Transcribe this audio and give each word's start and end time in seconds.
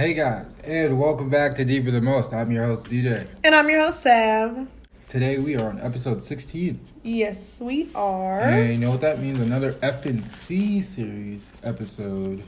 Hey 0.00 0.14
guys, 0.14 0.56
and 0.64 0.98
welcome 0.98 1.28
back 1.28 1.56
to 1.56 1.64
Deeper 1.66 1.90
Than 1.90 2.04
Most. 2.04 2.32
I'm 2.32 2.50
your 2.50 2.64
host, 2.64 2.86
DJ. 2.86 3.28
And 3.44 3.54
I'm 3.54 3.68
your 3.68 3.82
host, 3.82 4.02
Sav. 4.02 4.66
Today 5.10 5.36
we 5.36 5.56
are 5.56 5.68
on 5.68 5.78
episode 5.78 6.22
16. 6.22 6.80
Yes, 7.02 7.60
we 7.60 7.86
are. 7.94 8.40
And 8.40 8.72
you 8.72 8.78
know 8.78 8.92
what 8.92 9.02
that 9.02 9.20
means? 9.20 9.40
Another 9.40 9.76
F 9.82 10.06
and 10.06 10.26
C 10.26 10.80
series 10.80 11.52
episode. 11.62 12.42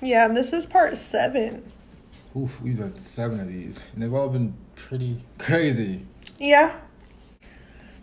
Yeah, 0.00 0.24
and 0.24 0.34
this 0.34 0.54
is 0.54 0.64
part 0.64 0.96
seven. 0.96 1.70
Oof, 2.34 2.58
we've 2.62 2.78
done 2.78 2.96
seven 2.96 3.38
of 3.38 3.48
these, 3.48 3.82
and 3.92 4.02
they've 4.02 4.14
all 4.14 4.30
been 4.30 4.54
pretty 4.74 5.22
crazy. 5.38 6.06
Yeah. 6.38 6.74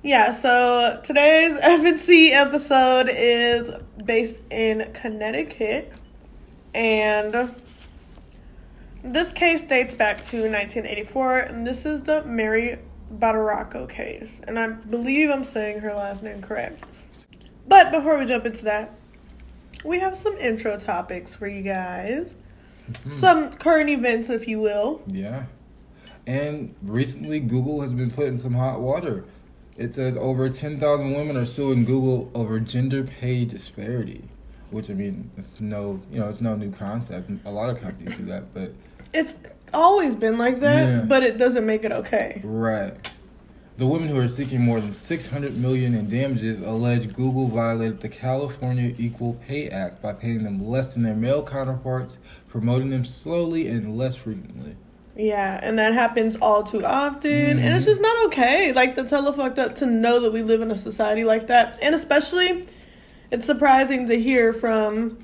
Yeah, 0.04 0.30
so 0.32 1.02
today's 1.04 1.54
FNC 1.60 2.34
episode 2.34 3.10
is 3.12 3.72
based 4.06 4.44
in 4.52 4.94
Connecticut. 4.94 5.92
And 6.76 7.56
this 9.04 9.32
case 9.32 9.64
dates 9.64 9.96
back 9.96 10.18
to 10.18 10.38
1984, 10.38 11.40
and 11.40 11.66
this 11.66 11.86
is 11.86 12.04
the 12.04 12.24
Mary 12.24 12.80
Badaracco 13.12 13.90
case. 13.90 14.42
And 14.48 14.58
I 14.58 14.74
believe 14.74 15.30
I'm 15.30 15.44
saying 15.44 15.80
her 15.80 15.94
last 15.94 16.24
name 16.24 16.42
correct. 16.42 16.84
But 17.68 17.92
before 17.92 18.18
we 18.18 18.26
jump 18.26 18.46
into 18.46 18.66
that, 18.66 19.00
we 19.84 20.00
have 20.00 20.18
some 20.18 20.38
intro 20.38 20.78
topics 20.78 21.34
for 21.34 21.48
you 21.48 21.62
guys. 21.62 22.36
Mm-hmm. 22.92 23.10
Some 23.12 23.52
current 23.54 23.90
events, 23.90 24.30
if 24.30 24.48
you 24.48 24.60
will. 24.60 25.02
Yeah. 25.08 25.46
And 26.28 26.76
recently, 26.82 27.40
Google 27.40 27.82
has 27.82 27.94
been 27.94 28.12
put 28.12 28.28
in 28.28 28.38
some 28.38 28.54
hot 28.54 28.80
water. 28.80 29.26
It 29.78 29.94
says 29.94 30.16
over 30.18 30.50
10,000 30.50 31.14
women 31.14 31.38
are 31.38 31.46
suing 31.46 31.86
Google 31.86 32.30
over 32.36 32.60
gender 32.60 33.04
pay 33.04 33.46
disparity. 33.46 34.26
Which 34.70 34.90
I 34.90 34.94
mean, 34.94 35.32
it's 35.38 35.60
no, 35.60 36.02
you 36.12 36.20
know, 36.20 36.30
it's 36.30 36.40
no 36.40 36.56
new 36.56 36.72
concept. 36.72 37.30
A 37.46 37.52
lot 37.52 37.70
of 37.70 37.82
companies 37.82 38.16
do 38.18 38.26
that, 38.26 38.54
but 38.54 38.74
It's 39.14 39.36
always 39.74 40.16
been 40.16 40.38
like 40.38 40.60
that, 40.60 40.88
Yeah. 40.88 41.02
but 41.02 41.24
it 41.24 41.38
doesn't 41.38 41.66
make 41.66 41.84
it 41.84 41.92
okay. 41.92 42.42
Right. 42.44 42.94
The 43.78 43.88
women 43.88 44.10
who 44.10 44.20
are 44.20 44.28
seeking 44.28 44.62
more 44.62 44.80
than 44.80 44.94
600 44.94 45.58
million 45.58 45.96
in 45.96 46.08
damages 46.10 46.62
allege 46.62 47.14
Google 47.16 47.48
violated 47.48 48.02
the 48.02 48.10
California 48.10 48.94
Equal 48.98 49.34
Pay 49.48 49.70
Act 49.70 50.02
by 50.02 50.14
paying 50.14 50.44
them 50.44 50.68
less 50.68 50.94
than 50.94 51.04
their 51.04 51.16
male 51.16 51.42
counterparts, 51.42 52.18
promoting 52.48 52.90
them 52.92 53.04
slowly 53.04 53.68
and 53.68 53.98
less 53.98 54.16
frequently. 54.16 54.76
Yeah, 55.16 55.60
and 55.64 55.78
that 55.80 55.94
happens 55.94 56.36
all 56.42 56.64
too 56.64 56.86
often, 56.86 57.32
and 57.32 57.60
Mm-hmm. 57.60 57.76
it's 57.76 57.86
just 57.86 58.02
not 58.02 58.26
okay. 58.28 58.72
Like 58.72 58.96
that's 58.96 59.10
hella 59.12 59.34
fucked 59.34 59.58
up 59.60 59.76
to 59.76 59.86
know 59.86 60.20
that 60.22 60.32
we 60.32 60.42
live 60.42 60.62
in 60.62 60.70
a 60.72 60.76
society 60.76 61.24
like 61.24 61.48
that, 61.48 61.80
and 61.82 61.96
especially, 61.96 62.66
it's 63.32 63.46
surprising 63.46 64.08
to 64.08 64.20
hear 64.22 64.54
from 64.54 65.18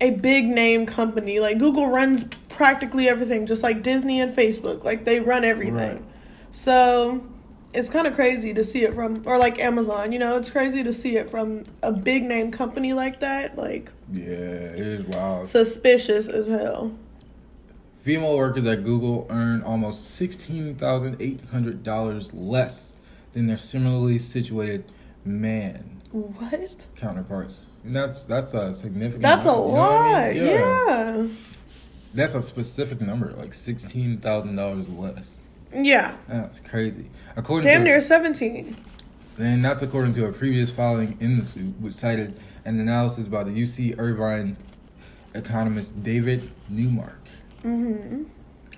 a 0.00 0.10
big 0.10 0.46
name 0.46 0.86
company 0.86 1.40
like 1.40 1.58
Google 1.58 1.88
runs 1.88 2.24
practically 2.48 3.08
everything, 3.08 3.46
just 3.46 3.62
like 3.62 3.82
Disney 3.82 4.20
and 4.20 4.32
Facebook. 4.32 4.84
Like 4.84 5.04
they 5.04 5.20
run 5.20 5.44
everything. 5.44 5.76
Right. 5.96 6.02
So 6.52 7.26
it's 7.72 7.88
kind 7.90 8.06
of 8.06 8.14
crazy 8.14 8.54
to 8.54 8.62
see 8.62 8.84
it 8.84 8.94
from, 8.94 9.22
or 9.26 9.36
like 9.38 9.58
Amazon. 9.58 10.12
You 10.12 10.20
know, 10.20 10.36
it's 10.36 10.50
crazy 10.50 10.84
to 10.84 10.92
see 10.92 11.16
it 11.16 11.28
from 11.28 11.64
a 11.82 11.90
big 11.92 12.22
name 12.22 12.52
company 12.52 12.92
like 12.92 13.18
that. 13.20 13.56
Like 13.58 13.92
Yeah, 14.12 14.22
it 14.24 14.78
is 14.78 15.04
wild. 15.06 15.48
suspicious 15.48 16.28
as 16.28 16.48
hell. 16.48 16.92
Female 18.02 18.36
workers 18.36 18.66
at 18.66 18.84
Google 18.84 19.26
earn 19.30 19.62
almost 19.62 20.20
$16,800 20.20 22.30
less 22.34 22.92
than 23.32 23.46
their 23.46 23.56
similarly 23.56 24.18
situated 24.18 24.84
man 25.24 26.02
What? 26.12 26.86
counterparts. 26.96 27.60
And 27.84 27.94
that's 27.94 28.24
that's 28.24 28.54
a 28.54 28.74
significant 28.74 29.22
That's 29.22 29.46
a 29.46 29.50
amount, 29.50 29.66
you 29.68 29.74
know 29.74 29.80
I 29.80 30.26
lot. 30.26 30.34
mean? 30.34 31.28
yeah. 31.28 31.28
That's 32.14 32.34
a 32.34 32.42
specific 32.42 33.00
number, 33.00 33.32
like 33.32 33.50
$16,000 33.50 34.98
less. 34.98 35.40
Yeah. 35.74 36.14
That's 36.28 36.60
crazy. 36.60 37.10
According 37.36 37.68
Damn 37.68 37.80
to, 37.80 37.84
near 37.84 38.00
17. 38.00 38.76
And 39.38 39.64
that's 39.64 39.82
according 39.82 40.14
to 40.14 40.26
a 40.26 40.32
previous 40.32 40.70
filing 40.70 41.16
in 41.20 41.38
the 41.38 41.44
suit, 41.44 41.74
which 41.80 41.94
cited 41.94 42.38
an 42.64 42.78
analysis 42.78 43.26
by 43.26 43.42
the 43.42 43.50
UC 43.50 43.98
Irvine 43.98 44.56
economist 45.34 46.02
David 46.04 46.50
Neumark. 46.70 47.16
Mm-hmm. 47.64 48.24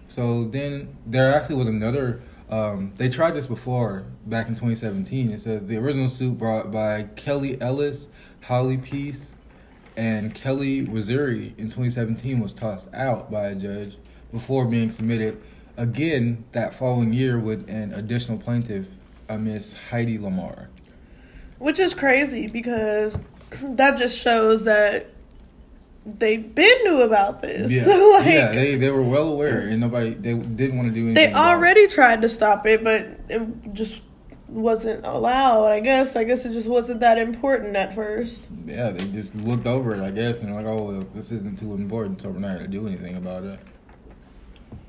So 0.08 0.44
then 0.44 0.96
there 1.06 1.34
actually 1.34 1.56
was 1.56 1.68
another. 1.68 2.22
Um, 2.48 2.92
they 2.96 3.08
tried 3.10 3.32
this 3.32 3.46
before 3.46 4.04
back 4.24 4.46
in 4.48 4.54
2017. 4.54 5.30
It 5.30 5.40
says 5.42 5.66
the 5.66 5.76
original 5.76 6.08
suit 6.08 6.38
brought 6.38 6.70
by 6.72 7.02
Kelly 7.16 7.60
Ellis, 7.60 8.06
Holly 8.46 8.76
Pease, 8.76 9.32
and 9.96 10.32
Kelly 10.32 10.86
Wisuri 10.86 11.58
in 11.58 11.64
2017 11.64 12.38
was 12.38 12.54
tossed 12.54 12.88
out 12.94 13.28
by 13.28 13.48
a 13.48 13.54
judge 13.56 13.96
before 14.30 14.66
being 14.66 14.92
submitted 14.92 15.42
again 15.76 16.44
that 16.52 16.72
following 16.72 17.12
year 17.12 17.40
with 17.40 17.68
an 17.68 17.92
additional 17.92 18.38
plaintiff, 18.38 18.86
a 19.28 19.36
Miss 19.36 19.74
Heidi 19.90 20.16
Lamar. 20.16 20.68
Which 21.58 21.80
is 21.80 21.92
crazy 21.92 22.46
because 22.46 23.18
that 23.62 23.98
just 23.98 24.16
shows 24.16 24.62
that 24.62 25.10
they 26.04 26.36
been 26.36 26.84
knew 26.84 27.02
about 27.02 27.40
this. 27.40 27.72
Yeah, 27.72 27.82
So, 27.82 28.10
like, 28.18 28.26
yeah, 28.26 28.52
they 28.52 28.76
they 28.76 28.90
were 28.92 29.02
well 29.02 29.26
aware, 29.26 29.60
and 29.60 29.80
nobody 29.80 30.10
they 30.10 30.34
didn't 30.34 30.76
want 30.76 30.90
to 30.90 30.94
do 30.94 31.06
anything. 31.06 31.14
they 31.14 31.32
already 31.32 31.88
tried 31.88 32.22
to 32.22 32.28
stop 32.28 32.64
it, 32.66 32.84
but 32.84 33.08
it 33.28 33.72
just 33.72 34.00
wasn't 34.48 35.04
allowed, 35.04 35.72
I 35.72 35.80
guess. 35.80 36.16
I 36.16 36.24
guess 36.24 36.44
it 36.44 36.52
just 36.52 36.68
wasn't 36.68 37.00
that 37.00 37.18
important 37.18 37.76
at 37.76 37.94
first. 37.94 38.48
Yeah, 38.64 38.90
they 38.90 39.04
just 39.06 39.34
looked 39.34 39.66
over 39.66 39.94
it, 39.94 40.00
I 40.00 40.10
guess, 40.10 40.42
and 40.42 40.54
like, 40.54 40.66
oh, 40.66 40.84
well, 40.84 41.06
this 41.14 41.30
isn't 41.30 41.58
too 41.58 41.74
important, 41.74 42.22
so 42.22 42.30
we're 42.30 42.38
not 42.38 42.56
gonna 42.56 42.68
do 42.68 42.86
anything 42.86 43.16
about 43.16 43.44
it. 43.44 43.60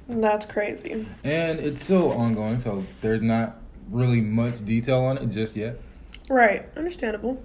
That's 0.08 0.46
crazy. 0.46 1.06
And 1.24 1.60
it's 1.60 1.84
still 1.84 2.12
ongoing, 2.12 2.60
so 2.60 2.86
there's 3.02 3.22
not 3.22 3.58
really 3.90 4.22
much 4.22 4.64
detail 4.66 5.00
on 5.02 5.18
it 5.18 5.28
just 5.28 5.56
yet. 5.56 5.80
Right. 6.30 6.66
Understandable. 6.76 7.44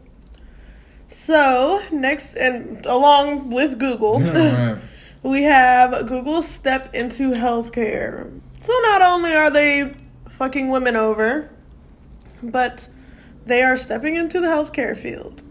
So, 1.08 1.82
next, 1.92 2.34
and 2.34 2.84
along 2.86 3.50
with 3.50 3.78
Google. 3.78 4.20
Right. 4.32 4.78
we 5.22 5.44
have 5.44 6.06
Google 6.08 6.42
step 6.42 6.94
into 6.94 7.30
healthcare. 7.30 8.40
So 8.60 8.72
not 8.82 9.02
only 9.02 9.32
are 9.34 9.50
they 9.50 9.94
fucking 10.28 10.68
women 10.68 10.96
over, 10.96 11.51
but 12.42 12.88
they 13.46 13.62
are 13.62 13.76
stepping 13.76 14.16
into 14.16 14.40
the 14.40 14.46
healthcare 14.46 14.96
field. 14.96 15.42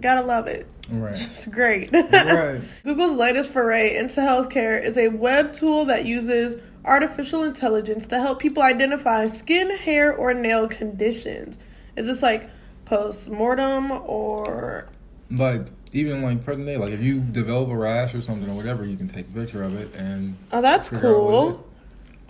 Gotta 0.00 0.26
love 0.26 0.46
it. 0.46 0.66
Right. 0.88 1.14
It's 1.30 1.46
great. 1.46 1.92
right. 1.92 2.60
Google's 2.84 3.16
latest 3.16 3.52
foray 3.52 3.96
into 3.96 4.20
healthcare 4.20 4.82
is 4.82 4.96
a 4.96 5.08
web 5.08 5.52
tool 5.52 5.84
that 5.86 6.04
uses 6.04 6.62
artificial 6.84 7.44
intelligence 7.44 8.06
to 8.06 8.18
help 8.18 8.38
people 8.38 8.62
identify 8.62 9.26
skin, 9.26 9.76
hair, 9.76 10.14
or 10.14 10.32
nail 10.32 10.68
conditions. 10.68 11.58
Is 11.96 12.06
this 12.06 12.22
like 12.22 12.48
post 12.84 13.28
mortem 13.28 13.90
or 13.90 14.88
Like 15.30 15.66
even 15.92 16.22
like 16.22 16.44
present 16.44 16.66
day, 16.66 16.76
like 16.76 16.92
if 16.92 17.00
you 17.00 17.20
develop 17.20 17.68
a 17.70 17.76
rash 17.76 18.14
or 18.14 18.22
something 18.22 18.48
or 18.48 18.54
whatever, 18.54 18.86
you 18.86 18.96
can 18.96 19.08
take 19.08 19.28
a 19.28 19.32
picture 19.32 19.62
of 19.62 19.76
it 19.78 19.94
and. 19.94 20.36
Oh, 20.52 20.62
that's 20.62 20.88
Figure 20.88 21.08
out 21.08 21.22
what 21.22 21.32
cool. 21.32 21.68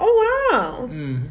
Oh 0.00 0.50
wow. 0.52 0.86
Mm. 0.88 1.28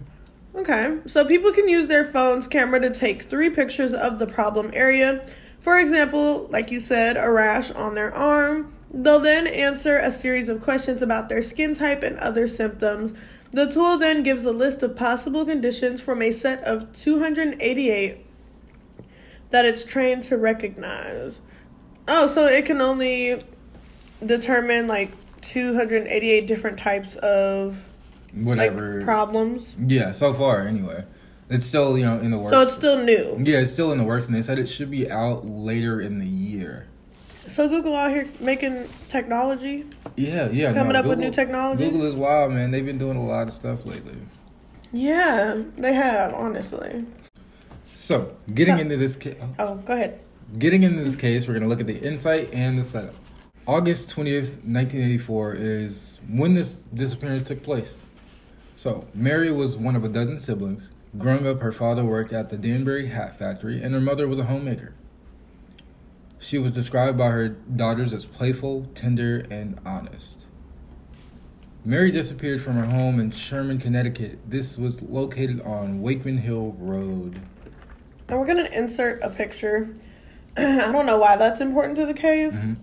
Okay, 0.57 1.01
so 1.05 1.23
people 1.23 1.51
can 1.51 1.69
use 1.69 1.87
their 1.87 2.03
phone's 2.03 2.47
camera 2.47 2.79
to 2.79 2.89
take 2.89 3.21
three 3.21 3.51
pictures 3.51 3.93
of 3.93 4.17
the 4.17 4.25
problem 4.25 4.71
area. 4.73 5.23
For 5.59 5.77
example, 5.77 6.47
like 6.49 6.71
you 6.71 6.79
said, 6.79 7.15
a 7.15 7.29
rash 7.29 7.69
on 7.69 7.93
their 7.93 8.11
arm. 8.11 8.73
They'll 8.91 9.19
then 9.19 9.45
answer 9.45 9.97
a 9.97 10.09
series 10.09 10.49
of 10.49 10.63
questions 10.63 11.03
about 11.03 11.29
their 11.29 11.43
skin 11.43 11.75
type 11.75 12.01
and 12.01 12.17
other 12.17 12.47
symptoms. 12.47 13.13
The 13.51 13.67
tool 13.67 13.99
then 13.99 14.23
gives 14.23 14.45
a 14.45 14.51
list 14.51 14.81
of 14.81 14.95
possible 14.95 15.45
conditions 15.45 16.01
from 16.01 16.23
a 16.23 16.31
set 16.31 16.63
of 16.63 16.91
288 16.91 18.25
that 19.51 19.65
it's 19.65 19.83
trained 19.83 20.23
to 20.23 20.37
recognize. 20.37 21.39
Oh, 22.07 22.25
so 22.25 22.45
it 22.45 22.65
can 22.65 22.81
only 22.81 23.43
determine 24.25 24.87
like 24.87 25.11
288 25.41 26.47
different 26.47 26.79
types 26.79 27.15
of 27.17 27.86
Whatever. 28.43 28.95
like 28.97 29.05
problems. 29.05 29.75
yeah, 29.79 30.11
so 30.11 30.33
far 30.33 30.67
anyway, 30.67 31.05
it's 31.49 31.65
still 31.65 31.97
you 31.97 32.05
know 32.05 32.19
in 32.19 32.31
the 32.31 32.37
works. 32.37 32.49
So 32.49 32.61
it's 32.61 32.73
still 32.73 33.03
new. 33.03 33.37
yeah, 33.43 33.59
it's 33.59 33.71
still 33.71 33.91
in 33.91 33.97
the 33.97 34.03
works, 34.03 34.27
and 34.27 34.35
they 34.35 34.41
said 34.41 34.59
it 34.59 34.67
should 34.67 34.91
be 34.91 35.09
out 35.09 35.45
later 35.45 36.01
in 36.01 36.19
the 36.19 36.25
year. 36.27 36.87
So 37.47 37.69
Google 37.69 37.95
out 37.95 38.11
here 38.11 38.27
making 38.41 38.89
technology. 39.07 39.85
Yeah, 40.17 40.49
yeah. 40.49 40.73
Coming 40.73 40.93
no, 40.93 40.99
up 40.99 41.05
with 41.05 41.19
new 41.19 41.31
technology? 41.31 41.85
Google 41.85 42.05
is 42.05 42.13
wild, 42.15 42.51
man. 42.51 42.71
They've 42.71 42.85
been 42.85 42.97
doing 42.97 43.15
a 43.15 43.25
lot 43.25 43.47
of 43.47 43.53
stuff 43.53 43.85
lately. 43.85 44.17
Yeah, 44.91 45.63
they 45.77 45.93
have, 45.93 46.33
honestly. 46.33 47.05
So, 47.95 48.35
getting 48.53 48.75
So- 48.75 48.81
into 48.81 48.97
this 48.97 49.15
case, 49.15 49.35
oh. 49.41 49.53
oh, 49.59 49.75
go 49.77 49.93
ahead. 49.93 50.19
getting 50.59 50.83
into 50.83 51.03
this 51.03 51.15
case, 51.15 51.47
we're 51.47 51.53
gonna 51.53 51.67
look 51.67 51.79
at 51.79 51.87
the 51.87 51.97
insight 51.99 52.53
and 52.53 52.77
the 52.79 52.83
setup. 52.83 53.15
August 53.65 54.09
twentieth, 54.09 54.63
nineteen 54.63 55.01
eighty-four, 55.01 55.53
is 55.55 56.17
when 56.29 56.53
this 56.53 56.83
disappearance 56.93 57.43
took 57.43 57.63
place. 57.63 57.99
So, 58.87 59.03
Mary 59.13 59.51
was 59.51 59.75
one 59.75 59.97
of 59.97 60.05
a 60.05 60.07
dozen 60.07 60.39
siblings. 60.39 60.87
Growing 61.17 61.45
up, 61.45 61.59
her 61.59 61.73
father 61.73 62.05
worked 62.05 62.31
at 62.31 62.47
the 62.49 62.55
Danbury 62.55 63.07
Hat 63.07 63.37
Factory, 63.37 63.83
and 63.83 63.93
her 63.93 63.99
mother 63.99 64.29
was 64.29 64.39
a 64.39 64.45
homemaker. 64.45 64.93
She 66.39 66.57
was 66.57 66.71
described 66.71 67.17
by 67.17 67.31
her 67.31 67.49
daughters 67.49 68.13
as 68.13 68.23
playful, 68.23 68.87
tender, 68.95 69.45
and 69.51 69.77
honest. 69.85 70.37
Mary 71.83 72.11
disappeared 72.11 72.61
from 72.61 72.75
her 72.75 72.85
home 72.85 73.19
in 73.19 73.31
Sherman, 73.31 73.77
Connecticut. 73.77 74.39
This 74.49 74.77
was 74.77 75.01
located 75.01 75.59
on 75.63 76.01
Wakeman 76.01 76.37
Hill 76.37 76.73
Road. 76.79 77.41
And 78.29 78.39
we're 78.39 78.45
gonna 78.47 78.69
insert 78.71 79.21
a 79.21 79.29
picture. 79.29 79.93
I 80.57 80.93
don't 80.93 81.05
know 81.05 81.17
why 81.19 81.35
that's 81.35 81.59
important 81.59 81.97
to 81.97 82.05
the 82.05 82.13
case. 82.13 82.55
Mhm. 82.63 82.77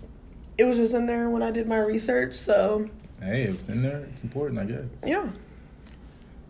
It 0.59 0.65
was 0.65 0.77
just 0.77 0.93
in 0.93 1.07
there 1.07 1.31
when 1.31 1.41
I 1.41 1.49
did 1.49 1.67
my 1.67 1.79
research, 1.79 2.35
so 2.35 2.91
Hey, 3.19 3.45
if 3.45 3.61
it's 3.61 3.69
in 3.69 3.81
there, 3.81 4.07
it's 4.13 4.21
important, 4.21 4.59
I 4.59 4.65
guess. 4.65 4.83
yeah. 5.03 5.27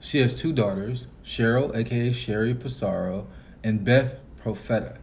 She 0.05 0.19
has 0.19 0.35
two 0.35 0.53
daughters, 0.53 1.07
Cheryl, 1.25 1.75
aka 1.75 2.13
Sherry 2.13 2.53
Pissarro, 2.53 3.25
and 3.63 3.83
Beth 3.83 4.19
Profeta. 4.39 4.97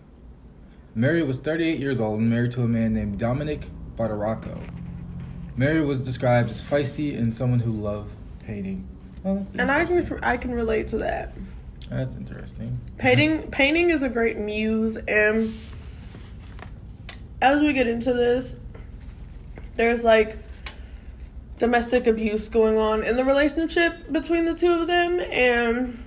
Mary 0.95 1.25
was 1.25 1.41
38 1.41 1.81
years 1.81 1.99
old 1.99 2.21
and 2.21 2.31
married 2.31 2.53
to 2.53 2.63
a 2.63 2.69
man 2.69 2.95
named 2.95 3.19
Dominic 3.19 3.69
Badaracco. 3.97 4.61
Mary 5.57 5.81
was 5.81 6.05
described 6.05 6.51
as 6.51 6.63
feisty 6.63 7.19
and 7.19 7.35
someone 7.35 7.59
who 7.59 7.73
loved 7.73 8.13
painting. 8.47 8.89
Well, 9.25 9.45
And 9.59 9.73
I 9.73 9.85
can 9.87 10.21
I 10.23 10.37
can 10.37 10.53
relate 10.53 10.87
to 10.89 10.99
that. 10.99 11.37
That's 11.91 12.15
interesting. 12.15 12.81
Painting 12.97 13.51
painting 13.51 13.91
is 13.91 14.05
a 14.05 14.09
great 14.09 14.39
muse 14.39 14.99
and 15.09 15.53
as 17.41 17.61
we 17.61 17.73
get 17.73 17.89
into 17.89 18.13
this 18.13 18.55
there's 19.75 20.05
like 20.05 20.39
domestic 21.63 22.09
abuse 22.09 22.49
going 22.49 22.77
on 22.77 23.05
in 23.05 23.15
the 23.15 23.25
relationship 23.25 24.11
between 24.11 24.45
the 24.47 24.53
two 24.55 24.73
of 24.73 24.89
them 24.89 25.21
and 25.31 26.05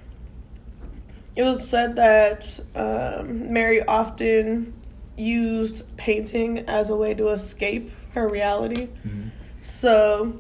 it 1.38 1.44
was 1.44 1.66
said 1.66 1.96
that 1.96 2.60
um, 2.76 3.54
Mary 3.54 3.82
often 3.86 4.74
used 5.18 5.84
painting 5.96 6.60
as 6.68 6.90
a 6.90 6.96
way 6.98 7.14
to 7.14 7.30
escape 7.30 7.90
her 8.14 8.28
reality. 8.28 8.90
Mhm. 9.08 9.30
So 9.62 10.38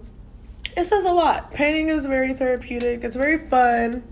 it 0.75 0.83
says 0.83 1.05
a 1.05 1.11
lot. 1.13 1.51
Painting 1.51 1.87
is 1.87 2.05
very 2.05 2.33
therapeutic. 2.33 3.05
It's 3.05 3.15
very 3.15 3.37
fun. 3.37 4.03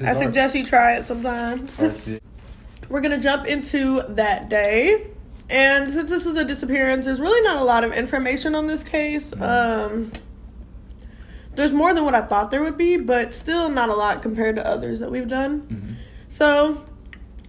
I 0.00 0.06
Art- 0.10 0.18
suggest 0.18 0.54
you 0.54 0.64
try 0.64 0.94
it 0.96 1.04
sometime. 1.04 1.66
We're 2.88 3.00
gonna 3.00 3.20
jump 3.20 3.46
into 3.46 4.02
that 4.10 4.48
day. 4.48 5.08
And 5.50 5.92
since 5.92 6.10
this 6.10 6.26
is 6.26 6.36
a 6.36 6.44
disappearance, 6.44 7.06
there's 7.06 7.20
really 7.20 7.42
not 7.42 7.58
a 7.60 7.64
lot 7.64 7.82
of 7.84 7.92
information 7.92 8.54
on 8.54 8.66
this 8.68 8.82
case. 8.84 9.32
Um, 9.40 10.12
there's 11.56 11.72
more 11.72 11.92
than 11.94 12.04
what 12.04 12.14
I 12.14 12.22
thought 12.22 12.50
there 12.50 12.62
would 12.62 12.76
be, 12.78 12.96
but 12.96 13.34
still 13.34 13.68
not 13.70 13.88
a 13.88 13.94
lot 13.94 14.22
compared 14.22 14.56
to 14.56 14.66
others 14.66 15.00
that 15.00 15.10
we've 15.10 15.28
done. 15.28 15.62
Mhm. 15.62 15.94
So, 16.28 16.82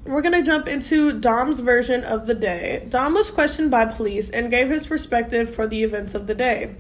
we're 0.06 0.22
gonna 0.22 0.44
jump 0.44 0.68
into 0.68 1.19
Dom's 1.19 1.60
version 1.60 2.04
of 2.04 2.28
the 2.28 2.36
day. 2.36 2.86
Dom 2.90 3.13
was 3.16 3.31
questioned 3.31 3.72
by 3.72 3.86
police 3.86 4.30
and 4.30 4.52
gave 4.52 4.69
his 4.69 4.86
perspective 4.88 5.54
for 5.54 5.66
the 5.68 5.84
events 5.84 6.13
of 6.13 6.28
the 6.28 6.36
day. 6.36 6.75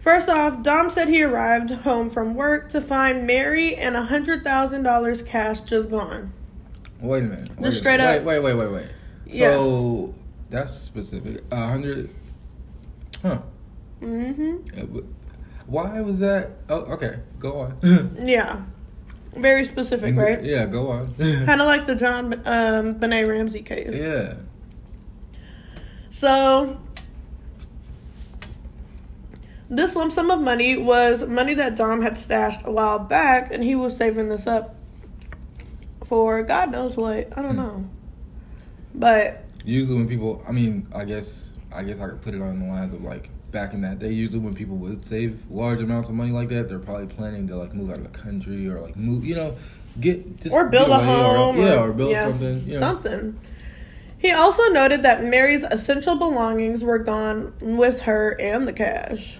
First 0.00 0.28
off, 0.28 0.62
Dom 0.62 0.90
said 0.90 1.08
he 1.08 1.22
arrived 1.24 1.70
home 1.70 2.10
from 2.10 2.34
work 2.34 2.68
to 2.70 2.80
find 2.80 3.26
Mary 3.26 3.74
and 3.74 3.96
$100,000 3.96 5.22
cash 5.22 5.60
just 5.60 5.90
gone. 5.90 6.32
Wait 7.00 7.24
a 7.24 7.26
minute. 7.26 7.48
Wait 7.56 7.62
Just 7.64 7.78
straight 7.78 7.98
minute. 7.98 8.20
up. 8.20 8.24
Wait, 8.24 8.38
wait, 8.40 8.54
wait, 8.54 8.64
wait, 8.66 8.72
wait. 8.72 8.86
Yeah. 9.26 9.50
So 9.50 10.14
that's 10.50 10.72
specific. 10.72 11.42
A 11.50 11.66
hundred. 11.68 12.08
Huh. 13.22 13.38
Mm 14.00 14.34
hmm. 14.36 14.56
Yeah, 14.76 14.84
Why 15.66 16.00
was 16.00 16.18
that? 16.18 16.50
Oh, 16.68 16.80
okay. 16.94 17.18
Go 17.38 17.58
on. 17.60 17.78
Yeah. 18.24 18.62
Very 19.34 19.64
specific, 19.64 20.16
right? 20.16 20.42
Yeah, 20.42 20.64
go 20.66 20.88
on. 20.90 21.14
Kind 21.18 21.60
of 21.60 21.66
like 21.66 21.86
the 21.86 21.94
John 21.94 22.40
um, 22.46 22.94
Benet 22.94 23.24
Ramsey 23.24 23.60
case. 23.62 23.94
yeah. 23.94 24.34
So, 26.08 26.78
this 29.68 29.94
lump 29.96 30.12
sum 30.12 30.30
of 30.30 30.40
money 30.40 30.78
was 30.78 31.26
money 31.26 31.52
that 31.54 31.76
Dom 31.76 32.00
had 32.00 32.16
stashed 32.16 32.62
a 32.64 32.70
while 32.70 32.98
back, 32.98 33.52
and 33.52 33.62
he 33.62 33.74
was 33.74 33.94
saving 33.96 34.28
this 34.30 34.46
up 34.46 34.74
for 36.06 36.42
God 36.42 36.70
knows 36.70 36.96
what. 36.96 37.36
I 37.36 37.42
don't 37.42 37.52
Hmm. 37.52 37.56
know. 37.56 37.88
But, 38.94 39.42
Usually 39.64 39.98
when 39.98 40.08
people, 40.08 40.42
I 40.48 40.52
mean, 40.52 40.86
I 40.94 41.04
guess, 41.04 41.50
I 41.72 41.82
guess 41.82 41.98
I 41.98 42.06
could 42.08 42.22
put 42.22 42.32
it 42.34 42.40
on 42.40 42.60
the 42.60 42.66
lines 42.66 42.92
of 42.94 43.02
like 43.02 43.28
back 43.50 43.72
in 43.74 43.82
that 43.82 43.98
day. 43.98 44.12
Usually 44.12 44.38
when 44.38 44.54
people 44.54 44.76
would 44.76 45.04
save 45.04 45.40
large 45.50 45.80
amounts 45.80 46.08
of 46.08 46.14
money 46.14 46.30
like 46.32 46.48
that, 46.50 46.68
they're 46.68 46.78
probably 46.78 47.06
planning 47.06 47.46
to 47.48 47.56
like 47.56 47.74
move 47.74 47.90
out 47.90 47.98
of 47.98 48.12
the 48.12 48.18
country 48.18 48.68
or 48.68 48.80
like 48.80 48.96
move, 48.96 49.24
you 49.24 49.34
know, 49.34 49.56
get 50.00 50.40
just 50.40 50.54
or 50.54 50.68
build 50.68 50.90
a 50.90 50.98
home. 50.98 51.58
or, 51.58 51.66
yeah, 51.66 51.74
or, 51.80 51.90
or 51.90 51.92
build 51.92 52.10
yeah, 52.10 52.24
something. 52.24 52.66
You 52.66 52.72
know. 52.74 52.80
Something. 52.80 53.40
He 54.18 54.32
also 54.32 54.66
noted 54.68 55.02
that 55.02 55.22
Mary's 55.22 55.62
essential 55.64 56.16
belongings 56.16 56.82
were 56.82 56.98
gone 56.98 57.52
with 57.60 58.00
her 58.02 58.34
and 58.40 58.66
the 58.66 58.72
cash. 58.72 59.38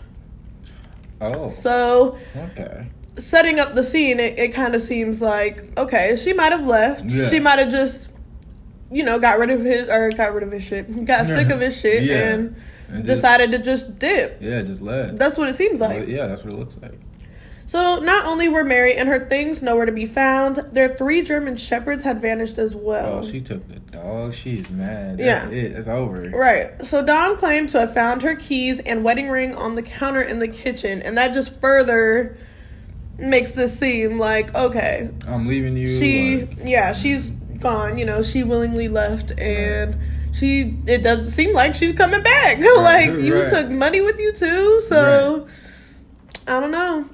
Oh, 1.20 1.49
So, 1.49 2.19
okay. 2.37 2.88
setting 3.17 3.59
up 3.59 3.75
the 3.75 3.82
scene, 3.82 4.20
it, 4.20 4.38
it 4.38 4.52
kind 4.52 4.75
of 4.75 4.82
seems 4.82 5.23
like 5.23 5.76
okay, 5.79 6.14
she 6.17 6.32
might 6.32 6.52
have 6.52 6.67
left. 6.67 7.11
Yeah. 7.11 7.29
She 7.29 7.41
might 7.41 7.59
have 7.59 7.70
just, 7.70 8.11
you 8.91 9.02
know, 9.02 9.19
got 9.19 9.38
rid 9.38 9.50
of 9.50 9.61
his 9.64 9.88
or 9.88 10.11
got 10.11 10.35
rid 10.35 10.43
of 10.43 10.52
his 10.52 10.62
shit, 10.62 11.05
got 11.06 11.26
sick 11.26 11.49
of 11.50 11.61
his 11.61 11.79
shit, 11.81 12.05
Yeah. 12.05 12.32
And 12.35 12.56
just- 12.93 13.06
decided 13.06 13.53
to 13.53 13.59
just 13.59 13.99
dip. 13.99 14.38
Yeah, 14.41 14.62
just 14.62 14.83
left. 14.83 15.17
That's 15.17 15.37
what 15.37 15.49
it 15.49 15.55
seems 15.56 15.81
like. 15.81 16.06
Yeah, 16.09 16.27
that's 16.27 16.43
what 16.44 16.53
it 16.53 16.59
looks 16.59 16.77
like. 16.81 16.99
So 17.69 17.99
not 17.99 18.27
only 18.27 18.49
were 18.49 18.62
Mary 18.62 18.94
and 18.94 19.09
her 19.09 19.19
things 19.29 19.61
nowhere 19.61 19.87
to 19.87 19.93
be 19.93 20.06
found, 20.06 20.59
their 20.71 20.94
three 20.94 21.23
German 21.23 21.56
shepherds 21.56 22.05
had 22.05 22.21
vanished 22.21 22.59
as 22.59 22.77
well. 22.77 23.25
Oh, 23.25 23.29
she 23.29 23.41
took 23.41 23.67
the 23.67 23.81
dog. 23.81 24.35
She's 24.35 24.71
mad. 24.71 25.19
Yeah. 25.19 25.49
It. 25.49 25.73
It's 25.73 25.88
over. 25.88 26.31
Right. 26.31 26.71
So 26.87 27.05
Dom 27.05 27.37
claimed 27.37 27.71
to 27.71 27.81
have 27.81 27.93
found 27.93 28.23
her 28.23 28.37
keys 28.37 28.79
and 28.79 29.03
wedding 29.03 29.31
ring 29.31 29.53
on 29.56 29.75
the 29.75 29.83
counter 29.83 30.23
in 30.23 30.38
the 30.38 30.47
kitchen, 30.47 31.03
and 31.03 31.19
that 31.19 31.35
just 31.35 31.61
further 31.61 32.37
makes 33.19 33.53
this 33.53 33.77
seem 33.79 34.19
like 34.19 34.55
okay, 34.55 35.09
I'm 35.27 35.47
leaving 35.47 35.77
you. 35.77 35.87
she 35.88 36.41
like- 36.43 36.59
yeah 36.65 36.93
she's 36.93 37.31
gone 37.31 37.97
you 37.97 38.05
know 38.05 38.23
she 38.23 38.44
willingly 38.44 38.88
left 38.88 39.33
and 39.41 39.97
she 40.38 40.75
it 40.87 41.03
doesn't 41.03 41.27
seem 41.27 41.53
like 41.55 41.75
she's 41.75 41.93
coming 41.93 42.23
back 42.23 42.59
like 42.79 43.11
you 43.21 43.35
right. 43.41 43.49
took 43.49 43.69
money 43.71 44.00
with 44.00 44.19
you 44.21 44.33
too 44.33 44.81
so 44.83 45.47
i 46.47 46.61
don't 46.61 46.71
know 46.71 47.09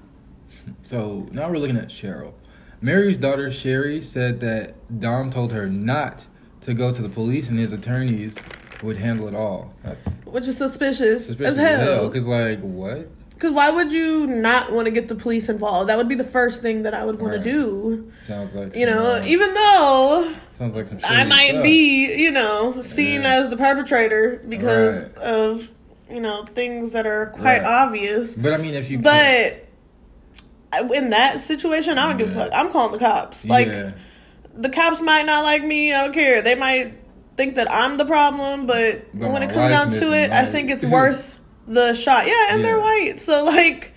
So 0.85 1.29
now 1.33 1.49
we're 1.49 1.59
looking 1.59 1.77
at 1.79 1.89
Cheryl. 1.89 2.35
Mary's 2.81 3.17
daughter 3.17 3.51
Sherry 3.51 4.03
said 4.03 4.41
that 4.41 4.75
Dom 5.01 5.31
told 5.31 5.53
her 5.53 5.67
not 5.67 6.27
to 6.63 6.75
go 6.75 6.93
to 6.93 7.01
the 7.01 7.09
police 7.09 7.49
and 7.49 7.59
his 7.59 7.73
attorneys 7.73 8.35
would 8.83 8.97
handle 8.99 9.29
it 9.29 9.35
all. 9.35 9.73
That's 9.85 10.05
which 10.27 10.49
is 10.49 10.57
suspicious, 10.59 11.27
suspicious 11.27 11.57
as 11.57 11.81
hell 11.81 12.09
Because 12.09 12.27
like 12.27 12.61
what? 12.61 13.09
because 13.31 13.53
why 13.53 13.71
would 13.71 13.91
you 13.91 14.27
not 14.27 14.71
want 14.73 14.85
to 14.87 14.91
get 14.93 15.09
the 15.09 15.15
police 15.17 15.49
involved 15.49 15.89
that 15.89 15.97
would 15.97 16.09
be 16.09 16.15
the 16.15 16.23
first 16.39 16.63
thing 16.63 16.83
that 16.85 16.95
i 16.95 17.05
would 17.05 17.19
want 17.19 17.33
Right. 17.35 17.43
to 17.45 17.51
do 17.51 18.13
Sounds 18.27 18.55
like 18.55 18.77
you 18.77 18.87
know 18.87 19.17
some, 19.19 19.27
even 19.27 19.53
though 19.55 20.33
sounds 20.63 20.75
like 20.75 20.87
some. 20.89 20.99
i 21.05 21.25
might 21.25 21.51
stuff. 21.51 21.65
be 21.65 22.15
you 22.23 22.31
know 22.31 22.81
seen 22.81 23.23
Yeah. 23.23 23.41
as 23.41 23.49
the 23.49 23.57
perpetrator 23.57 24.43
because 24.49 24.99
Right. 25.01 25.17
of 25.19 25.69
you 26.11 26.21
know 26.21 26.45
things 26.45 26.93
that 26.93 27.07
are 27.07 27.27
quite 27.27 27.63
Right. 27.63 27.65
obvious 27.65 28.35
But 28.35 28.53
I 28.53 28.57
mean, 28.59 28.75
if 28.75 28.91
you 28.91 28.99
But 28.99 29.67
in 30.95 31.11
that 31.11 31.41
situation, 31.41 31.99
I 31.99 32.09
don't 32.09 32.17
give 32.17 32.35
a 32.35 32.41
fuck. 32.41 32.51
I'm 32.55 32.71
calling 32.71 32.93
the 32.93 32.99
cops. 32.99 33.45
Like 33.45 33.67
yeah, 33.69 33.91
the 34.57 34.71
cops 34.71 35.01
might 35.03 35.27
not 35.27 35.43
like 35.43 35.63
me. 35.63 35.93
I 35.93 36.05
don't 36.05 36.15
care. 36.15 36.41
They 36.43 36.55
might 36.55 36.95
think 37.37 37.57
that 37.57 37.71
I'm 37.71 37.97
the 37.99 38.07
problem, 38.07 38.67
but, 38.67 39.07
But 39.15 39.33
when 39.33 39.43
it 39.43 39.51
comes 39.51 39.71
down 39.71 39.91
to 39.91 40.13
it, 40.15 40.31
I 40.31 40.47
think 40.47 40.71
it's 40.71 40.85
worth 40.85 41.39
the 41.69 41.93
shot. 41.95 42.27
Yeah, 42.27 42.49
and 42.53 42.65
they're 42.65 42.79
white, 42.91 43.21
so 43.21 43.45
like, 43.45 43.93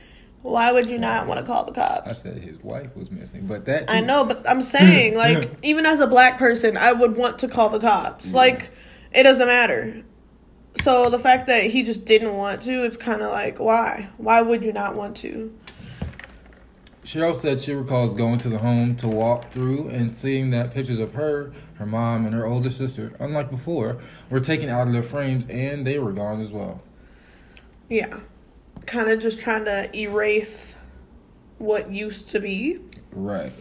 why 0.45 0.71
would 0.71 0.87
you 0.87 0.99
not 0.99 1.25
want 1.25 1.39
to 1.39 1.45
call 1.45 1.63
the 1.63 1.71
cops? 1.71 2.07
I 2.07 2.11
said 2.11 2.37
his 2.37 2.61
wife 2.61 2.95
was 2.95 3.09
missing, 3.09 3.47
but 3.47 3.65
that 3.65 3.89
I 3.89 3.99
know, 3.99 4.25
but 4.25 4.47
I'm 4.47 4.61
saying, 4.61 5.15
like, 5.17 5.51
even 5.63 5.87
as 5.87 5.99
a 5.99 6.05
black 6.05 6.37
person, 6.37 6.77
I 6.77 6.93
would 6.93 7.17
want 7.17 7.39
to 7.39 7.47
call 7.47 7.69
the 7.69 7.79
cops. 7.79 8.31
Like, 8.31 8.69
it 9.11 9.23
doesn't 9.23 9.47
matter. 9.47 10.03
So 10.81 11.09
the 11.09 11.17
fact 11.17 11.47
that 11.47 11.63
he 11.63 11.81
just 11.81 12.05
didn't 12.05 12.35
want 12.35 12.61
to, 12.63 12.83
it's 12.83 12.95
kind 12.95 13.23
of 13.23 13.31
like, 13.31 13.59
why? 13.59 14.09
Why 14.17 14.43
would 14.43 14.63
you 14.63 14.71
not 14.71 14.95
want 14.95 15.17
to? 15.17 15.57
Cheryl 17.03 17.35
said 17.35 17.59
she 17.61 17.73
recalls 17.73 18.13
going 18.13 18.37
to 18.39 18.49
the 18.49 18.59
home 18.59 18.95
to 18.97 19.07
walk 19.07 19.51
through 19.51 19.89
and 19.89 20.13
seeing 20.13 20.51
that 20.51 20.75
pictures 20.75 20.99
of 20.99 21.13
her, 21.13 21.53
her 21.75 21.87
mom, 21.87 22.25
and 22.25 22.35
her 22.35 22.45
older 22.45 22.69
sister, 22.69 23.15
unlike 23.19 23.49
before, 23.49 23.97
were 24.29 24.39
taken 24.39 24.69
out 24.69 24.85
of 24.85 24.93
their 24.93 25.03
frames 25.03 25.47
and 25.49 25.87
they 25.87 25.97
were 25.97 26.11
gone 26.11 26.39
as 26.41 26.51
well. 26.51 26.81
Yeah. 27.89 28.19
Kind 28.85 29.09
of 29.09 29.19
just 29.19 29.39
trying 29.39 29.65
to 29.65 29.89
erase 29.97 30.75
what 31.57 31.91
used 31.91 32.29
to 32.29 32.39
be. 32.39 32.79
Right. 33.11 33.53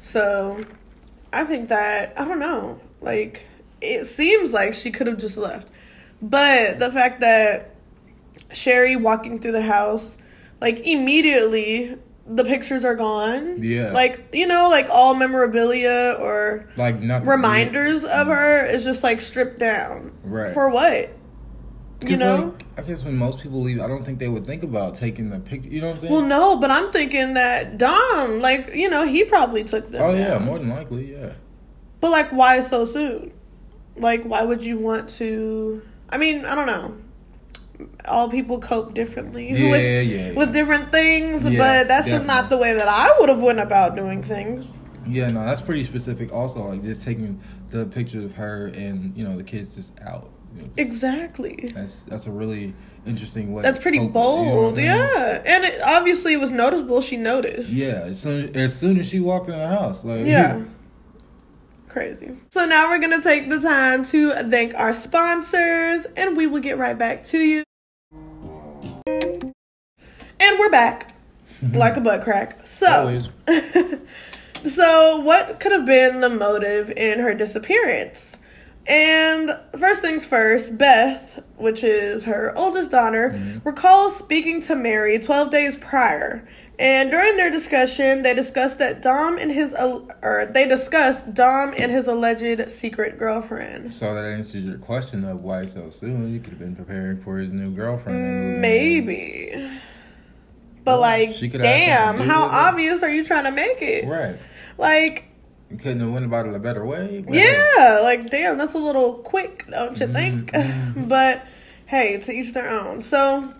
So 0.00 0.64
I 1.32 1.44
think 1.44 1.68
that, 1.68 2.18
I 2.18 2.24
don't 2.24 2.38
know, 2.40 2.80
like, 3.00 3.46
it 3.80 4.04
seems 4.06 4.52
like 4.52 4.74
she 4.74 4.90
could 4.90 5.06
have 5.06 5.18
just 5.18 5.36
left. 5.36 5.70
But 6.20 6.78
the 6.78 6.90
fact 6.90 7.20
that 7.20 7.74
Sherry 8.52 8.96
walking 8.96 9.38
through 9.40 9.52
the 9.52 9.62
house, 9.62 10.18
like, 10.60 10.86
immediately 10.86 11.96
the 12.26 12.44
pictures 12.44 12.84
are 12.84 12.94
gone. 12.94 13.62
Yeah. 13.62 13.90
Like, 13.92 14.28
you 14.32 14.46
know, 14.46 14.68
like 14.70 14.88
all 14.90 15.14
memorabilia 15.14 16.16
or 16.20 16.68
Like 16.76 17.00
nothing. 17.00 17.28
reminders 17.28 18.04
of 18.04 18.28
her 18.28 18.64
is 18.66 18.84
just 18.84 19.02
like 19.02 19.20
stripped 19.20 19.58
down. 19.58 20.12
Right. 20.22 20.52
For 20.52 20.70
what? 20.72 21.10
You 22.10 22.16
know? 22.16 22.54
like, 22.56 22.64
I 22.78 22.82
guess 22.82 23.04
when 23.04 23.16
most 23.16 23.38
people 23.40 23.60
leave, 23.60 23.80
I 23.80 23.88
don't 23.88 24.04
think 24.04 24.18
they 24.18 24.28
would 24.28 24.46
think 24.46 24.62
about 24.62 24.94
taking 24.94 25.30
the 25.30 25.40
picture. 25.40 25.68
You 25.68 25.80
know 25.80 25.88
what 25.88 25.94
I'm 25.94 26.00
saying? 26.00 26.12
Well, 26.12 26.22
no, 26.22 26.56
but 26.56 26.70
I'm 26.70 26.90
thinking 26.90 27.34
that 27.34 27.78
Dom, 27.78 28.40
like, 28.40 28.74
you 28.74 28.88
know, 28.88 29.06
he 29.06 29.24
probably 29.24 29.64
took 29.64 29.86
them. 29.86 30.02
oh 30.02 30.14
yeah, 30.14 30.38
more 30.38 30.58
than 30.58 30.68
likely, 30.68 31.12
yeah. 31.12 31.32
But 32.00 32.10
like, 32.10 32.30
why 32.30 32.60
so 32.60 32.84
soon? 32.84 33.32
Like, 33.96 34.24
why 34.24 34.42
would 34.42 34.62
you 34.62 34.78
want 34.78 35.08
to? 35.10 35.82
I 36.10 36.18
mean, 36.18 36.44
I 36.44 36.54
don't 36.54 36.66
know. 36.66 36.96
All 38.06 38.28
people 38.28 38.58
cope 38.60 38.94
differently 38.94 39.50
Yeah, 39.50 39.70
with 39.70 39.82
yeah, 39.82 40.00
yeah. 40.00 40.32
with 40.32 40.52
different 40.52 40.92
things, 40.92 41.44
but 41.44 41.88
that's 41.88 42.08
just 42.08 42.26
not 42.26 42.48
the 42.50 42.56
way 42.56 42.74
that 42.74 42.88
I 42.88 43.16
would 43.18 43.28
have 43.28 43.40
went 43.40 43.60
about 43.60 43.96
doing 43.96 44.22
things. 44.22 44.78
Yeah, 45.06 45.26
no, 45.28 45.44
that's 45.44 45.60
pretty 45.60 45.82
specific. 45.84 46.32
Also, 46.32 46.64
like 46.68 46.82
just 46.82 47.02
taking 47.02 47.40
the 47.70 47.86
pictures 47.86 48.24
of 48.24 48.34
her 48.36 48.66
and 48.66 49.16
you 49.16 49.24
know 49.24 49.36
the 49.36 49.42
kids 49.42 49.74
just 49.74 49.92
out. 50.00 50.30
Just- 50.58 50.70
Exactly. 50.78 51.70
That's 51.74 52.04
that's 52.04 52.26
a 52.26 52.30
really 52.30 52.74
interesting 53.06 53.52
way. 53.52 53.62
That's 53.62 53.78
pretty 53.78 53.98
to 53.98 54.08
cope 54.08 54.14
with 54.14 54.24
it, 54.44 54.44
you 54.44 54.46
know 54.46 54.54
bold, 54.54 54.74
I 54.74 54.76
mean? 54.76 54.86
yeah. 54.86 55.42
And 55.44 55.64
it, 55.64 55.80
obviously, 55.86 56.32
it 56.34 56.40
was 56.40 56.50
noticeable. 56.50 57.00
She 57.00 57.16
noticed. 57.16 57.70
Yeah, 57.70 58.04
as 58.04 58.20
soon 58.20 58.54
as 58.56 58.78
soon 58.78 58.98
as 58.98 59.08
she 59.08 59.20
walked 59.20 59.48
in 59.48 59.58
the 59.58 59.68
house, 59.68 60.04
like 60.04 60.26
Yeah. 60.26 60.62
Crazy. 61.88 62.34
So 62.52 62.64
now 62.64 62.88
we're 62.88 63.00
going 63.00 63.20
to 63.20 63.22
take 63.22 63.50
the 63.50 63.60
time 63.60 64.02
to 64.04 64.30
thank 64.50 64.74
our 64.74 64.94
sponsors 64.94 66.06
and 66.16 66.38
we 66.38 66.46
will 66.46 66.60
get 66.62 66.78
right 66.78 66.96
back 66.96 67.22
to 67.24 67.38
you. 67.38 67.64
And 69.06 70.58
we're 70.58 70.70
back 70.70 71.14
like 71.74 71.98
a 71.98 72.00
butt 72.00 72.22
crack. 72.22 72.66
So, 72.66 73.20
so 74.64 75.20
what 75.20 75.60
could 75.60 75.72
have 75.72 75.84
been 75.84 76.20
the 76.22 76.30
motive 76.30 76.90
in 76.90 77.18
her 77.20 77.34
disappearance? 77.34 78.31
And 78.86 79.50
first 79.78 80.02
things 80.02 80.24
first, 80.24 80.76
Beth, 80.76 81.42
which 81.56 81.84
is 81.84 82.24
her 82.24 82.52
oldest 82.56 82.90
daughter, 82.90 83.30
mm-hmm. 83.30 83.66
recalls 83.66 84.16
speaking 84.16 84.60
to 84.62 84.74
Mary 84.74 85.18
12 85.18 85.50
days 85.50 85.76
prior. 85.76 86.46
And 86.78 87.10
during 87.12 87.36
their 87.36 87.50
discussion, 87.50 88.22
they 88.22 88.34
discussed 88.34 88.78
that 88.80 89.02
Dom 89.02 89.38
and 89.38 89.52
his 89.52 89.72
or 89.74 90.50
they 90.52 90.66
discussed 90.66 91.32
Dom 91.32 91.74
and 91.78 91.92
his 91.92 92.08
alleged 92.08 92.72
secret 92.72 93.18
girlfriend. 93.18 93.94
So 93.94 94.12
that 94.14 94.24
answers 94.24 94.64
your 94.64 94.78
question 94.78 95.24
of 95.24 95.42
why 95.42 95.66
so 95.66 95.90
soon. 95.90 96.32
You 96.32 96.40
could 96.40 96.50
have 96.50 96.58
been 96.58 96.74
preparing 96.74 97.22
for 97.22 97.38
his 97.38 97.52
new 97.52 97.70
girlfriend. 97.70 98.18
Mm, 98.18 98.52
and. 98.54 98.60
Maybe. 98.60 99.80
But 100.84 100.92
Well, 100.92 101.00
like, 101.00 101.34
she 101.34 101.48
could 101.48 101.60
have 101.62 101.72
had 101.72 101.86
damn, 101.86 102.06
something 102.06 102.22
to 102.22 102.28
do 102.28 102.32
how 102.32 102.46
it. 102.46 102.52
obvious 102.52 103.02
are 103.04 103.12
you 103.12 103.24
trying 103.24 103.44
to 103.44 103.52
make 103.52 103.80
it? 103.80 104.04
Right. 104.06 104.36
Like, 104.78 105.28
You 105.72 105.78
couldn't 105.78 106.00
have 106.00 106.10
went 106.10 106.26
about 106.26 106.46
it 106.46 106.54
a 106.54 106.58
better 106.58 106.84
way. 106.84 107.24
But 107.26 107.34
Yeah, 107.34 108.00
like 108.02 108.28
damn, 108.28 108.58
that's 108.58 108.74
a 108.74 108.78
little 108.78 109.14
quick, 109.14 109.66
don't 109.70 109.98
you 109.98 110.06
think? 110.06 110.52
Mhm. 110.52 111.08
but 111.08 111.46
hey, 111.86 112.18
to 112.18 112.32
each 112.32 112.52
their 112.52 112.68
own. 112.68 113.00
So 113.00 113.54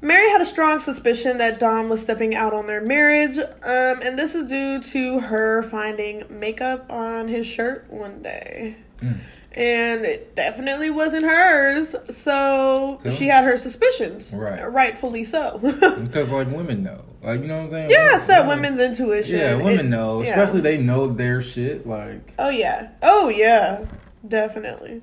Mary 0.00 0.30
had 0.30 0.40
a 0.40 0.46
strong 0.46 0.78
suspicion 0.78 1.38
that 1.38 1.58
Dom 1.60 1.90
was 1.90 2.00
stepping 2.00 2.34
out 2.34 2.54
on 2.54 2.66
their 2.66 2.80
marriage, 2.80 3.38
um, 3.38 4.00
and 4.02 4.18
this 4.18 4.34
is 4.34 4.46
due 4.46 4.80
to 4.80 5.20
her 5.20 5.62
finding 5.62 6.24
makeup 6.30 6.90
on 6.90 7.28
his 7.28 7.44
shirt 7.44 7.84
one 7.90 8.22
day. 8.22 8.76
Mm. 9.00 9.18
And 9.58 10.04
it 10.04 10.36
definitely 10.36 10.88
wasn't 10.88 11.24
hers, 11.26 11.96
so 12.10 13.00
Cool. 13.02 13.10
she 13.12 13.26
had 13.26 13.42
her 13.44 13.56
suspicions. 13.56 14.32
Right. 14.32 14.60
Rightfully 14.70 15.24
so. 15.24 15.58
Because 15.98 16.30
like 16.30 16.48
women 16.48 16.84
know, 16.84 17.02
like 17.22 17.40
you 17.40 17.48
know 17.48 17.56
what 17.56 17.64
I'm 17.64 17.70
saying? 17.70 17.90
yeah, 17.90 18.14
it's 18.16 18.26
that 18.26 18.46
Women- 18.46 18.74
women's 18.76 18.98
intuition. 19.00 19.36
Yeah, 19.38 19.56
women 19.56 19.86
It- 19.86 19.86
know, 19.86 20.22
yeah. 20.22 20.30
especially 20.30 20.60
they 20.60 20.78
know 20.78 21.08
their 21.08 21.42
shit. 21.42 21.86
Like 21.88 22.32
Oh 22.38 22.50
yeah. 22.50 22.90
Oh 23.02 23.28
yeah. 23.30 23.84
Definitely. 24.26 25.02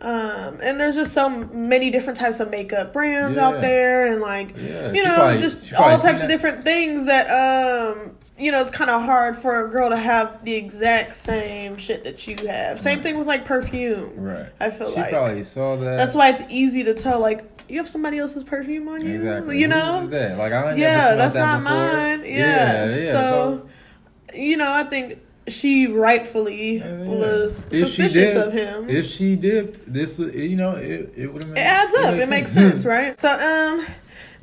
Um, 0.00 0.58
and 0.62 0.80
there's 0.80 0.94
just 0.96 1.12
so 1.12 1.28
many 1.28 1.90
different 1.90 2.18
types 2.18 2.40
of 2.40 2.50
makeup 2.50 2.92
brands 2.92 3.36
Yeah. 3.36 3.46
out 3.46 3.60
there, 3.60 4.06
and 4.10 4.20
like 4.20 4.54
Yeah, 4.56 4.90
you 4.90 5.04
know, 5.04 5.14
probably- 5.14 5.38
just 5.40 5.72
all 5.74 5.98
types 5.98 6.22
of 6.22 6.28
different 6.28 6.64
things 6.64 7.06
that 7.06 7.28
um, 7.30 8.16
you 8.38 8.50
know, 8.50 8.60
it's 8.62 8.70
kind 8.70 8.90
of 8.90 9.02
hard 9.02 9.36
for 9.36 9.64
a 9.64 9.70
girl 9.70 9.90
to 9.90 9.96
have 9.96 10.44
the 10.44 10.54
exact 10.54 11.14
same 11.16 11.76
shit 11.76 12.04
that 12.04 12.26
you 12.26 12.36
have. 12.48 12.80
Same 12.80 13.02
thing 13.02 13.18
with 13.18 13.26
like 13.26 13.44
perfume. 13.44 14.12
right. 14.16 14.46
I 14.58 14.70
feel 14.70 14.90
she 14.90 14.96
like 14.96 15.06
she 15.10 15.12
probably 15.12 15.44
saw 15.44 15.76
that. 15.76 15.96
that's 15.96 16.14
why 16.14 16.30
it's 16.30 16.42
easy 16.48 16.82
to 16.84 16.94
tell. 16.94 17.20
Like 17.20 17.44
you 17.68 17.76
have 17.78 17.88
somebody 17.88 18.18
else's 18.18 18.42
perfume 18.44 18.88
on 18.88 19.04
you. 19.06 19.14
exactly. 19.16 19.58
You 19.60 19.68
know, 19.68 20.06
that? 20.08 20.38
Like 20.38 20.52
I 20.52 20.74
yeah, 20.74 21.14
that's 21.14 21.34
that 21.34 21.40
not 21.40 21.62
before. 21.62 21.78
mine. 21.78 22.20
Yeah. 22.24 22.86
yeah, 22.86 22.96
yeah. 22.96 23.12
So, 23.12 23.68
you 24.34 24.56
know, 24.56 24.70
I 24.72 24.84
think 24.84 25.18
she 25.48 25.88
rightfully 25.88 26.78
Yeah, 26.78 27.02
was 27.02 27.64
If 27.70 27.88
suspicious 27.88 28.12
did- 28.12 28.36
of 28.36 28.52
him. 28.52 28.88
If 28.88 29.06
she 29.06 29.36
dipped, 29.36 29.92
this 29.92 30.16
would 30.18 30.34
you 30.34 30.56
know 30.56 30.76
it, 30.76 31.12
it 31.16 31.32
would 31.32 31.44
have. 31.44 31.52
it 31.56 31.58
adds 31.60 31.94
up. 31.96 32.14
It 32.14 32.28
makes 32.28 32.52
sense, 32.52 32.84
right? 32.84 33.18
So, 33.20 33.28
um, 33.28 33.86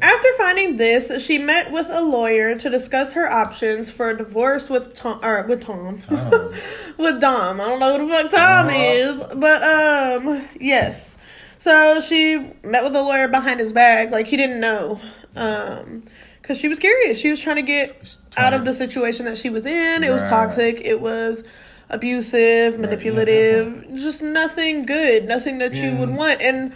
after 0.02 0.28
finding 0.38 0.78
this, 0.78 1.24
she 1.24 1.38
met 1.38 1.72
with 1.72 1.88
a 1.90 2.02
lawyer 2.02 2.56
to 2.58 2.70
discuss 2.70 3.14
her 3.14 3.30
options 3.32 3.92
for 3.92 4.10
a 4.12 4.18
divorce 4.18 4.70
with 4.70 4.96
Tom, 4.96 5.20
or 5.24 5.44
with 5.48 5.62
Tom, 5.62 6.02
Tom. 6.02 6.52
with 6.98 7.20
Dom. 7.22 7.60
I 7.62 7.66
don't 7.66 7.80
know 7.80 7.98
who 7.98 8.08
the 8.08 8.14
fuck 8.14 8.32
Tom 8.32 8.68
Uh-huh. 8.68 8.78
is, 8.78 9.26
but 9.36 9.64
um, 9.64 10.48
yes. 10.60 11.18
So 11.58 12.00
she 12.02 12.38
met 12.64 12.84
with 12.84 12.96
a 12.96 13.02
lawyer 13.02 13.28
behind 13.28 13.60
his 13.60 13.74
back, 13.74 14.12
like 14.12 14.28
he 14.28 14.38
didn't 14.38 14.62
know, 14.62 15.00
um, 15.36 16.04
because 16.42 16.60
she 16.60 16.68
was 16.70 16.80
curious. 16.80 17.20
She 17.20 17.30
was 17.30 17.42
trying 17.42 17.58
to 17.58 17.62
get 17.62 18.16
out 18.38 18.54
of 18.54 18.64
the 18.64 18.74
situation 18.74 19.26
that 19.26 19.38
she 19.38 19.50
was 19.50 19.66
in. 19.66 20.04
It 20.04 20.12
was 20.12 20.22
Right. 20.22 20.30
toxic. 20.30 20.82
It 20.86 21.02
was 21.02 21.44
abusive, 21.90 22.74
Right, 22.74 22.82
manipulative, 22.82 23.94
just 23.96 24.22
nothing 24.22 24.86
good, 24.86 25.26
nothing 25.28 25.58
that 25.58 25.76
you 25.76 25.96
would 25.98 26.16
want. 26.16 26.42
And 26.42 26.72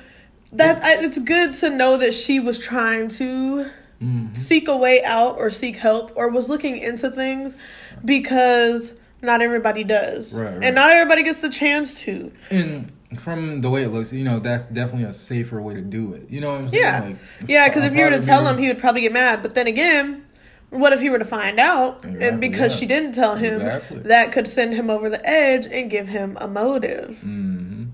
that 0.54 0.84
I, 0.84 1.04
it's 1.04 1.20
good 1.20 1.54
to 1.56 1.70
know 1.70 1.98
that 1.98 2.14
she 2.14 2.40
was 2.40 2.60
trying 2.60 3.08
to 3.10 3.68
Mhm. 4.02 4.36
seek 4.36 4.68
a 4.68 4.76
way 4.78 5.02
out 5.04 5.38
or 5.38 5.50
seek 5.50 5.78
help 5.78 6.12
or 6.16 6.30
was 6.30 6.50
looking 6.50 6.78
into 6.78 7.10
things 7.10 7.56
because 8.04 8.94
not 9.22 9.42
everybody 9.42 9.84
does. 9.86 10.34
Right, 10.34 10.54
right. 10.56 10.64
And 10.64 10.76
not 10.76 10.90
everybody 10.90 11.24
gets 11.24 11.40
the 11.40 11.50
chance 11.50 11.94
to. 12.02 12.32
And 12.50 12.92
from 13.18 13.62
the 13.62 13.70
way 13.70 13.84
it 13.84 13.90
looks, 13.90 14.12
you 14.12 14.24
know, 14.26 14.40
that's 14.40 14.68
definitely 14.68 15.06
a 15.08 15.14
safer 15.14 15.62
way 15.62 15.74
to 15.76 15.82
do 15.82 16.14
it. 16.14 16.28
You 16.30 16.42
know 16.42 16.52
what 16.52 16.62
I'm 16.62 16.70
saying? 16.70 16.84
Yeah. 16.84 17.00
Like, 17.02 17.16
Yeah, 17.48 17.68
because 17.70 17.84
if 17.86 17.96
you 17.96 18.04
were 18.04 18.10
to 18.10 18.20
tell 18.20 18.46
him, 18.46 18.58
he 18.58 18.68
would 18.68 18.80
probably 18.80 19.02
get 19.02 19.14
mad. 19.14 19.42
But 19.42 19.56
then 19.56 19.68
again, 19.68 20.26
what 20.70 20.92
if 20.92 21.00
he 21.00 21.10
were 21.10 21.20
to 21.20 21.24
find 21.26 21.60
out? 21.60 22.00
Exactly, 22.04 22.28
and 22.28 22.42
because 22.42 22.74
yeah. 22.74 22.80
she 22.80 22.86
didn't 22.88 23.14
tell 23.14 23.36
him, 23.38 23.62
Exactly. 23.62 24.00
that 24.00 24.32
could 24.34 24.48
send 24.48 24.74
him 24.74 24.90
over 24.90 25.10
the 25.10 25.26
edge 25.26 25.66
and 25.68 25.90
give 25.90 26.10
him 26.10 26.38
a 26.42 26.48
motive. 26.48 27.22
Mhm. 27.24 27.92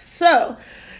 So, 0.00 0.56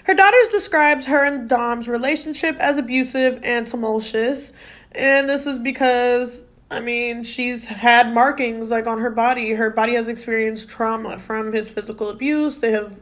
her 0.06 0.14
daughters 0.14 0.48
describes 0.48 1.06
her 1.06 1.24
and 1.24 1.48
Dom's 1.48 1.88
relationship 1.88 2.56
as 2.60 2.78
abusive 2.78 3.40
and 3.42 3.66
tumultuous. 3.66 4.52
And 4.92 5.28
this 5.28 5.46
is 5.46 5.58
because, 5.58 6.44
I 6.70 6.78
mean, 6.78 7.24
she's 7.24 7.66
had 7.66 8.14
markings 8.14 8.70
like 8.70 8.86
on 8.86 9.00
her 9.00 9.10
body. 9.10 9.50
Her 9.50 9.68
body 9.68 9.94
has 9.94 10.06
experienced 10.06 10.68
trauma 10.68 11.18
from 11.18 11.52
his 11.52 11.72
physical 11.72 12.08
abuse. 12.08 12.58
They 12.58 12.70
have 12.70 13.00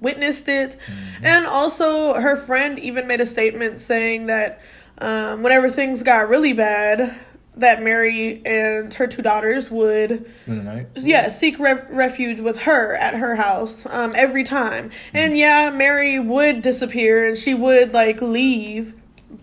witnessed 0.00 0.46
it. 0.46 0.76
And 1.22 1.46
also, 1.46 2.20
her 2.20 2.36
friend 2.36 2.78
even 2.78 3.06
made 3.06 3.22
a 3.22 3.26
statement 3.26 3.80
saying 3.80 4.26
that 4.26 4.60
um, 4.98 5.42
whenever 5.42 5.70
things 5.70 6.02
got 6.02 6.28
really 6.28 6.52
bad, 6.52 7.18
that 7.56 7.82
Mary 7.82 8.40
and 8.46 8.92
her 8.94 9.06
two 9.06 9.20
daughters 9.22 9.70
would 9.70 10.26
Spend 10.44 10.60
the 10.60 10.62
night. 10.64 10.86
yeah, 10.96 11.28
seek 11.28 11.58
ref- 11.58 11.84
refuge 11.90 12.40
with 12.40 12.60
her 12.60 12.94
at 12.96 13.14
her 13.14 13.36
house 13.36 13.84
um, 13.90 14.12
every 14.16 14.42
time. 14.44 14.90
And 15.12 15.36
yeah, 15.36 15.68
Mary 15.70 16.18
would 16.18 16.62
disappear 16.62 17.26
and 17.26 17.36
she 17.36 17.52
would 17.54 17.92
like 17.92 18.22
leave, 18.22 18.94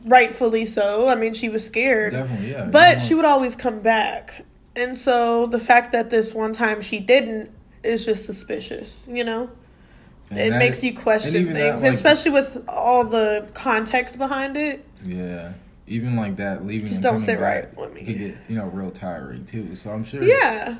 rightfully 0.06 0.66
so. 0.66 1.08
I 1.08 1.16
mean, 1.16 1.34
she 1.36 1.50
was 1.50 1.64
scared, 1.66 2.14
Definitely, 2.14 2.52
yeah. 2.52 2.66
but 2.66 3.02
she 3.02 3.14
would 3.14 3.26
always 3.26 3.56
come 3.56 3.80
back. 3.82 4.44
And 4.76 4.98
so 4.98 5.46
the 5.46 5.60
fact 5.60 5.92
that 5.92 6.10
this 6.10 6.34
one 6.34 6.54
time 6.54 6.82
she 6.82 7.00
didn't 7.00 7.52
is 7.84 8.06
just 8.06 8.26
suspicious, 8.26 9.06
you 9.10 9.24
know? 9.24 9.50
and 10.32 10.40
it 10.40 10.50
that- 10.52 10.60
makes 10.60 10.84
you 10.84 10.96
question 10.96 11.32
things, 11.34 11.54
that, 11.54 11.80
like- 11.82 11.94
especially 11.94 12.32
with 12.32 12.64
all 12.68 13.04
the 13.04 13.48
context 13.54 14.18
behind 14.18 14.58
it. 14.58 14.84
Yeah. 15.06 15.54
Even 15.90 16.16
like 16.16 16.38
that, 16.38 16.66
leaving 16.66 16.88
Just 16.88 17.02
don't 17.02 17.20
sit 17.20 17.40
back 17.40 17.66
right 17.66 17.78
with 17.78 17.94
me. 17.94 18.06
Could 18.06 18.18
get 18.20 18.36
you 18.48 18.56
know 18.56 18.68
real 18.68 18.92
tiring 18.92 19.46
too. 19.46 19.76
So 19.76 19.90
I'm 19.90 20.04
sure. 20.06 20.24
Yeah. 20.24 20.78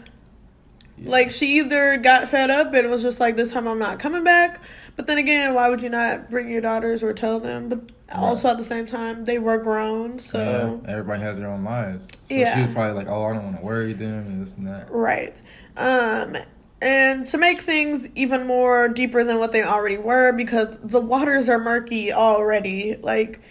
Yeah. 0.98 1.10
Like 1.10 1.32
she 1.32 1.60
either 1.60 1.98
got 1.98 2.30
fed 2.30 2.50
up 2.50 2.74
and 2.74 2.90
was 2.92 3.02
just 3.02 3.20
like, 3.20 3.36
"This 3.36 3.52
time 3.52 3.68
I'm 3.68 3.80
not 3.80 4.00
coming 4.00 4.24
back." 4.24 4.62
But 4.96 5.08
then 5.08 5.18
again, 5.18 5.54
why 5.54 5.70
would 5.70 5.82
you 5.82 5.90
not 5.90 6.30
bring 6.30 6.50
your 6.50 6.62
daughters 6.62 7.02
or 7.04 7.14
tell 7.14 7.40
them? 7.40 7.70
But 7.70 7.92
also 8.14 8.50
at 8.50 8.58
the 8.58 8.64
same 8.64 8.86
time, 8.86 9.24
they 9.26 9.40
were 9.40 9.58
grown, 9.58 10.20
so 10.20 10.82
Yeah, 10.84 10.92
everybody 10.92 11.22
has 11.22 11.38
their 11.38 11.48
own 11.48 11.64
lives. 11.64 12.06
So 12.28 12.36
Yeah. 12.36 12.56
she 12.56 12.62
was 12.64 12.74
probably 12.74 12.94
like, 12.94 13.08
"Oh, 13.08 13.24
I 13.24 13.34
don't 13.34 13.46
want 13.46 13.58
to 13.58 13.64
worry 13.66 13.94
them 13.94 14.28
and 14.28 14.46
this 14.46 14.56
and 14.56 14.68
that." 14.68 14.92
right. 14.92 15.36
Um, 15.78 16.36
and 16.82 17.26
to 17.28 17.38
make 17.38 17.62
things 17.62 18.10
even 18.16 18.46
more 18.46 18.90
deeper 18.90 19.24
than 19.24 19.40
what 19.40 19.54
they 19.54 19.64
already 19.64 19.98
were, 19.98 20.34
because 20.34 20.80
the 20.84 21.00
waters 21.02 21.48
are 21.50 21.60
murky 21.60 22.12
already. 22.12 22.98
Like, 23.02 23.42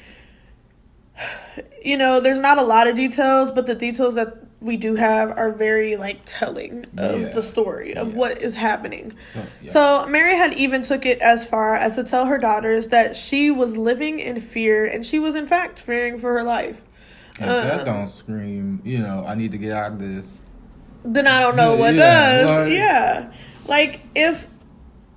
you 1.82 1.96
know, 1.96 2.20
there's 2.20 2.38
not 2.38 2.58
a 2.58 2.62
lot 2.62 2.86
of 2.86 2.96
details, 2.96 3.50
but 3.50 3.66
the 3.66 3.74
details 3.74 4.14
that 4.16 4.36
we 4.60 4.76
do 4.76 4.96
have 4.96 5.30
are 5.38 5.52
very 5.52 5.96
like 5.96 6.20
telling 6.24 6.84
of 6.96 7.20
Yeah. 7.20 7.28
the 7.28 7.42
story 7.42 7.94
of 7.96 8.08
Yeah. 8.10 8.14
what 8.14 8.42
is 8.42 8.56
happening. 8.56 9.12
So, 9.34 9.42
yeah. 9.62 9.70
So 9.72 10.06
Mary 10.08 10.36
had 10.36 10.52
even 10.54 10.82
took 10.82 11.06
it 11.06 11.20
as 11.20 11.46
far 11.46 11.76
as 11.76 11.94
to 11.94 12.02
tell 12.02 12.26
her 12.26 12.38
daughters 12.38 12.88
that 12.88 13.14
she 13.14 13.50
was 13.52 13.76
living 13.76 14.18
in 14.18 14.40
fear 14.40 14.84
and 14.86 15.06
she 15.06 15.18
was 15.20 15.34
in 15.36 15.46
fact 15.46 15.78
fearing 15.78 16.18
for 16.18 16.32
her 16.32 16.42
life. 16.42 16.82
If 17.40 17.42
uh, 17.46 17.62
that 17.62 17.84
don't 17.84 18.08
scream, 18.08 18.80
you 18.84 18.98
know, 18.98 19.24
I 19.24 19.36
need 19.36 19.52
to 19.52 19.58
get 19.58 19.70
out 19.72 19.92
of 19.92 19.98
this. 20.00 20.42
Then 21.04 21.28
I 21.28 21.38
don't 21.38 21.54
know 21.56 21.76
what 21.76 21.92
does. 21.94 22.46
like- 22.50 22.72
yeah. 22.72 23.30
Like 23.68 24.00
if 24.16 24.48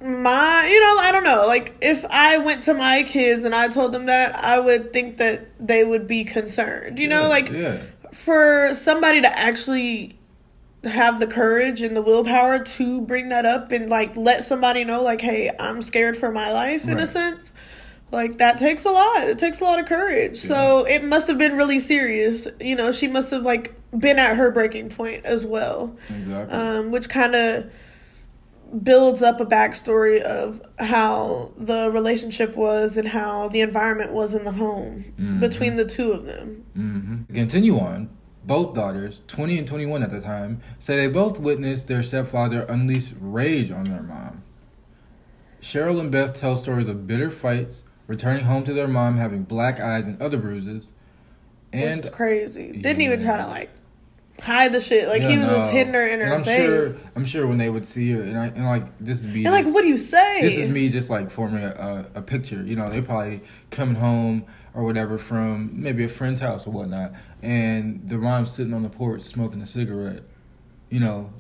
my 0.02 0.68
you 0.72 0.80
know, 0.80 0.96
I 1.00 1.10
don't 1.12 1.24
know, 1.24 1.46
like 1.48 1.76
if 1.82 2.06
I 2.10 2.40
went 2.40 2.64
to 2.64 2.74
my 2.74 3.04
kids 3.04 3.44
and 3.44 3.54
I 3.54 3.68
told 3.68 3.92
them 3.92 4.08
that, 4.08 4.36
I 4.36 4.60
would 4.60 4.94
think 4.94 5.18
that 5.18 5.48
they 5.60 5.84
would 5.84 6.08
be 6.08 6.24
concerned. 6.24 7.00
You 7.00 7.08
know, 7.08 7.30
like 7.30 7.50
yeah. 7.50 7.82
for 8.12 8.74
somebody 8.74 9.22
to 9.22 9.40
actually 9.40 10.18
have 10.84 11.20
the 11.20 11.28
courage 11.28 11.82
and 11.82 11.96
the 11.96 12.02
willpower 12.02 12.64
to 12.64 13.02
bring 13.02 13.30
that 13.30 13.46
up 13.46 13.72
and 13.72 13.90
like 13.90 14.16
let 14.16 14.44
somebody 14.44 14.84
know 14.84 15.04
like 15.04 15.22
hey 15.22 15.52
i'm 15.60 15.80
scared 15.80 16.18
for 16.18 16.32
my 16.32 16.52
life 16.52 16.88
in 16.88 16.98
a 16.98 17.06
sense 17.06 17.54
like 18.12 18.40
that 18.40 18.58
takes 18.58 18.86
a 18.86 18.92
lot. 18.92 19.24
It 19.24 19.40
takes 19.40 19.62
a 19.62 19.64
lot 19.64 19.80
of 19.80 19.86
courage. 19.86 20.38
So 20.38 20.86
it 20.86 21.04
must 21.04 21.28
have 21.28 21.38
been 21.38 21.56
really 21.56 21.80
serious. 21.80 22.48
You 22.60 22.76
know 22.76 22.92
she 22.92 23.08
must 23.08 23.32
have 23.32 23.44
like 23.44 23.74
been 23.98 24.20
at 24.20 24.36
her 24.36 24.52
breaking 24.52 24.90
point 24.90 25.26
as 25.26 25.46
well. 25.46 25.96
Exactly. 26.10 26.58
um, 26.58 26.92
which 26.92 27.10
kind 27.10 27.36
of 27.36 27.74
builds 28.84 29.22
up 29.22 29.40
a 29.40 29.46
backstory 29.46 30.22
of 30.22 30.62
how 30.80 31.52
the 31.58 31.92
relationship 31.92 32.56
was 32.56 32.98
and 32.98 33.10
how 33.10 33.48
the 33.50 33.62
environment 33.62 34.14
was 34.14 34.34
in 34.34 34.46
the 34.46 34.54
home 34.54 35.40
between 35.40 35.76
the 35.76 35.86
two 35.86 36.12
of 36.12 36.26
them 36.26 36.64
hmm 36.74 37.22
continue 37.34 37.78
on, 37.78 38.10
both 38.44 38.74
daughters, 38.74 39.22
20 39.28 39.60
and 39.60 39.68
21 39.68 40.04
at 40.04 40.12
the 40.12 40.22
time, 40.22 40.62
say 40.80 40.96
they 40.96 41.08
both 41.08 41.40
witnessed 41.40 41.88
their 41.88 42.04
stepfather 42.04 42.62
unleash 42.64 43.12
rage 43.20 43.72
on 43.72 43.86
their 43.86 44.02
mom. 44.02 44.44
Cheryl 45.62 46.00
and 46.00 46.12
Beth 46.12 46.34
tell 46.34 46.58
stories 46.58 46.88
of 46.88 47.06
bitter 47.06 47.30
fights, 47.30 47.84
returning 48.08 48.46
home 48.46 48.64
to 48.66 48.74
their 48.74 48.88
mom 48.88 49.18
having 49.18 49.44
black 49.44 49.80
eyes 49.80 50.08
and 50.08 50.20
other 50.22 50.38
bruises. 50.38 50.92
And 51.72 52.04
which 52.04 52.12
crazy. 52.12 52.72
Didn't 52.72 53.02
even 53.02 53.22
try 53.22 53.38
to 53.38 53.48
like 53.48 53.70
hide 54.42 54.74
the 54.74 54.82
shit. 54.82 55.08
Like 55.08 55.22
he 55.22 55.34
Yeah, 55.34 55.48
was 55.48 55.62
just 55.62 55.72
hitting 55.72 55.94
her 55.94 56.06
in 56.08 56.20
her 56.20 56.26
and 56.26 56.34
I'm 56.34 56.44
face. 56.44 56.58
sure 56.96 57.10
I'm 57.16 57.26
sure 57.26 57.48
when 57.48 57.58
they 57.58 57.70
would 57.70 57.86
see 57.88 58.12
her 58.12 58.22
and 58.24 58.38
I 58.38 58.48
and 58.48 58.66
like 58.66 58.86
this 59.00 59.20
is 59.20 59.34
me 59.34 59.46
and 59.46 59.54
like, 59.54 59.66
what 59.74 59.82
do 59.84 59.88
you 59.88 59.98
say? 59.98 60.42
this 60.42 60.58
is 60.58 60.68
me 60.68 60.90
just 60.90 61.10
like 61.10 61.30
forming 61.30 61.64
a, 61.64 62.06
a, 62.16 62.20
a 62.20 62.22
picture. 62.22 62.64
You 62.64 62.76
know, 62.76 62.90
they 62.90 63.02
probably 63.02 63.42
coming 63.70 63.96
home 63.96 64.46
or 64.74 64.84
whatever 64.84 65.18
from 65.18 65.72
maybe 65.82 66.04
a 66.04 66.10
friend's 66.10 66.40
house 66.40 66.66
or 66.66 66.72
whatnot, 66.72 67.12
and 67.42 68.08
the 68.08 68.18
mom's 68.18 68.52
sitting 68.52 68.74
on 68.74 68.84
the 68.84 68.90
porch 68.90 69.22
smoking 69.22 69.62
a 69.62 69.66
cigarette. 69.66 70.24
You 70.90 71.00
know, 71.02 71.34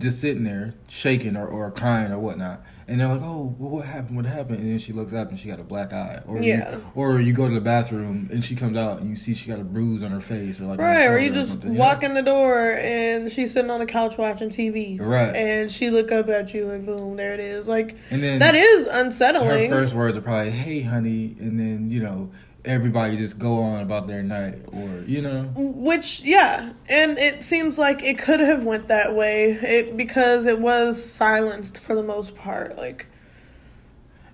just 0.00 0.20
sitting 0.20 0.44
there 0.44 0.74
shaking 0.88 1.36
or, 1.36 1.46
or 1.46 1.70
crying 1.70 2.10
or 2.12 2.18
whatnot. 2.18 2.62
And 2.88 3.00
they're 3.00 3.06
like, 3.06 3.20
"Oh, 3.22 3.54
well, 3.56 3.70
what 3.70 3.86
happened? 3.86 4.16
What 4.16 4.26
happened?" 4.26 4.58
And 4.58 4.70
then 4.72 4.78
she 4.80 4.92
looks 4.92 5.12
up 5.12 5.28
and 5.30 5.38
she 5.38 5.48
got 5.48 5.60
a 5.60 5.62
black 5.62 5.92
eye. 5.92 6.20
Or 6.26 6.42
Yeah. 6.42 6.72
You, 6.74 6.84
or 6.96 7.20
you 7.20 7.32
go 7.32 7.46
to 7.46 7.54
the 7.54 7.60
bathroom 7.60 8.28
and 8.32 8.44
she 8.44 8.56
comes 8.56 8.76
out 8.76 8.98
and 9.00 9.08
you 9.10 9.14
see 9.14 9.32
she 9.32 9.48
got 9.48 9.60
a 9.60 9.64
bruise 9.64 10.02
on 10.02 10.10
her 10.10 10.20
face 10.20 10.60
or 10.60 10.64
like 10.64 10.80
Right, 10.80 11.06
or 11.06 11.16
you 11.20 11.30
just 11.32 11.62
you 11.62 11.70
walk 11.70 12.02
know? 12.02 12.08
in 12.08 12.14
the 12.14 12.22
door 12.22 12.72
and 12.80 13.30
she's 13.30 13.52
sitting 13.52 13.70
on 13.70 13.78
the 13.78 13.86
couch 13.86 14.18
watching 14.18 14.48
TV. 14.50 15.00
Right. 15.00 15.36
And 15.36 15.70
she 15.70 15.90
look 15.90 16.10
up 16.10 16.28
at 16.28 16.52
you 16.52 16.70
and 16.70 16.84
boom, 16.84 17.16
there 17.16 17.32
it 17.32 17.38
is. 17.40 17.68
Like 17.68 17.96
And 18.10 18.20
then 18.24 18.40
that 18.40 18.56
is 18.56 18.88
unsettling. 18.90 19.70
her 19.70 19.82
first 19.82 19.94
words 19.94 20.16
are 20.16 20.20
probably 20.22 20.50
"Hey, 20.50 20.80
honey," 20.82 21.36
and 21.38 21.60
then 21.60 21.92
you 21.92 22.02
know 22.02 22.32
everybody 22.64 23.16
just 23.16 23.38
go 23.38 23.62
on 23.62 23.80
about 23.80 24.06
their 24.06 24.22
night, 24.22 24.58
or 24.72 25.02
you 25.06 25.22
know, 25.22 25.44
Which 25.56 26.20
yeah, 26.20 26.72
and 26.88 27.18
it 27.18 27.42
seems 27.42 27.78
like 27.78 28.02
it 28.02 28.18
could 28.18 28.40
have 28.40 28.64
went 28.64 28.88
that 28.88 29.14
way. 29.14 29.52
It 29.52 29.96
because 29.96 30.46
it 30.46 30.60
was 30.60 31.02
silenced 31.02 31.78
for 31.78 31.94
the 31.94 32.02
most 32.02 32.36
part. 32.36 32.76
Like 32.76 33.06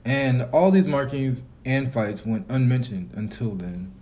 and 0.05 0.43
all 0.53 0.71
these 0.71 0.87
markings 0.87 1.43
and 1.65 1.93
fights 1.93 2.25
went 2.25 2.47
unmentioned 2.49 3.11
until 3.15 3.51
then. 3.51 3.93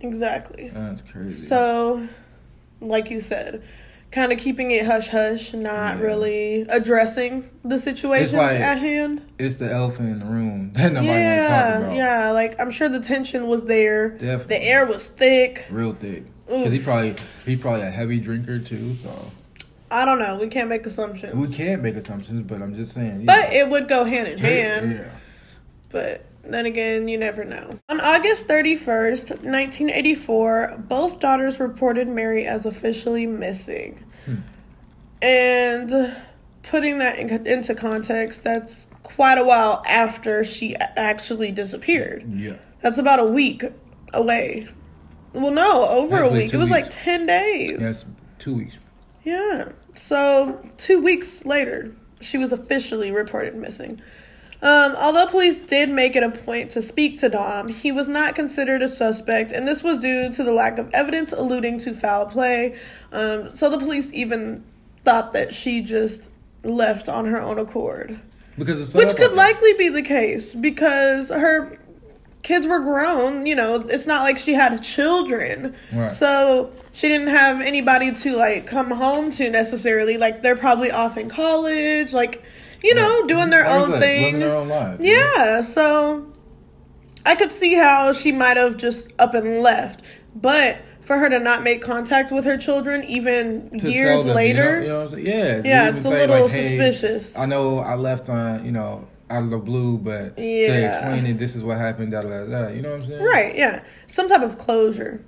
exactly. 0.00 0.68
That's 0.70 1.02
crazy. 1.02 1.46
So, 1.46 2.08
like 2.80 3.10
you 3.10 3.20
said, 3.20 3.62
kind 4.14 4.30
of 4.32 4.38
keeping 4.38 4.70
it 4.70 4.86
hush 4.86 5.08
hush, 5.08 5.52
not 5.52 5.98
Yeah. 5.98 6.02
really 6.04 6.60
addressing 6.68 7.50
the 7.64 7.78
situation 7.78 8.38
like- 8.38 8.52
at 8.52 8.78
hand. 8.78 9.20
it's 9.38 9.56
the 9.56 9.70
elephant 9.70 10.08
in 10.08 10.18
the 10.20 10.24
room 10.24 10.70
that 10.74 10.92
nobody 10.92 11.08
wants 11.08 11.20
to 11.20 11.48
talk 11.48 11.50
yeah, 11.50 11.78
about. 11.78 11.96
yeah. 11.96 12.30
Like 12.30 12.60
I'm 12.60 12.70
sure 12.70 12.88
the 12.88 13.00
tension 13.00 13.48
was 13.48 13.64
there. 13.64 14.10
Definitely. 14.10 14.56
The 14.56 14.62
air 14.64 14.86
was 14.86 15.08
thick. 15.08 15.66
real 15.68 15.92
thick. 15.94 16.24
Cause 16.48 16.72
he 16.72 16.78
probably 16.78 17.14
he 17.44 17.56
probably 17.56 17.82
a 17.82 17.90
heavy 17.90 18.18
drinker 18.18 18.58
too. 18.58 18.94
So 18.94 19.10
I 19.90 20.04
don't 20.04 20.18
know. 20.18 20.38
We 20.40 20.48
can't 20.48 20.68
make 20.68 20.86
assumptions. 20.86 21.34
we 21.34 21.54
can't 21.54 21.82
make 21.82 21.96
assumptions, 21.96 22.42
but 22.46 22.62
I'm 22.62 22.74
just 22.74 22.92
saying. 22.92 23.24
but 23.26 23.50
know. 23.50 23.56
it 23.58 23.68
would 23.68 23.88
go 23.88 24.04
hand 24.04 24.28
in 24.28 24.38
hand. 24.38 24.92
Yeah. 24.92 25.04
But 25.90 26.26
then 26.52 26.66
again, 26.66 27.08
you 27.08 27.16
never 27.16 27.44
know. 27.44 27.78
On 27.88 28.00
August 28.00 28.48
31st, 28.48 29.30
1984, 29.30 30.84
both 30.88 31.20
daughters 31.20 31.60
reported 31.60 32.08
Mary 32.08 32.44
as 32.44 32.66
officially 32.66 33.26
missing. 33.26 34.04
Hmm. 34.24 34.34
And 35.22 36.16
putting 36.64 36.98
that 36.98 37.18
in, 37.18 37.46
into 37.46 37.74
context, 37.74 38.44
that's 38.44 38.86
quite 39.02 39.38
a 39.38 39.44
while 39.44 39.82
after 39.88 40.44
she 40.44 40.76
actually 40.76 41.52
disappeared. 41.52 42.24
Yeah. 42.28 42.56
That's 42.80 42.98
about 42.98 43.20
a 43.20 43.24
week 43.24 43.64
away. 44.12 44.68
Well, 45.32 45.52
no, 45.52 45.88
over 45.88 46.22
a 46.22 46.30
week. 46.30 46.52
It 46.52 46.58
was 46.58 46.70
like 46.70 46.86
10 46.90 47.26
days. 47.26 47.78
That's 47.78 48.04
two 48.38 48.54
weeks. 48.54 48.76
Yeah. 49.24 49.72
So 49.94 50.60
two 50.76 51.02
weeks 51.02 51.44
later, 51.44 51.94
she 52.20 52.38
was 52.38 52.52
officially 52.52 53.10
reported 53.10 53.54
missing. 53.54 54.00
Um, 54.64 54.96
although 54.96 55.26
police 55.26 55.58
did 55.58 55.90
make 55.90 56.16
it 56.16 56.22
a 56.22 56.30
point 56.30 56.70
to 56.70 56.80
speak 56.80 57.18
to 57.18 57.28
Dom, 57.28 57.68
he 57.68 57.92
was 57.92 58.08
not 58.08 58.34
considered 58.34 58.80
a 58.80 58.88
suspect, 58.88 59.52
and 59.52 59.68
this 59.68 59.82
was 59.82 59.98
due 59.98 60.32
to 60.32 60.42
the 60.42 60.52
lack 60.52 60.78
of 60.78 60.90
evidence 60.94 61.32
alluding 61.32 61.78
to 61.80 61.92
foul 61.92 62.24
play. 62.24 62.74
Um, 63.12 63.54
so 63.54 63.68
the 63.68 63.78
police 63.78 64.10
even 64.14 64.64
thought 65.04 65.34
that 65.34 65.52
she 65.52 65.82
just 65.82 66.30
left 66.62 67.10
on 67.10 67.26
her 67.26 67.38
own 67.38 67.58
accord, 67.58 68.18
Because 68.56 68.94
which 68.94 69.14
could 69.16 69.34
likely 69.34 69.74
be 69.74 69.90
the 69.90 70.00
case 70.00 70.54
because 70.54 71.28
her 71.28 71.78
kids 72.42 72.66
were 72.66 72.78
grown. 72.78 73.44
You 73.44 73.56
know, 73.56 73.74
it's 73.74 74.06
not 74.06 74.22
like 74.22 74.38
she 74.38 74.54
had 74.54 74.82
children. 74.82 75.74
Right. 75.92 76.10
So 76.10 76.72
she 76.94 77.08
didn't 77.08 77.28
have 77.28 77.60
anybody 77.60 78.12
to 78.12 78.34
like 78.34 78.66
come 78.66 78.90
home 78.90 79.30
to 79.32 79.50
necessarily. 79.50 80.16
Like 80.16 80.40
they're 80.40 80.56
probably 80.56 80.90
off 80.90 81.18
in 81.18 81.28
college, 81.28 82.14
like 82.14 82.42
you 82.84 82.94
know, 82.94 83.26
doing 83.26 83.50
their 83.50 83.66
own 83.66 83.90
said, 83.90 84.00
thing. 84.00 84.38
their 84.38 84.54
own 84.54 84.68
lives. 84.68 85.04
Yeah, 85.04 85.62
so 85.62 86.30
I 87.26 87.34
could 87.34 87.50
see 87.50 87.74
how 87.74 88.12
she 88.12 88.30
might 88.32 88.56
have 88.56 88.76
just 88.76 89.12
up 89.18 89.34
and 89.34 89.60
left, 89.60 90.04
but 90.34 90.78
for 91.00 91.18
her 91.18 91.28
to 91.28 91.38
not 91.38 91.62
make 91.62 91.82
contact 91.82 92.32
with 92.32 92.44
her 92.44 92.56
children 92.56 93.04
even 93.04 93.78
to 93.78 93.90
years 93.90 94.24
them, 94.24 94.34
later, 94.34 94.80
You 94.82 94.88
know, 94.88 95.08
you 95.08 95.10
know? 95.10 95.16
Yeah. 95.18 95.62
Yeah, 95.64 95.88
it's 95.90 96.00
a 96.00 96.08
say, 96.08 96.26
little 96.26 96.48
hey, 96.48 96.62
suspicious. 96.68 97.36
I 97.36 97.46
know 97.46 97.78
I 97.78 97.94
left 97.94 98.28
on, 98.28 98.64
you 98.64 98.72
know, 98.72 99.06
out 99.28 99.42
of 99.42 99.50
the 99.50 99.58
blue, 99.58 99.98
but 99.98 100.36
to 100.36 100.42
Yeah. 100.42 100.98
explain 100.98 101.26
it, 101.26 101.38
this 101.38 101.54
is 101.56 101.62
what 101.62 101.76
happened, 101.76 102.12
da 102.12 102.22
da 102.22 102.44
da. 102.46 102.68
You 102.68 102.82
know 102.82 102.90
what 102.90 103.02
I'm 103.02 103.06
saying? 103.06 103.22
Right, 103.22 103.56
yeah. 103.56 103.82
Some 104.06 104.28
type 104.28 104.42
of 104.42 104.56
closure. 104.58 105.24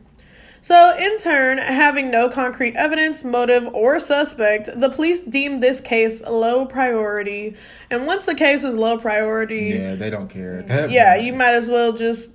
So, 0.66 0.96
in 0.98 1.16
turn, 1.18 1.58
having 1.58 2.10
no 2.10 2.28
concrete 2.28 2.74
evidence, 2.74 3.22
motive, 3.22 3.68
or 3.72 4.00
suspect, 4.00 4.68
the 4.74 4.90
police 4.90 5.22
deemed 5.22 5.62
this 5.62 5.80
case 5.80 6.20
low 6.22 6.66
priority. 6.66 7.54
And 7.88 8.04
once 8.04 8.26
the 8.26 8.34
case 8.34 8.64
is 8.64 8.74
low 8.74 8.98
priority, 8.98 9.78
Yeah, 9.80 9.94
they 9.94 10.10
don't 10.10 10.28
care. 10.28 10.62
that 10.62 10.90
yeah, 10.90 11.14
you 11.14 11.34
might 11.34 11.52
as 11.54 11.68
well 11.68 11.92
just 11.92 12.32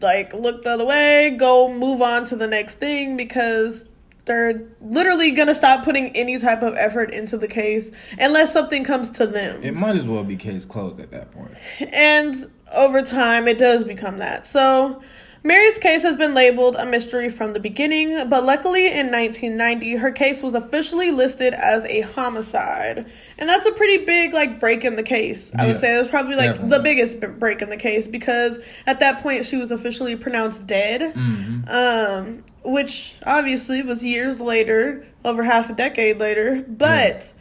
like 0.00 0.32
look 0.32 0.64
the 0.64 0.70
other 0.70 0.86
way, 0.86 1.36
go 1.38 1.70
move 1.70 2.00
on 2.00 2.24
to 2.24 2.36
the 2.36 2.46
next 2.46 2.76
thing 2.76 3.18
because 3.18 3.84
they're 4.24 4.62
literally 4.80 5.32
gonna 5.32 5.54
stop 5.54 5.84
putting 5.84 6.16
any 6.16 6.38
type 6.38 6.62
of 6.62 6.74
effort 6.74 7.12
into 7.12 7.36
the 7.36 7.48
case 7.48 7.90
unless 8.18 8.50
something 8.50 8.82
comes 8.82 9.10
to 9.10 9.26
them. 9.26 9.62
It 9.62 9.74
might 9.74 9.96
as 9.96 10.04
well 10.04 10.24
be 10.24 10.36
case 10.36 10.64
closed 10.64 10.98
at 11.00 11.10
that 11.10 11.32
point. 11.32 11.52
And 11.92 12.50
over 12.74 13.02
time, 13.02 13.46
it 13.46 13.58
does 13.58 13.84
become 13.84 14.20
that. 14.20 14.46
So, 14.46 15.02
Mary's 15.42 15.78
case 15.78 16.02
has 16.02 16.16
been 16.16 16.34
labeled 16.34 16.76
a 16.76 16.84
mystery 16.84 17.30
from 17.30 17.54
the 17.54 17.60
beginning, 17.60 18.28
but 18.28 18.44
luckily 18.44 18.86
in 18.86 19.10
1990, 19.10 19.96
her 19.96 20.10
case 20.10 20.42
was 20.42 20.54
officially 20.54 21.10
listed 21.10 21.54
as 21.54 21.84
a 21.86 22.02
homicide. 22.02 23.10
And 23.38 23.48
that's 23.48 23.66
a 23.66 23.72
pretty 23.72 24.04
big, 24.04 24.34
like, 24.34 24.60
break 24.60 24.84
in 24.84 24.96
the 24.96 25.02
case. 25.02 25.50
I 25.58 25.66
would 25.66 25.78
say 25.78 25.94
it 25.94 25.98
was 25.98 26.08
probably, 26.08 26.36
like, 26.36 26.50
definitely. 26.50 26.76
the 26.76 26.82
biggest 26.82 27.20
break 27.38 27.62
in 27.62 27.70
the 27.70 27.78
case 27.78 28.06
because 28.06 28.58
at 28.86 29.00
that 29.00 29.22
point, 29.22 29.46
she 29.46 29.56
was 29.56 29.70
officially 29.70 30.14
pronounced 30.14 30.66
dead. 30.66 31.14
Mm-hmm. 31.14 31.68
Um, 31.68 32.44
which 32.62 33.16
obviously 33.26 33.82
was 33.82 34.04
years 34.04 34.40
later, 34.40 35.06
over 35.24 35.42
half 35.42 35.70
a 35.70 35.72
decade 35.72 36.18
later. 36.18 36.64
But 36.68 37.32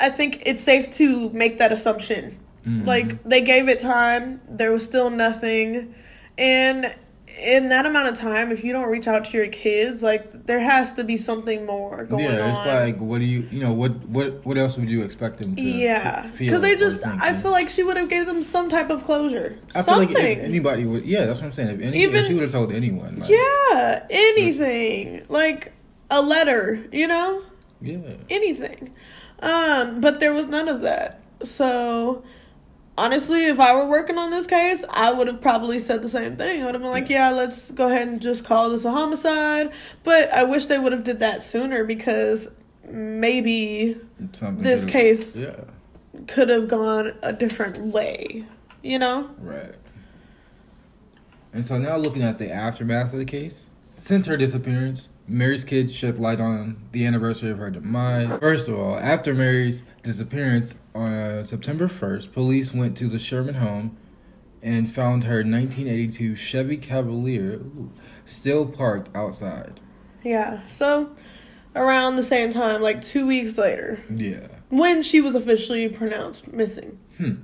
I 0.00 0.10
think 0.10 0.42
it's 0.46 0.62
safe 0.62 0.90
to 0.92 1.30
make 1.30 1.58
that 1.58 1.72
assumption. 1.72 2.38
Mm-hmm. 2.66 2.86
Like 2.86 3.22
they 3.24 3.42
gave 3.42 3.68
it 3.68 3.78
time, 3.78 4.40
there 4.48 4.72
was 4.72 4.84
still 4.84 5.10
nothing, 5.10 5.94
and 6.36 6.94
in 7.38 7.68
that 7.68 7.84
amount 7.86 8.08
of 8.08 8.18
time, 8.18 8.50
if 8.50 8.64
you 8.64 8.72
don't 8.72 8.90
reach 8.90 9.06
out 9.06 9.26
to 9.26 9.36
your 9.36 9.48
kids, 9.48 10.02
like 10.02 10.46
there 10.46 10.60
has 10.60 10.94
to 10.94 11.04
be 11.04 11.16
something 11.16 11.66
more 11.66 12.04
going 12.04 12.26
on. 12.26 12.32
yeah, 12.32 12.44
on. 12.44 12.50
it's 12.50 12.66
like 12.66 13.00
what 13.00 13.18
do 13.18 13.24
you 13.24 13.40
you 13.50 13.60
know 13.60 13.72
what 13.72 13.92
what 14.06 14.44
what 14.46 14.56
else 14.56 14.76
would 14.76 14.88
you 14.88 15.02
expect 15.02 15.40
them 15.40 15.54
to 15.54 15.62
yeah, 15.62 16.30
because 16.38 16.60
they 16.62 16.76
just, 16.76 17.04
I 17.04 17.34
feel 17.34 17.50
like 17.50 17.68
she 17.68 17.82
would 17.82 17.96
have 17.96 18.08
gave 18.08 18.26
them 18.26 18.42
some 18.42 18.68
type 18.68 18.90
of 18.90 19.04
closure, 19.04 19.58
I 19.74 19.82
feel 19.82 19.98
like 19.98 20.16
anybody 20.16 20.86
would 20.86 21.04
yeah 21.04 21.26
that's 21.26 21.40
what 21.40 21.46
I'm 21.46 21.52
saying 21.52 21.68
if, 21.68 21.80
any, 21.80 22.02
Even- 22.02 22.16
if 22.16 22.26
she 22.26 22.34
would 22.34 22.44
have 22.44 22.52
told 22.52 22.72
anyone 22.72 23.18
like, 23.18 23.30
yeah, 23.30 24.06
anything 24.10 25.26
like 25.28 25.72
a 26.10 26.22
letter, 26.22 26.82
you 26.92 27.06
know. 27.06 27.42
yeah 27.80 27.98
anything. 28.30 28.94
Um, 29.40 30.00
but 30.00 30.20
there 30.20 30.32
was 30.32 30.46
none 30.46 30.68
of 30.68 30.82
that. 30.82 31.20
So 31.42 32.24
honestly, 32.98 33.46
if 33.46 33.60
I 33.60 33.74
were 33.74 33.86
working 33.86 34.18
on 34.18 34.30
this 34.30 34.46
case, 34.46 34.84
I 34.90 35.12
would 35.12 35.26
have 35.26 35.40
probably 35.40 35.78
said 35.80 36.02
the 36.02 36.08
same 36.08 36.36
thing. 36.36 36.62
I 36.62 36.66
would 36.66 36.74
have 36.74 36.82
been 36.82 36.90
like, 36.90 37.08
"Yeah, 37.08 37.30
let's 37.30 37.70
go 37.70 37.88
ahead 37.88 38.08
and 38.08 38.20
just 38.20 38.44
call 38.44 38.70
this 38.70 38.84
a 38.84 38.90
homicide." 38.90 39.70
But 40.04 40.32
I 40.32 40.44
wish 40.44 40.66
they 40.66 40.78
would 40.78 40.92
have 40.92 41.04
did 41.04 41.20
that 41.20 41.42
sooner 41.42 41.84
because 41.84 42.48
maybe 42.88 43.96
something 44.32 44.62
This 44.62 44.84
case- 44.84 45.36
yeah 45.36 45.56
could 46.26 46.48
have 46.48 46.68
gone 46.68 47.12
a 47.22 47.32
different 47.32 47.78
way. 47.92 48.44
You 48.82 48.98
know? 48.98 49.30
Right. 49.38 49.74
And 51.52 51.66
so 51.66 51.78
now 51.78 51.96
looking 51.96 52.22
at 52.22 52.38
the 52.38 52.50
aftermath 52.50 53.12
of 53.12 53.18
the 53.18 53.24
case, 53.24 53.64
since 53.96 54.26
her 54.26 54.36
disappearance, 54.36 55.08
Mary's 55.28 55.64
kids 55.64 55.92
shed 55.94 56.18
light 56.18 56.40
on 56.40 56.76
the 56.92 57.04
anniversary 57.04 57.50
of 57.50 57.58
her 57.58 57.70
demise. 57.70 58.38
First 58.38 58.68
of 58.68 58.78
all, 58.78 58.96
after 58.96 59.34
Mary's 59.34 59.82
disappearance 60.02 60.74
on 60.94 61.44
September 61.46 61.88
1st, 61.88 62.32
police 62.32 62.72
went 62.72 62.96
to 62.98 63.08
the 63.08 63.18
Sherman 63.18 63.54
home 63.56 63.96
and 64.62 64.90
found 64.90 65.24
her 65.24 65.38
1982 65.44 66.36
Chevy 66.36 66.76
Cavalier 66.76 67.54
ooh, 67.54 67.90
still 68.24 68.66
parked 68.66 69.14
outside. 69.16 69.80
Yeah. 70.22 70.64
So 70.66 71.10
around 71.74 72.16
the 72.16 72.22
same 72.22 72.50
time, 72.52 72.80
like 72.80 73.02
two 73.02 73.26
weeks 73.26 73.58
later, 73.58 74.00
Yeah. 74.08 74.46
when 74.70 75.02
she 75.02 75.20
was 75.20 75.34
officially 75.34 75.88
pronounced 75.88 76.52
missing. 76.52 76.98
Hmm. 77.18 77.34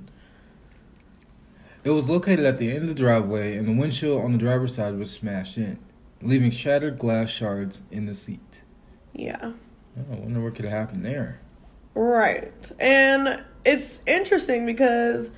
It 1.83 1.89
was 1.89 2.09
located 2.09 2.45
at 2.45 2.59
the 2.59 2.71
end 2.71 2.83
of 2.83 2.87
the 2.87 2.93
driveway, 2.93 3.57
and 3.57 3.67
the 3.67 3.73
windshield 3.79 4.23
on 4.23 4.31
the 4.31 4.37
driver's 4.37 4.75
side 4.75 4.97
was 4.97 5.11
smashed 5.11 5.57
in, 5.57 5.79
leaving 6.23 6.51
shattered 6.51 6.97
glass 6.97 7.29
shards 7.29 7.81
in 7.91 8.05
the 8.05 8.15
seat. 8.15 8.61
Yeah. 9.13 9.37
Oh, 9.41 9.53
I 10.11 10.15
wonder 10.15 10.41
what 10.41 10.55
could 10.55 10.65
have 10.65 10.73
happened 10.73 11.05
there. 11.05 11.39
Right. 11.95 12.51
And 12.79 13.43
it's 13.65 14.01
interesting 14.07 14.65
because 14.65 15.29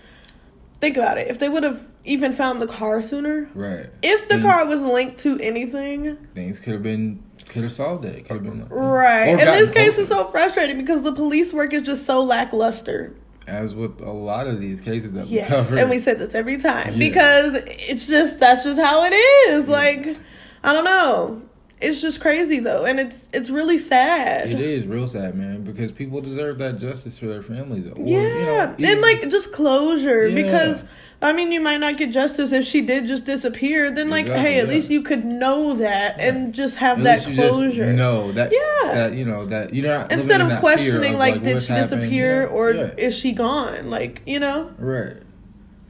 think 0.79 0.95
about 0.97 1.17
it. 1.17 1.27
If 1.29 1.39
they 1.39 1.49
would 1.49 1.63
have 1.63 1.85
even 2.05 2.31
found 2.33 2.61
the 2.61 2.67
car 2.67 3.01
sooner, 3.01 3.49
Right. 3.53 3.87
if 4.03 4.27
the 4.29 4.35
Things- 4.35 4.45
car 4.45 4.65
was 4.65 4.81
linked 4.81 5.17
to 5.19 5.39
anything, 5.39 6.15
Things 6.33 6.59
could 6.59 6.73
have 6.73 6.83
been, 6.83 7.21
could 7.49 7.63
have 7.63 7.71
solved 7.73 8.05
it. 8.05 8.25
Could 8.27 8.33
have 8.35 8.43
been. 8.43 8.61
Hmm. 8.61 8.73
right. 8.73 9.29
Or 9.33 9.39
And 9.39 9.39
this 9.49 9.69
case 9.71 9.95
closer. 9.95 10.01
is 10.03 10.07
so 10.07 10.25
frustrating 10.29 10.77
because 10.77 11.03
the 11.03 11.11
police 11.11 11.51
work 11.53 11.73
is 11.73 11.81
just 11.81 12.05
so 12.05 12.23
lackluster. 12.23 13.13
As 13.47 13.75
with 13.75 13.99
a 14.01 14.11
lot 14.11 14.47
of 14.47 14.59
these 14.59 14.81
cases 14.81 15.13
that 15.13 15.25
we 15.27 15.33
Yes. 15.35 15.49
covered. 15.49 15.77
And 15.79 15.89
we 15.89 15.99
said 15.99 16.17
this 16.19 16.33
every 16.33 16.57
time 16.57 16.93
Yeah. 16.93 16.97
because 17.09 17.61
it's 17.67 18.07
just 18.07 18.39
that's 18.39 18.63
just 18.63 18.79
how 18.79 19.03
it 19.03 19.13
is. 19.13 19.67
Yeah. 19.67 19.75
Like 19.75 20.17
I 20.65 20.73
don't 20.73 20.83
know. 20.85 21.41
It's 21.81 22.01
just 22.01 22.21
crazy 22.21 22.59
though, 22.59 22.85
and 22.85 22.99
it's 22.99 23.29
it's 23.33 23.49
really 23.49 23.77
sad. 23.77 24.49
It 24.49 24.59
is 24.61 24.85
real 24.87 25.07
sad, 25.07 25.35
man, 25.35 25.63
because 25.63 25.91
people 25.91 26.21
deserve 26.21 26.57
that 26.59 26.79
justice 26.79 27.19
for 27.19 27.27
their 27.27 27.43
families. 27.43 27.85
Or, 27.85 27.93
Yeah, 28.01 28.75
you 28.77 28.85
know, 28.85 28.91
and 28.91 29.01
like 29.01 29.29
just 29.29 29.51
closure 29.51 30.25
Yeah. 30.27 30.41
because 30.41 30.85
I 31.21 31.33
mean 31.33 31.51
you 31.51 31.59
might 31.59 31.81
not 31.81 31.97
get 31.97 32.11
justice 32.11 32.53
if 32.53 32.65
she 32.65 32.79
did 32.81 33.05
just 33.07 33.25
disappear. 33.25 33.91
Then 33.91 34.09
like, 34.09 34.21
Exactly, 34.27 34.51
hey, 34.53 34.59
at 34.59 34.67
yeah. 34.67 34.73
least 34.73 34.89
you 34.89 35.01
could 35.01 35.25
know 35.25 35.73
that 35.75 36.19
and 36.19 36.53
just 36.53 36.77
have 36.77 36.99
at 36.99 37.03
that 37.03 37.35
closure. 37.35 37.91
No, 37.93 38.31
that. 38.31 38.51
Yeah. 38.53 38.93
That 38.95 39.13
you 39.13 39.25
know 39.25 39.45
that 39.45 39.73
you 39.73 39.81
know 39.83 40.07
Instead 40.09 40.39
of 40.41 40.47
fear 40.47 40.57
questioning 40.59 41.13
of, 41.15 41.19
like, 41.19 41.43
did 41.43 41.61
she 41.61 41.73
disappear 41.73 42.43
know? 42.47 42.53
or 42.53 42.71
Yeah. 42.71 42.91
is 42.97 43.15
she 43.15 43.33
gone? 43.33 43.89
Like 43.89 44.21
you 44.25 44.39
know, 44.39 44.71
right. 44.79 45.17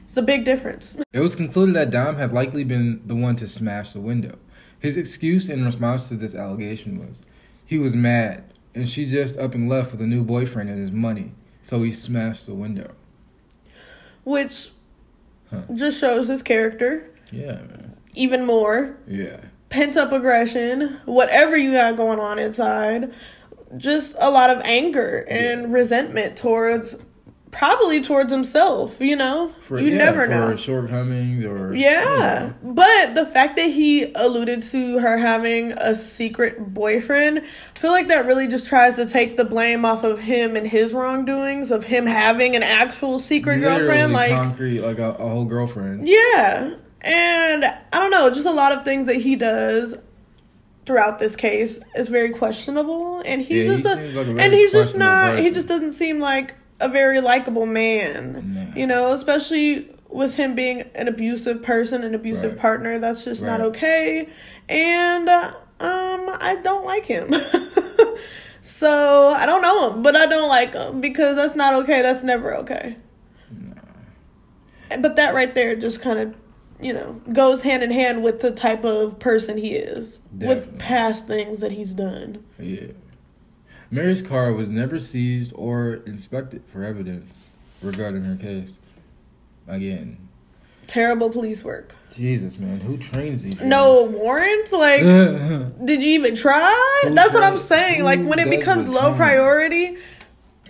it's 0.08 0.16
a 0.16 0.22
big 0.22 0.44
difference. 0.44 0.96
It 1.12 1.20
was 1.20 1.36
concluded 1.36 1.76
that 1.76 1.90
Dom 1.90 2.16
had 2.16 2.32
likely 2.32 2.64
been 2.64 3.02
the 3.06 3.14
one 3.14 3.36
to 3.36 3.46
smash 3.46 3.92
the 3.92 4.00
window. 4.00 4.36
His 4.86 4.96
excuse 4.96 5.48
in 5.48 5.64
response 5.64 6.08
to 6.08 6.14
this 6.14 6.34
allegation 6.34 6.98
was 6.98 7.22
he 7.64 7.78
was 7.78 7.94
mad 7.94 8.44
and 8.74 8.88
she 8.88 9.06
just 9.06 9.36
up 9.36 9.54
and 9.54 9.68
left 9.68 9.92
with 9.92 10.00
a 10.00 10.06
new 10.06 10.22
boyfriend 10.24 10.68
and 10.70 10.78
his 10.80 10.92
money, 10.92 11.32
so 11.62 11.82
he 11.82 11.92
smashed 11.92 12.46
the 12.46 12.54
window. 12.54 12.90
Which 14.24 14.70
Huh. 15.50 15.62
just 15.74 16.00
shows 16.00 16.26
his 16.28 16.42
character 16.42 17.08
Yeah, 17.30 17.52
man. 17.52 17.96
even 18.14 18.44
more. 18.44 18.96
Yeah. 19.06 19.36
Pent 19.68 19.96
up 19.96 20.10
aggression, 20.12 20.98
whatever 21.04 21.56
you 21.56 21.72
got 21.72 21.96
going 21.96 22.18
on 22.18 22.38
inside, 22.38 23.12
just 23.76 24.14
a 24.20 24.30
lot 24.30 24.50
of 24.50 24.60
anger 24.64 25.24
and 25.28 25.72
resentment 25.72 26.36
towards 26.36 26.96
probably 27.50 28.00
towards 28.00 28.32
himself, 28.32 29.00
you 29.00 29.16
know? 29.16 29.52
For, 29.62 29.80
you 29.80 29.90
yeah, 29.90 29.98
never 29.98 30.24
for 30.24 30.30
know. 30.30 30.56
shortcomings 30.56 31.44
or 31.44 31.74
Yeah. 31.74 32.52
But 32.62 33.14
the 33.14 33.24
fact 33.24 33.56
that 33.56 33.70
he 33.70 34.12
alluded 34.14 34.62
to 34.64 34.98
her 34.98 35.16
having 35.16 35.72
a 35.72 35.94
secret 35.94 36.74
boyfriend, 36.74 37.38
I 37.38 37.78
feel 37.78 37.92
like 37.92 38.08
that 38.08 38.26
really 38.26 38.48
just 38.48 38.66
tries 38.66 38.96
to 38.96 39.06
take 39.06 39.36
the 39.36 39.44
blame 39.44 39.84
off 39.84 40.04
of 40.04 40.20
him 40.20 40.56
and 40.56 40.66
his 40.66 40.92
wrongdoings 40.92 41.70
of 41.70 41.84
him 41.84 42.06
having 42.06 42.56
an 42.56 42.62
actual 42.62 43.18
secret 43.18 43.60
Literally 43.60 43.78
girlfriend. 43.78 44.12
Like, 44.12 44.34
concrete, 44.34 44.80
like 44.80 44.98
a, 44.98 45.12
a 45.12 45.28
whole 45.28 45.44
girlfriend. 45.46 46.06
yeah. 46.06 46.74
And 47.02 47.64
I 47.64 47.80
don't 47.92 48.10
know, 48.10 48.28
just 48.30 48.46
a 48.46 48.52
lot 48.52 48.72
of 48.72 48.84
things 48.84 49.06
that 49.06 49.16
he 49.16 49.36
does 49.36 49.96
throughout 50.86 51.18
this 51.18 51.36
case 51.36 51.78
is 51.94 52.08
very 52.08 52.30
questionable 52.30 53.20
and 53.24 53.42
he's 53.42 53.66
Yeah, 53.66 53.76
he 53.76 53.82
just 53.82 53.84
a, 53.84 54.18
like 54.18 54.26
a 54.26 54.40
and 54.40 54.52
he's 54.52 54.72
just 54.72 54.96
not 54.96 55.38
he 55.38 55.50
just 55.50 55.66
doesn't 55.66 55.94
seem 55.94 56.20
like 56.20 56.54
a 56.80 56.88
very 56.88 57.20
likable 57.20 57.66
man. 57.66 58.54
No. 58.54 58.72
You 58.80 58.86
know, 58.86 59.12
especially 59.12 59.88
with 60.08 60.36
him 60.36 60.54
being 60.54 60.82
an 60.94 61.08
abusive 61.08 61.62
person, 61.62 62.02
an 62.04 62.14
abusive 62.14 62.52
Right. 62.52 62.60
partner, 62.60 62.98
that's 62.98 63.24
just 63.24 63.42
not 63.42 63.60
okay. 63.60 64.28
And 64.68 65.28
uh, 65.28 65.52
um 65.80 66.30
I 66.40 66.58
don't 66.62 66.84
like 66.84 67.06
him. 67.06 67.34
so, 68.60 69.28
I 69.36 69.46
don't 69.46 69.62
know 69.62 69.92
him, 69.92 70.02
but 70.02 70.16
I 70.16 70.26
don't 70.26 70.48
like 70.48 70.72
him 70.74 71.00
because 71.00 71.36
that's 71.36 71.54
not 71.56 71.74
okay. 71.82 72.02
That's 72.02 72.22
never 72.22 72.54
okay. 72.56 72.96
But 75.00 75.16
that 75.16 75.34
right 75.34 75.52
there 75.54 75.74
just 75.74 76.00
kind 76.00 76.18
of, 76.18 76.34
you 76.80 76.92
know, 76.92 77.20
goes 77.32 77.62
hand 77.62 77.82
in 77.82 77.90
hand 77.90 78.22
with 78.22 78.40
the 78.40 78.52
type 78.52 78.84
of 78.84 79.18
person 79.18 79.58
he 79.58 79.74
is 79.74 80.20
with 80.32 80.78
past 80.78 81.26
things 81.26 81.60
that 81.60 81.72
he's 81.72 81.94
done. 81.94 82.44
Yeah. 82.58 82.88
Mary's 83.90 84.22
car 84.22 84.52
was 84.52 84.68
never 84.68 84.98
seized 84.98 85.52
or 85.54 85.94
inspected 86.06 86.62
for 86.72 86.84
evidence 86.84 87.44
regarding 87.82 88.24
her 88.24 88.36
case. 88.36 88.74
Again, 89.68 90.26
Terrible 90.86 91.30
police 91.30 91.64
work. 91.64 91.94
Jesus, 92.14 92.58
man, 92.58 92.80
who 92.80 92.96
trains 92.96 93.42
these? 93.42 93.60
No 93.60 94.04
warrants? 94.04 94.72
Like, 94.72 95.00
did 95.84 96.02
you 96.02 96.10
even 96.10 96.36
try? 96.36 97.00
Who 97.02 97.10
That's 97.10 97.34
what 97.34 97.42
I'm 97.42 97.58
saying. 97.58 98.04
Like, 98.04 98.22
when 98.22 98.38
it 98.38 98.48
becomes 98.48 98.88
low 98.88 99.14
priority, 99.14 99.96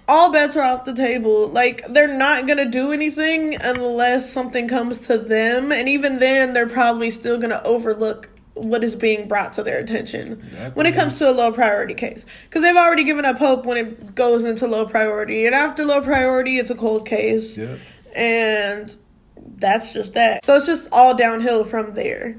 all 0.09 0.33
bets 0.33 0.57
are 0.57 0.63
off 0.63 0.85
the 0.85 0.95
table. 0.95 1.49
Like, 1.49 1.87
they're 1.89 2.09
not 2.09 2.47
gonna 2.47 2.71
do 2.71 2.93
anything 2.93 3.57
unless 3.61 4.33
something 4.33 4.69
comes 4.69 5.01
to 5.01 5.19
them. 5.19 5.71
And 5.71 5.89
even 5.89 6.19
then, 6.19 6.55
they're 6.55 6.69
probably 6.69 7.11
still 7.11 7.39
gonna 7.39 7.61
overlook 7.65 8.31
what 8.57 8.83
is 8.83 8.97
being 8.97 9.29
brought 9.29 9.53
to 9.55 9.63
their 9.63 9.79
attention 9.79 10.33
Exactly. 10.33 10.71
when 10.71 10.87
it 10.87 10.95
comes 10.95 11.19
to 11.19 11.29
a 11.29 11.33
low 11.33 11.53
priority 11.53 11.95
case. 11.95 12.25
Because 12.49 12.63
they've 12.63 12.77
already 12.77 13.05
given 13.05 13.25
up 13.25 13.37
hope 13.37 13.67
when 13.67 13.77
it 13.77 14.15
goes 14.15 14.45
into 14.45 14.67
low 14.67 14.87
priority. 14.87 15.47
And 15.47 15.55
after 15.55 15.85
low 15.85 16.01
priority, 16.01 16.59
it's 16.59 16.71
a 16.71 16.75
cold 16.75 17.07
case. 17.07 17.57
Yep. 17.57 17.79
And 18.15 18.97
that's 19.59 19.93
just 19.93 20.15
that. 20.15 20.45
So 20.45 20.57
it's 20.57 20.67
just 20.67 20.89
all 20.91 21.15
downhill 21.15 21.65
from 21.65 21.95
there. 21.95 22.37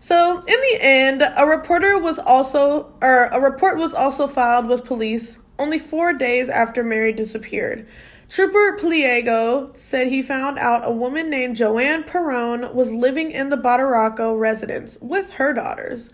So 0.00 0.38
in 0.38 0.46
the 0.46 0.78
end, 0.80 1.22
a 1.22 1.44
reporter 1.46 1.98
was 1.98 2.18
also 2.18 2.94
or 3.02 3.26
a 3.26 3.40
report 3.40 3.76
was 3.78 3.92
also 3.92 4.26
filed 4.26 4.66
with 4.68 4.84
police 4.84 5.38
only 5.58 5.78
4 5.78 6.14
days 6.14 6.48
after 6.48 6.82
Mary 6.84 7.12
disappeared. 7.12 7.86
Trooper 8.28 8.76
Pliego 8.78 9.72
said 9.74 10.08
he 10.08 10.20
found 10.22 10.58
out 10.58 10.86
a 10.86 10.92
woman 10.92 11.30
named 11.30 11.56
Joanne 11.56 12.04
Perone 12.04 12.74
was 12.74 12.92
living 12.92 13.30
in 13.30 13.48
the 13.48 13.56
Badaracco 13.56 14.38
residence 14.38 14.98
with 15.00 15.32
her 15.32 15.54
daughters. 15.54 16.10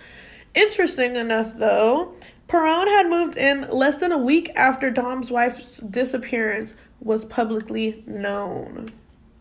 Interesting 0.54 1.16
enough, 1.16 1.56
though, 1.56 2.14
Perone 2.48 2.86
had 2.86 3.08
moved 3.08 3.36
in 3.36 3.68
less 3.68 3.96
than 3.96 4.12
a 4.12 4.18
week 4.18 4.52
after 4.54 4.90
Dom's 4.90 5.30
wife's 5.30 5.80
disappearance 5.80 6.76
was 7.00 7.24
publicly 7.24 8.04
known. 8.06 8.90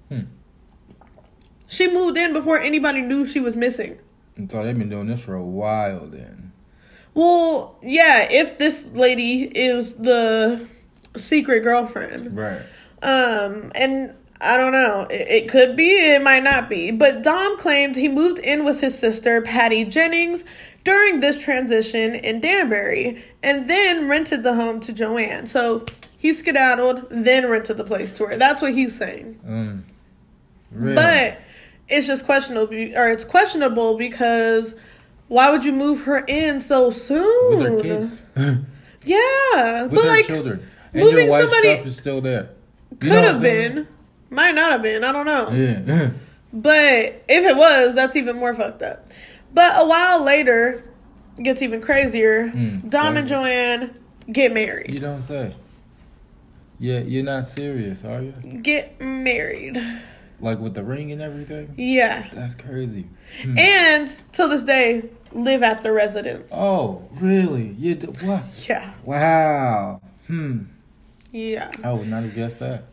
Hmm. 0.10 0.22
She 1.68 1.88
moved 1.88 2.18
in 2.18 2.34
before 2.34 2.60
anybody 2.60 3.02
knew 3.02 3.26
she 3.26 3.40
was 3.40 3.56
missing. 3.56 4.00
So 4.50 4.64
they've 4.64 4.78
been 4.78 4.90
doing 4.90 5.08
this 5.08 5.22
for 5.22 5.36
a 5.36 5.44
while 5.44 6.08
then. 6.08 6.52
Well, 7.14 7.78
yeah, 7.84 8.28
if 8.32 8.58
this 8.58 8.90
lady 8.94 9.44
is 9.44 9.94
the 9.94 10.68
secret 11.16 11.62
girlfriend. 11.62 12.36
Right. 12.36 12.62
Um, 13.02 13.72
and 13.76 14.16
I 14.42 14.58
don't 14.58 14.72
know. 14.72 15.08
It, 15.10 15.28
it 15.46 15.50
could 15.50 15.76
be, 15.76 15.90
it 15.90 16.22
might 16.22 16.44
not 16.44 16.70
be. 16.70 16.92
But 16.92 17.22
Dom 17.24 17.58
claimed 17.58 17.96
he 17.96 18.08
moved 18.08 18.40
in 18.40 18.66
with 18.66 18.82
his 18.82 18.98
sister, 18.98 19.42
Patty 19.42 19.84
Jennings, 19.86 20.44
during 20.84 21.20
this 21.22 21.38
transition 21.38 22.14
in 22.16 22.40
Danbury 22.42 23.24
and 23.42 23.70
then 23.70 24.10
rented 24.10 24.44
the 24.44 24.56
home 24.56 24.80
to 24.82 24.94
Joanne. 24.94 25.48
So 25.48 25.86
he 26.18 26.34
skedaddled, 26.34 27.08
then 27.10 27.50
rented 27.50 27.78
the 27.78 27.84
place 27.84 28.12
to 28.14 28.26
her. 28.26 28.38
That's 28.38 28.62
what 28.62 28.74
he's 28.74 28.98
saying. 28.98 29.40
Um, 29.48 29.86
really? 30.72 30.96
But 30.96 31.40
it's 31.88 32.08
just 32.08 32.26
questionable, 32.26 32.74
or 32.74 33.10
it's 33.10 33.26
questionable 33.26 33.98
because 33.98 34.76
why 35.28 35.52
would 35.52 35.64
you 35.66 35.72
move 35.74 36.04
her 36.04 36.24
in 36.28 36.62
so 36.62 36.92
soon? 36.92 37.60
with 37.60 37.62
her 37.62 37.82
kids, 37.82 38.22
Yeah, 39.06 39.84
with 39.84 39.96
but 39.96 40.02
her 40.04 40.08
like 40.08 40.26
children, 40.26 40.70
and 40.94 41.04
moving 41.04 41.18
your 41.26 41.30
wife's 41.32 41.52
somebody- 41.52 41.76
stuff 41.76 41.88
is 41.88 41.98
still 41.98 42.22
there. 42.22 42.50
You 42.92 42.98
could 42.98 43.24
have 43.24 43.42
been, 43.42 43.88
might 44.30 44.54
not 44.56 44.72
have 44.72 44.82
been. 44.84 45.04
I 45.04 45.12
don't 45.12 45.26
know. 45.26 45.50
Yeah. 45.52 46.12
But 46.56 47.24
if 47.28 47.44
it 47.46 47.58
was, 47.58 47.96
that's 47.96 48.16
even 48.16 48.36
more 48.36 48.54
fucked 48.54 48.84
up. 48.84 49.08
But 49.56 49.72
a 49.76 49.88
while 49.88 50.24
later, 50.24 50.84
gets 51.42 51.64
even 51.64 51.82
crazier. 51.82 52.50
Mm, 52.50 52.88
Dom 52.92 53.18
and. 53.18 53.28
Joanne 53.28 53.96
get 54.32 54.54
married. 54.54 54.92
you 54.92 55.00
don't 55.00 55.24
say. 55.24 55.56
Yeah, 56.78 57.00
you're 57.00 57.24
not 57.24 57.48
serious, 57.48 58.04
are 58.06 58.22
you? 58.22 58.34
Get 58.62 59.02
married. 59.02 59.82
Like 60.40 60.60
with 60.60 60.76
the 60.76 60.84
ring 60.84 61.12
and 61.12 61.24
everything? 61.24 61.74
Yeah. 61.76 62.30
That's 62.32 62.54
crazy. 62.54 63.08
And 63.58 64.16
till 64.32 64.48
this 64.50 64.64
day, 64.64 65.10
live 65.32 65.64
at 65.64 65.84
the 65.84 65.92
residence. 65.92 66.52
Oh, 66.54 67.08
really? 67.14 67.70
You 67.80 67.96
what? 67.96 68.68
Yeah. 68.70 68.94
Wow. 69.04 70.02
Hmm. 70.28 70.64
Yeah. 71.34 71.72
I 71.84 71.92
would 71.92 72.08
not 72.08 72.24
have 72.24 72.34
guessed 72.34 72.60
that. 72.60 72.86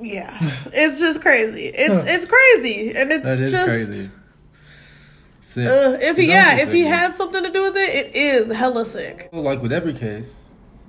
Yeah. 0.00 0.36
it's 0.72 0.98
just 0.98 1.20
crazy. 1.20 1.66
It's 1.66 2.02
it's 2.04 2.26
crazy. 2.26 2.96
And 2.96 3.12
it's 3.12 3.24
That 3.24 3.38
is 3.38 3.52
just 3.52 3.66
crazy. 3.66 4.10
Sick. 5.40 5.68
Uh, 5.68 5.98
if 6.00 6.16
he 6.16 6.28
yeah, 6.28 6.56
if 6.58 6.72
he 6.72 6.80
had 6.82 7.14
something 7.14 7.44
to 7.44 7.50
do 7.50 7.62
with 7.62 7.76
it, 7.76 7.94
it 7.94 8.16
is 8.16 8.50
hella 8.50 8.84
sick. 8.84 9.28
Like 9.30 9.62
with 9.62 9.72
every 9.72 9.92
case, 9.92 10.42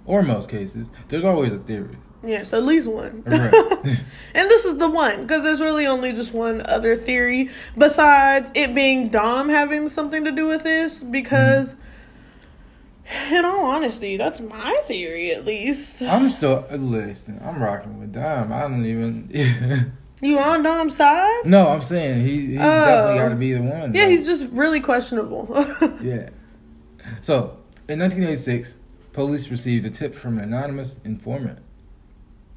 or 0.07 0.23
most 0.23 0.49
cases, 0.49 0.89
there's 1.09 1.23
always 1.23 1.51
a 1.51 1.59
theory. 1.59 1.97
Yes, 2.23 2.53
at 2.53 2.63
least 2.63 2.87
one. 2.87 3.21
Right. 3.25 3.53
and 4.33 4.49
this 4.49 4.65
is 4.65 4.77
the 4.77 4.89
one 4.89 5.21
because 5.21 5.43
there's 5.43 5.61
really 5.61 5.85
only 5.85 6.13
just 6.13 6.33
one 6.33 6.65
other 6.65 6.95
theory 6.95 7.49
besides 7.77 8.49
it 8.55 8.73
being 8.73 9.09
Dom 9.09 9.49
having 9.49 9.89
something 9.89 10.23
to 10.23 10.31
do 10.31 10.47
with 10.47 10.63
this. 10.63 11.03
Because, 11.03 11.75
in 13.31 13.45
all 13.45 13.65
honesty, 13.65 14.17
that's 14.17 14.41
my 14.41 14.81
theory 14.85 15.31
at 15.31 15.45
least. 15.45 16.01
I'm 16.01 16.29
still 16.29 16.65
listen. 16.71 17.39
I'm 17.43 17.61
rocking 17.61 17.99
with 17.99 18.13
Dom. 18.13 18.51
I 18.51 18.61
don't 18.61 18.85
even. 18.85 19.91
You 20.21 20.39
on 20.39 20.63
Dom's 20.63 20.95
side? 20.95 21.45
no, 21.45 21.67
I'm 21.67 21.81
saying 21.81 22.25
he, 22.25 22.45
he's 22.47 22.57
Oh. 22.57 22.61
definitely 22.61 23.19
got 23.19 23.29
to 23.29 23.35
be 23.35 23.51
the 23.53 23.61
one. 23.61 23.93
Yeah, 23.93 24.05
though. 24.05 24.09
he's 24.09 24.25
just 24.25 24.49
really 24.51 24.79
questionable. 24.79 25.47
Yeah. 26.01 26.29
So, 27.21 27.57
in 27.89 27.99
1986, 27.99 28.77
police 29.11 29.49
received 29.49 29.85
a 29.85 29.89
tip 29.89 30.15
from 30.15 30.37
an 30.37 30.45
anonymous 30.45 30.99
informant. 31.03 31.59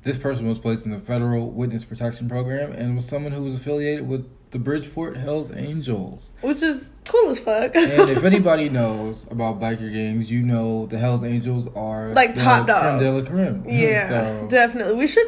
This 0.05 0.17
person 0.17 0.49
was 0.49 0.61
placed 0.61 0.87
in 0.87 0.93
the 0.93 1.01
federal 1.01 1.51
witness 1.51 1.85
protection 1.85 2.29
program 2.29 2.73
and 2.73 2.95
was 2.97 3.07
someone 3.07 3.33
who 3.33 3.43
was 3.43 3.55
affiliated 3.57 4.09
with 4.09 4.27
the 4.51 4.59
Bridgeport 4.59 5.17
Hells 5.17 5.51
Angels. 5.55 6.33
Which 6.41 6.63
is 6.63 6.87
cool 7.07 7.31
as 7.31 7.39
fuck. 7.39 7.75
And 7.77 8.11
if 8.11 8.25
anybody 8.33 8.69
knows 8.69 9.27
about 9.31 9.61
biker 9.61 9.93
gangs, 9.93 10.31
you 10.31 10.43
know 10.43 10.87
the 10.87 10.99
Hells 10.99 11.25
Angels 11.25 11.69
are 11.75 12.11
Like 12.13 12.35
top 12.35 12.65
creme 12.65 12.67
dogs. 12.67 13.03
de 13.03 13.13
la 13.13 13.25
creme. 13.29 13.65
Yeah, 13.69 14.09
So- 14.41 14.47
definitely. 14.49 14.95
We 14.97 15.07
should 15.07 15.27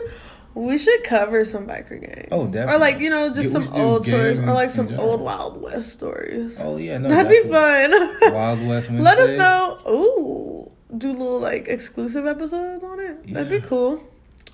we 0.53 0.79
should 0.79 1.05
cover 1.05 1.45
some 1.45 1.67
biker 1.67 2.01
gangs. 2.01 2.29
Oh, 2.33 2.45
definitely. 2.47 2.75
Or 2.75 2.79
like 2.79 2.99
you 2.99 3.09
know, 3.11 3.29
just 3.33 3.53
Yeah, 3.55 3.61
some 3.63 3.75
old 3.75 4.05
stories, 4.05 4.39
or 4.41 4.47
like 4.53 4.71
some 4.71 4.93
old 4.99 5.21
Wild 5.21 5.61
West 5.63 5.93
stories. 5.93 6.59
Oh 6.61 6.77
yeah, 6.77 6.99
no, 6.99 7.09
That'd 7.09 7.31
be 7.31 7.49
fun. 7.49 8.33
Wild 8.33 8.67
West 8.67 8.91
Let 8.93 9.19
us 9.19 9.31
know. 9.31 9.79
Ooh, 9.89 10.71
do 10.99 11.13
little 11.13 11.39
like 11.41 11.69
exclusive 11.69 12.27
episodes 12.27 12.83
on 12.83 12.99
it. 13.01 13.33
That'd 13.33 13.51
be 13.51 13.67
cool. 13.67 14.03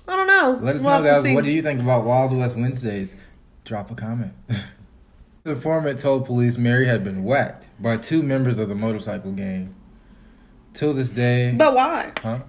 I 0.09 0.15
don't 0.15 0.27
know. 0.27 0.59
Let 0.65 0.75
us 0.77 0.83
We'll 0.83 0.99
know, 1.01 1.05
guys. 1.21 1.33
What 1.35 1.43
do 1.43 1.51
you 1.51 1.61
think 1.61 1.79
about 1.81 2.05
Wild 2.05 2.35
West 2.37 2.55
Wednesdays? 2.55 3.15
Drop 3.67 3.91
a 3.91 3.95
comment. 3.95 4.31
the 5.43 5.51
informant 5.51 5.99
told 5.99 6.25
police 6.25 6.57
Mary 6.57 6.87
had 6.87 7.03
been 7.03 7.25
whacked 7.25 7.67
by 7.81 7.97
two 7.97 8.23
members 8.23 8.57
of 8.57 8.69
the 8.69 8.75
motorcycle 8.75 9.33
gang. 9.33 9.75
Till 10.73 10.93
this 10.93 11.11
day, 11.11 11.53
But 11.57 11.73
why? 11.75 12.13
huh? 12.23 12.39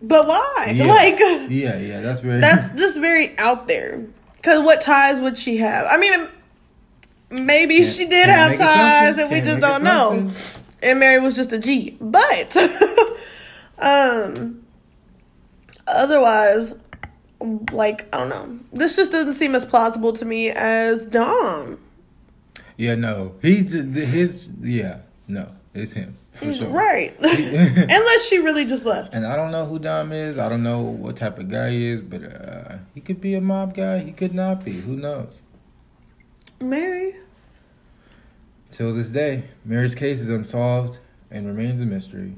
But 0.00 0.26
why? 0.26 0.72
Yeah. 0.74 0.86
Like 0.86 1.18
Yeah, 1.50 1.76
yeah, 1.78 2.00
that's 2.00 2.20
very. 2.20 2.40
that's 2.40 2.70
just 2.78 2.98
very 2.98 3.36
out 3.38 3.68
there. 3.68 4.06
Cause 4.42 4.64
what 4.64 4.80
ties 4.80 5.20
would 5.20 5.36
she 5.36 5.58
have? 5.58 5.86
I 5.90 5.98
mean, 5.98 6.26
maybe 7.30 7.80
Can't- 7.80 7.92
she 7.92 8.06
did 8.06 8.26
have 8.30 8.56
ties, 8.56 9.18
and 9.18 9.30
we 9.30 9.40
just 9.42 9.60
don't 9.60 9.82
know. 9.84 10.30
and 10.82 10.98
Mary 10.98 11.20
was 11.20 11.34
just 11.34 11.52
a 11.52 11.58
G. 11.58 11.98
But 12.00 12.56
um 13.78 14.62
otherwise 15.86 16.74
like 17.72 18.08
I 18.14 18.18
don't 18.18 18.28
know. 18.28 18.58
This 18.72 18.96
just 18.96 19.12
doesn't 19.12 19.34
seem 19.34 19.54
as 19.54 19.64
plausible 19.64 20.12
to 20.14 20.24
me 20.24 20.50
as 20.50 21.06
Dom. 21.06 21.78
Yeah, 22.76 22.94
no, 22.94 23.34
he 23.42 23.56
his. 23.56 24.48
Yeah, 24.60 25.00
no, 25.28 25.48
it's 25.74 25.92
him 25.92 26.16
for 26.34 26.52
sure. 26.52 26.68
Right. 26.68 27.14
Unless 27.18 28.28
she 28.28 28.38
really 28.38 28.64
just 28.64 28.84
left. 28.84 29.14
And 29.14 29.26
I 29.26 29.36
don't 29.36 29.52
know 29.52 29.66
who 29.66 29.78
Dom 29.78 30.12
is. 30.12 30.38
I 30.38 30.48
don't 30.48 30.62
know 30.62 30.80
what 30.80 31.16
type 31.16 31.38
of 31.38 31.48
guy 31.48 31.70
he 31.70 31.88
is, 31.88 32.00
but 32.00 32.22
uh, 32.24 32.78
he 32.94 33.00
could 33.00 33.20
be 33.20 33.34
a 33.34 33.40
mob 33.40 33.74
guy. 33.74 33.98
He 33.98 34.12
could 34.12 34.34
not 34.34 34.64
be. 34.64 34.72
Who 34.72 34.96
knows? 34.96 35.42
Mary. 36.60 37.16
Till 38.70 38.94
this 38.94 39.08
day, 39.08 39.44
Mary's 39.64 39.94
case 39.94 40.20
is 40.20 40.28
unsolved 40.28 40.98
and 41.30 41.46
remains 41.46 41.80
a 41.82 41.86
mystery. 41.86 42.36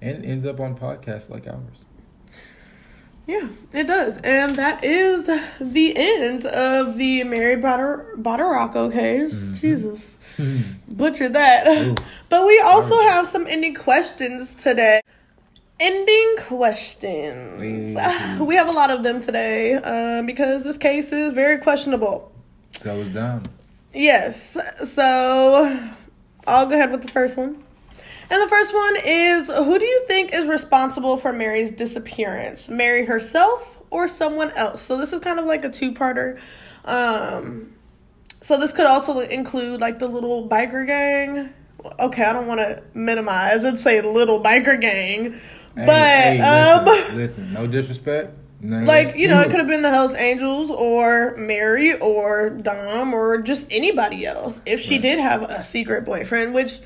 And 0.00 0.24
ends 0.24 0.46
up 0.46 0.60
on 0.60 0.78
podcasts 0.78 1.28
like 1.28 1.46
ours. 1.46 1.84
Yeah, 3.30 3.46
it 3.72 3.86
does. 3.86 4.18
And 4.22 4.56
that 4.56 4.82
is 4.82 5.26
the 5.60 5.96
end 5.96 6.46
of 6.46 6.98
the 6.98 7.22
Mary 7.22 7.54
Batter 7.54 8.04
Battaraco 8.16 8.92
case. 8.92 9.44
Jesus. 9.60 10.16
Butchered 10.88 11.34
that. 11.34 11.68
Ooh. 11.68 11.94
But 12.28 12.44
we 12.44 12.58
also 12.58 12.96
Sorry. 12.96 13.06
have 13.06 13.28
some 13.28 13.46
ending 13.46 13.76
questions 13.76 14.56
today. 14.56 15.00
Ending 15.78 16.36
questions. 16.40 17.56
Please. 17.58 17.96
We 18.40 18.56
have 18.56 18.68
a 18.68 18.72
lot 18.72 18.90
of 18.90 19.04
them 19.04 19.20
today 19.20 19.74
um, 19.74 20.26
because 20.26 20.64
this 20.64 20.76
case 20.76 21.12
is 21.12 21.32
very 21.32 21.58
questionable. 21.58 22.32
So 22.72 22.98
it's 23.00 23.10
done. 23.10 23.44
Yes. 23.94 24.58
So 24.92 25.88
I'll 26.48 26.66
go 26.66 26.74
ahead 26.74 26.90
with 26.90 27.02
the 27.02 27.12
first 27.12 27.36
one. 27.36 27.62
And 28.30 28.40
the 28.40 28.48
first 28.48 28.72
one 28.72 28.96
is 29.04 29.48
Who 29.48 29.78
do 29.78 29.84
you 29.84 30.04
think 30.06 30.32
is 30.32 30.46
responsible 30.46 31.16
for 31.16 31.32
Mary's 31.32 31.72
disappearance? 31.72 32.68
Mary 32.68 33.04
herself 33.06 33.82
or 33.90 34.06
someone 34.08 34.50
else? 34.52 34.82
So 34.82 34.96
this 34.96 35.12
is 35.12 35.20
kind 35.20 35.38
of 35.38 35.46
like 35.46 35.64
a 35.64 35.70
two 35.70 35.92
parter. 35.92 36.38
Um, 36.84 37.72
so 38.40 38.58
this 38.58 38.72
could 38.72 38.86
also 38.86 39.18
include 39.18 39.80
like 39.80 39.98
the 39.98 40.08
little 40.08 40.48
biker 40.48 40.86
gang. 40.86 41.50
Okay, 41.98 42.22
I 42.22 42.32
don't 42.32 42.46
want 42.46 42.60
to 42.60 42.82
minimize 42.94 43.64
and 43.64 43.78
say 43.80 44.00
little 44.02 44.42
biker 44.42 44.78
gang, 44.80 45.32
Hey, 45.74 45.86
but 45.86 45.88
hey, 45.88 46.40
um, 46.40 46.84
listen, 46.84 47.16
listen, 47.16 47.52
no 47.54 47.66
disrespect. 47.66 48.36
No, 48.60 48.78
like 48.80 49.16
you 49.16 49.28
know, 49.28 49.40
it 49.40 49.48
could 49.48 49.58
have 49.60 49.66
been 49.68 49.80
the 49.80 49.88
Hells 49.90 50.14
Angels 50.14 50.70
or 50.70 51.34
Mary 51.36 51.98
or 51.98 52.50
Dom 52.50 53.14
or 53.14 53.40
just 53.40 53.66
anybody 53.70 54.26
else 54.26 54.60
if 54.66 54.80
she 54.80 54.96
Right. 54.96 55.02
did 55.02 55.18
have 55.20 55.42
a 55.42 55.64
secret 55.64 56.04
boyfriend, 56.04 56.52
which 56.52 56.80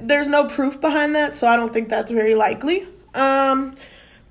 there's 0.00 0.28
no 0.28 0.46
proof 0.48 0.80
behind 0.80 1.14
that, 1.14 1.34
so 1.34 1.46
I 1.46 1.56
don't 1.56 1.72
think 1.72 1.88
that's 1.88 2.10
very 2.10 2.34
likely. 2.34 2.86
Um, 3.14 3.72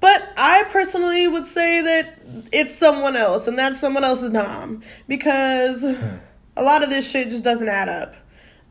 but 0.02 0.32
I 0.38 0.64
personally 0.70 1.28
would 1.28 1.46
say 1.46 1.82
that 1.82 2.20
it's 2.52 2.76
someone 2.76 3.16
else, 3.16 3.48
and 3.48 3.58
that 3.60 3.76
someone 3.76 4.04
else 4.04 4.24
is 4.24 4.32
Dom 4.32 4.82
because 5.08 5.84
a 5.84 6.64
lot 6.64 6.84
of 6.84 6.90
this 6.90 7.10
shit 7.10 7.30
just 7.30 7.44
doesn't 7.44 7.68
add 7.68 7.90
up. 7.90 8.16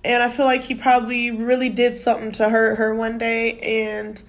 And 0.04 0.22
I 0.22 0.28
feel 0.28 0.46
like 0.46 0.62
he 0.62 0.74
probably 0.74 1.30
really 1.30 1.68
did 1.68 1.94
something 1.94 2.32
to 2.32 2.48
hurt 2.48 2.78
her 2.78 2.94
one 2.94 3.18
day 3.18 3.58
and 3.58 4.22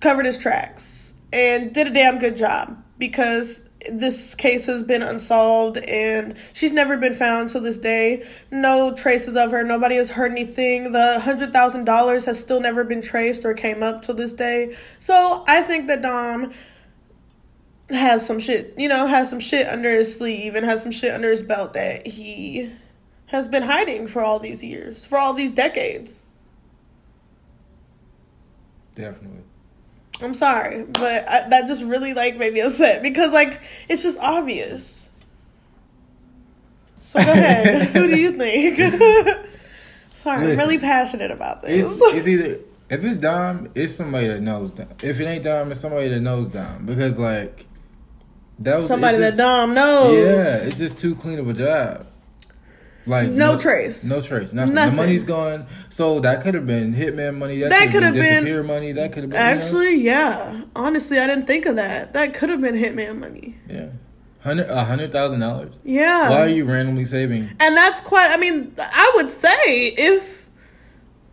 covered 0.00 0.26
his 0.26 0.36
tracks 0.36 1.14
and 1.32 1.72
did 1.72 1.86
a 1.86 1.90
damn 1.90 2.18
good 2.18 2.36
job 2.36 2.82
because 2.98 3.62
this 3.90 4.34
case 4.34 4.66
has 4.66 4.82
been 4.82 5.02
unsolved 5.02 5.78
and 5.78 6.36
she's 6.52 6.72
never 6.72 6.96
been 6.96 7.14
found 7.14 7.50
to 7.50 7.60
this 7.60 7.78
day. 7.78 8.26
No 8.50 8.94
traces 8.94 9.36
of 9.36 9.50
her. 9.52 9.62
Nobody 9.62 9.96
has 9.96 10.10
heard 10.10 10.32
anything. 10.32 10.92
The 10.92 11.20
hundred 11.20 11.52
thousand 11.52 11.84
dollars 11.84 12.26
has 12.26 12.38
still 12.38 12.60
never 12.60 12.84
been 12.84 13.02
traced 13.02 13.44
or 13.44 13.54
came 13.54 13.82
up 13.82 14.02
to 14.02 14.12
this 14.12 14.34
day. 14.34 14.76
So 14.98 15.44
I 15.48 15.62
think 15.62 15.86
that 15.86 16.02
Dom 16.02 16.52
has 17.88 18.24
some 18.24 18.38
shit, 18.38 18.74
you 18.76 18.88
know, 18.88 19.06
has 19.06 19.30
some 19.30 19.40
shit 19.40 19.66
under 19.66 19.90
his 19.90 20.14
sleeve 20.14 20.54
and 20.54 20.64
has 20.64 20.82
some 20.82 20.92
shit 20.92 21.12
under 21.12 21.30
his 21.30 21.42
belt 21.42 21.72
that 21.72 22.06
he 22.06 22.70
has 23.26 23.48
been 23.48 23.62
hiding 23.62 24.06
for 24.06 24.22
all 24.22 24.38
these 24.38 24.62
years, 24.62 25.04
for 25.04 25.18
all 25.18 25.32
these 25.32 25.50
decades. 25.50 26.24
Definitely. 28.94 29.44
I'm 30.22 30.34
sorry, 30.34 30.84
but 30.84 31.28
I, 31.28 31.48
that 31.48 31.66
just 31.66 31.82
really 31.82 32.14
like 32.14 32.36
made 32.36 32.52
me 32.52 32.60
upset 32.60 33.02
because 33.02 33.32
like 33.32 33.60
it's 33.88 34.02
just 34.02 34.18
obvious. 34.20 35.08
So 37.04 37.24
go 37.24 37.30
ahead. 37.32 37.88
Who 37.96 38.06
do 38.06 38.16
you 38.16 38.32
think? 38.32 38.78
sorry, 40.10 40.46
Listen, 40.46 40.50
I'm 40.50 40.58
really 40.58 40.78
passionate 40.78 41.30
about 41.30 41.62
this. 41.62 41.86
It's, 41.86 42.00
it's 42.14 42.26
either 42.28 42.58
if 42.88 43.04
it's 43.04 43.16
Dom, 43.18 43.70
it's 43.74 43.94
somebody 43.94 44.28
that 44.28 44.40
knows 44.40 44.72
Dom. 44.72 44.88
If 45.02 45.20
it 45.20 45.24
ain't 45.24 45.44
Dom, 45.44 45.72
it's 45.72 45.80
somebody 45.80 46.08
that 46.08 46.20
knows 46.20 46.48
Dom 46.48 46.86
because 46.86 47.18
like 47.18 47.66
that 48.60 48.76
was 48.76 48.86
Somebody 48.86 49.18
that 49.18 49.28
just- 49.28 49.38
Dom 49.38 49.74
knows. 49.74 50.14
Yeah, 50.14 50.56
it's 50.58 50.76
just 50.78 50.98
too 50.98 51.14
clean 51.14 51.38
of 51.38 51.48
a 51.48 51.54
job. 51.54 52.06
Like 53.10 53.28
No 53.30 53.58
trace. 53.58 54.04
no 54.04 54.22
trace, 54.22 54.52
nothing. 54.52 54.74
Nothing. 54.74 54.90
The 54.96 55.02
money's 55.02 55.24
gone, 55.24 55.66
so 55.90 56.20
that 56.20 56.42
could 56.42 56.54
have 56.54 56.66
been 56.66 56.94
hitman 56.94 57.36
money. 57.36 57.58
That, 57.60 57.70
That 57.70 57.90
could 57.90 58.02
have 58.04 58.14
been 58.14 58.44
disappear 58.44 58.62
money. 58.62 58.92
That 58.92 59.12
could 59.12 59.24
have 59.24 59.30
been 59.30 59.40
you 59.40 59.46
know? 59.46 59.52
Actually, 59.64 59.96
yeah. 59.96 60.62
Honestly, 60.76 61.18
I 61.18 61.26
didn't 61.26 61.46
think 61.46 61.66
of 61.66 61.76
that. 61.76 62.12
That 62.12 62.34
could 62.34 62.48
have 62.50 62.60
been 62.60 62.76
Hitman 62.76 63.18
money. 63.18 63.56
yeah, 63.68 63.88
hundred 64.42 64.70
a 64.70 64.84
hundred 64.84 65.10
thousand 65.12 65.40
dollars. 65.40 65.74
Yeah. 65.84 66.30
Why 66.30 66.40
are 66.42 66.48
you 66.48 66.64
randomly 66.64 67.04
saving? 67.04 67.50
And 67.58 67.76
that's 67.76 68.00
quite. 68.00 68.30
I 68.30 68.36
mean, 68.38 68.72
I 68.78 69.12
would 69.16 69.30
say 69.30 69.88
if. 69.98 70.38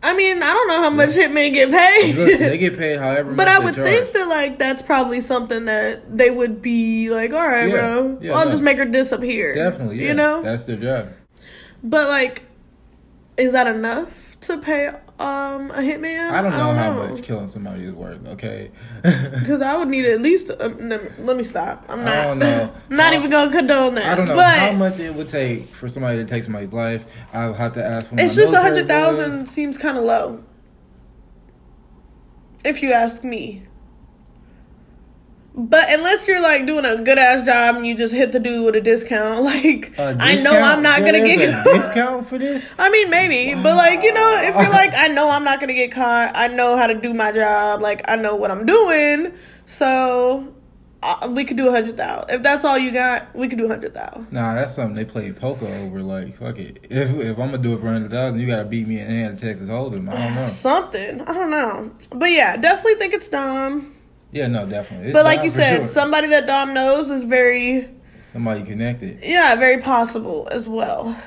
I 0.04 0.16
mean, 0.16 0.38
I 0.44 0.54
don't 0.54 0.68
know 0.68 0.82
how 0.84 0.90
much 0.92 1.10
Hitman 1.10 1.54
get 1.54 1.72
paid. 1.72 2.16
Look, 2.16 2.40
they 2.40 2.58
get 2.60 2.78
paid 2.78 3.00
however. 3.00 3.34
But 3.36 3.48
I 3.48 3.58
would 3.60 3.74
think 3.76 4.14
that 4.14 4.28
like 4.28 4.58
that's 4.60 4.82
probably 4.84 5.22
something 5.22 5.66
that 5.66 6.16
they 6.18 6.30
would 6.30 6.62
be 6.62 7.10
like, 7.10 7.34
all 7.34 7.46
right, 7.48 7.68
Yeah, 7.68 7.74
bro, 7.76 8.18
yeah, 8.22 8.34
I'll 8.36 8.46
no. 8.46 8.52
just 8.52 8.62
make 8.64 8.78
her 8.78 8.86
disappear. 8.86 9.56
definitely, 9.56 10.00
yeah, 10.02 10.08
you 10.10 10.14
know. 10.14 10.44
that's 10.44 10.66
their 10.66 10.76
job. 10.78 11.10
But 11.84 12.08
like, 12.08 12.44
is 13.38 13.52
that 13.52 13.68
enough 13.68 14.40
to 14.42 14.58
pay 14.58 14.88
um 14.88 15.72
a 15.72 15.82
hitman? 15.82 16.32
I 16.32 16.42
don't 16.42 16.52
know 16.52 16.74
how 16.74 17.08
much 17.08 17.24
killing 17.24 17.48
somebody 17.48 17.86
is 17.86 17.94
worth. 17.94 18.26
Okay, 18.28 18.72
Because 19.02 19.62
I 19.62 19.76
would 19.78 19.88
need 19.88 20.06
at 20.06 20.22
least. 20.22 20.52
Um, 20.60 20.90
let, 20.90 21.38
me, 21.38 21.44
stop. 21.44 21.86
I'm 21.90 22.04
not. 22.04 22.16
I 22.16 22.24
don't 22.24 22.40
know. 22.40 22.74
Not 22.90 23.14
even 23.14 23.30
gonna 23.30 23.52
condone 23.52 23.96
that. 23.96 24.14
I 24.14 24.16
don't 24.16 24.28
know 24.28 24.36
But 24.36 24.58
how 24.58 24.72
much 24.74 25.00
it 25.00 25.14
would 25.14 25.30
take 25.30 25.68
for 25.68 25.90
somebody 25.90 26.18
to 26.18 26.26
take 26.26 26.44
somebody's 26.44 26.74
life. 26.74 27.18
I'll 27.34 27.54
have 27.54 27.74
to 27.74 27.84
ask. 27.84 28.08
It's 28.14 28.36
just 28.36 28.54
a 28.54 28.62
hundred 28.62 28.88
thousand 28.88 29.46
seems 29.48 29.78
kind 29.78 29.98
of 29.98 30.04
low. 30.04 30.44
If 32.66 32.82
you 32.82 32.92
ask 32.92 33.24
me. 33.24 33.67
But 35.60 35.92
unless 35.92 36.28
you're 36.28 36.40
like 36.40 36.68
doing 36.68 36.86
a 36.86 37.02
good 37.02 37.18
ass 37.18 37.44
job 37.44 37.78
and 37.78 37.88
you 37.88 37.98
just 37.98 38.14
hit 38.14 38.32
the 38.32 38.40
dude 38.40 38.64
with 38.64 38.76
a 38.76 38.82
discount, 38.82 39.44
like 39.44 39.98
A 39.98 40.16
I 40.20 40.36
know 40.36 40.52
discount? 40.52 40.64
I'm 40.66 40.84
not 40.84 41.00
gonna 41.00 41.26
get 41.26 41.50
a 41.50 41.64
discount 41.64 42.28
for 42.28 42.38
this. 42.38 42.64
I 42.78 42.92
mean, 42.92 43.10
maybe, 43.10 43.60
but 43.60 43.76
like 43.76 44.04
you 44.04 44.14
know, 44.14 44.42
if 44.44 44.54
you're 44.54 44.70
like, 44.70 44.94
I 44.96 45.08
know 45.08 45.32
I'm 45.32 45.44
not 45.44 45.60
gonna 45.60 45.74
get 45.74 45.92
caught. 45.92 46.32
I 46.36 46.48
know 46.48 46.78
how 46.78 46.86
to 46.86 46.94
do 46.94 47.12
my 47.14 47.32
job. 47.32 47.82
Like 47.82 48.08
I 48.08 48.18
know 48.18 48.36
what 48.36 48.52
I'm 48.52 48.68
doing. 48.68 49.34
So 49.66 50.54
uh, 51.02 51.28
we 51.32 51.44
could 51.44 51.58
do 51.58 51.70
a 51.70 51.72
hundred 51.72 51.98
thousand. 51.98 52.30
If 52.36 52.44
that's 52.44 52.64
all 52.64 52.78
you 52.78 52.92
got, 52.92 53.36
we 53.36 53.48
could 53.48 53.58
do 53.58 53.66
a 53.66 53.70
hundred 53.70 53.96
thousand. 53.96 54.32
Nah, 54.32 54.54
that's 54.54 54.76
something 54.76 54.96
they 54.96 55.06
play 55.06 55.32
poker 55.32 55.66
over. 55.66 56.04
Like, 56.04 56.38
fuck 56.38 56.60
it. 56.60 56.86
If 56.90 57.10
if 57.16 57.40
I'm 57.40 57.50
gonna 57.52 57.58
do 57.58 57.74
it 57.74 57.80
for 57.82 57.88
a 57.88 57.94
hundred 57.94 58.12
thousand, 58.12 58.40
you 58.40 58.46
gotta 58.46 58.66
beat 58.66 58.88
me 58.88 59.00
in 59.00 59.08
the 59.08 59.14
hand 59.14 59.40
Texas 59.40 59.70
Hold'em. 59.70 60.08
I 60.08 60.18
don't 60.24 60.36
know. 60.36 60.48
Something. 60.50 61.22
I 61.22 61.34
don't 61.34 61.50
know. 61.50 61.92
But 62.12 62.30
yeah, 62.30 62.58
definitely 62.58 62.96
think 62.96 63.16
it's 63.16 63.28
Dom. 63.28 63.96
Yeah, 64.38 64.48
no, 64.48 64.66
definitely. 64.68 65.08
It's 65.08 65.14
But 65.14 65.26
like 65.26 65.44
you 65.44 65.50
said, 65.50 65.78
sure. 65.78 65.88
somebody 65.88 66.28
that 66.28 66.46
Dom 66.46 66.74
knows 66.74 67.10
is 67.10 67.24
very, 67.24 67.90
somebody 68.34 68.64
connected. 68.64 69.20
yeah, 69.24 69.56
very 69.56 69.82
possible 69.82 70.48
as 70.52 70.68
well. 70.68 71.20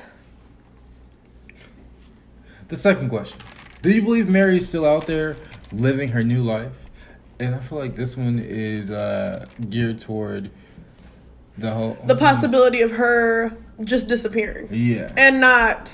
The 2.68 2.76
second 2.76 3.08
question: 3.08 3.38
Do 3.82 3.90
you 3.90 4.02
believe 4.02 4.28
Mary 4.28 4.58
is 4.58 4.68
still 4.68 4.86
out 4.86 5.06
there 5.06 5.36
living 5.72 6.10
her 6.10 6.22
new 6.22 6.42
life? 6.42 6.72
And 7.40 7.54
I 7.54 7.60
feel 7.60 7.78
like 7.78 7.96
this 7.96 8.16
one 8.16 8.38
is 8.38 8.90
uh, 8.90 9.46
geared 9.70 10.00
toward 10.00 10.50
the 11.58 11.70
whole 11.72 11.98
The 12.06 12.14
possibility 12.16 12.80
of 12.82 12.92
her 12.92 13.56
just 13.82 14.08
disappearing 14.08 14.68
Yeah, 14.70 15.10
and 15.16 15.40
not 15.40 15.90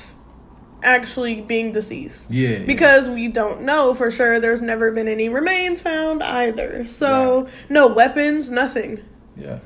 actually 0.86 1.40
being 1.42 1.72
deceased. 1.72 2.30
yeah. 2.30 2.48
yeah. 2.50 2.64
Because 2.64 3.08
we 3.08 3.28
don't 3.28 3.62
know 3.62 3.92
for 3.94 4.10
sure. 4.10 4.40
There's 4.40 4.62
never 4.62 4.90
been 4.92 5.08
any 5.08 5.28
remains 5.28 5.80
found 5.82 6.22
either. 6.22 6.84
So 6.84 7.48
no 7.68 7.88
weapons, 7.92 8.48
nothing. 8.48 9.00
yeah. 9.36 9.58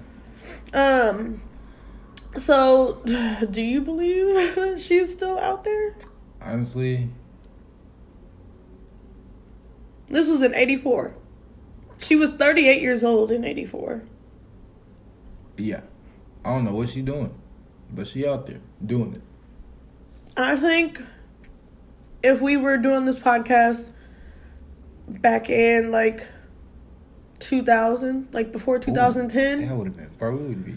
Um. 0.73 1.43
So, 2.37 3.03
do 3.51 3.61
you 3.61 3.81
believe 3.81 4.55
that 4.55 4.81
she's 4.85 5.13
still 5.13 5.39
out 5.39 5.65
there? 5.65 5.97
Honestly, 6.41 7.09
This 10.07 10.29
was 10.29 10.43
in 10.43 10.55
'84. 10.55 11.15
She 11.99 12.17
was 12.17 12.31
38 12.31 12.81
years 12.81 13.05
old 13.05 13.31
in 13.31 13.45
'84. 13.45 14.03
yeah. 15.59 15.83
I 16.43 16.55
don't 16.55 16.65
know 16.65 16.73
what 16.75 16.89
she 16.89 17.03
doing, 17.03 17.35
but 17.93 18.07
she 18.07 18.27
out 18.27 18.47
there 18.47 18.61
doing 18.85 19.13
it. 19.15 19.21
I 20.37 20.57
think 20.57 21.03
if 22.23 22.41
we 22.41 22.57
were 22.57 22.77
doing 22.77 23.05
this 23.05 23.19
podcast 23.19 23.91
back 25.09 25.51
in 25.51 25.91
like 25.91 26.27
2000, 27.41 28.29
like 28.33 28.53
before 28.53 28.79
2010, 28.79 29.67
That 29.67 29.75
would 29.77 29.87
have 29.89 29.97
been, 29.97 30.11
bro. 30.19 30.37
We 30.37 30.49
would 30.49 30.65
be. 30.65 30.75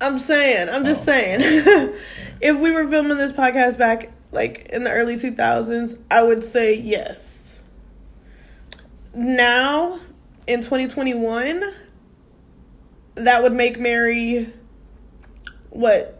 I'm 0.00 0.18
saying, 0.18 0.68
I'm 0.68 0.84
just 0.84 1.02
Oh. 1.02 1.12
saying, 1.12 1.40
if 2.40 2.58
we 2.58 2.70
were 2.70 2.86
filming 2.88 3.18
this 3.18 3.32
podcast 3.32 3.78
back 3.78 4.12
like 4.32 4.68
in 4.72 4.84
the 4.84 4.90
early 4.90 5.16
2000s, 5.16 5.98
I 6.10 6.22
would 6.22 6.44
say 6.44 6.74
yes. 6.74 7.60
Now, 9.12 9.98
in 10.46 10.60
2021, 10.60 11.64
that 13.16 13.42
would 13.42 13.52
make 13.52 13.78
Mary 13.78 14.52
what? 15.70 16.19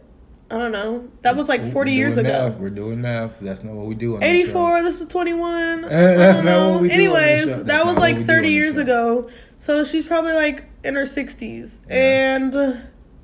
I 0.51 0.57
don't 0.57 0.71
know. 0.71 1.07
That 1.21 1.35
was 1.37 1.47
like 1.47 1.65
40 1.71 1.91
years 1.93 2.17
ago. 2.17 2.29
math. 2.49 2.57
We're 2.59 2.69
doing 2.69 3.01
math. 3.01 3.39
That's 3.39 3.63
not 3.63 3.73
what 3.73 3.85
we 3.85 3.95
do. 3.95 4.15
on 4.15 4.19
this 4.19 4.27
show. 4.29 4.35
84, 4.35 4.83
this 4.83 5.01
is 5.01 5.07
21. 5.07 5.83
Eh, 5.85 5.87
I 5.87 5.89
that's 5.89 6.37
don't 6.37 6.45
not 6.45 6.51
know. 6.51 6.73
what 6.73 6.81
we 6.81 6.87
do 6.89 6.93
Anyways, 6.93 7.63
that 7.63 7.85
was 7.85 7.95
like 7.95 8.15
what 8.15 8.21
we 8.21 8.27
do 8.27 8.33
30 8.33 8.49
years 8.49 8.77
ago. 8.77 9.29
So 9.59 9.83
she's 9.83 10.05
probably 10.05 10.33
like 10.33 10.65
in 10.83 10.95
her 10.95 11.03
60s. 11.05 11.79
Yeah. 11.87 12.35
And 12.35 12.55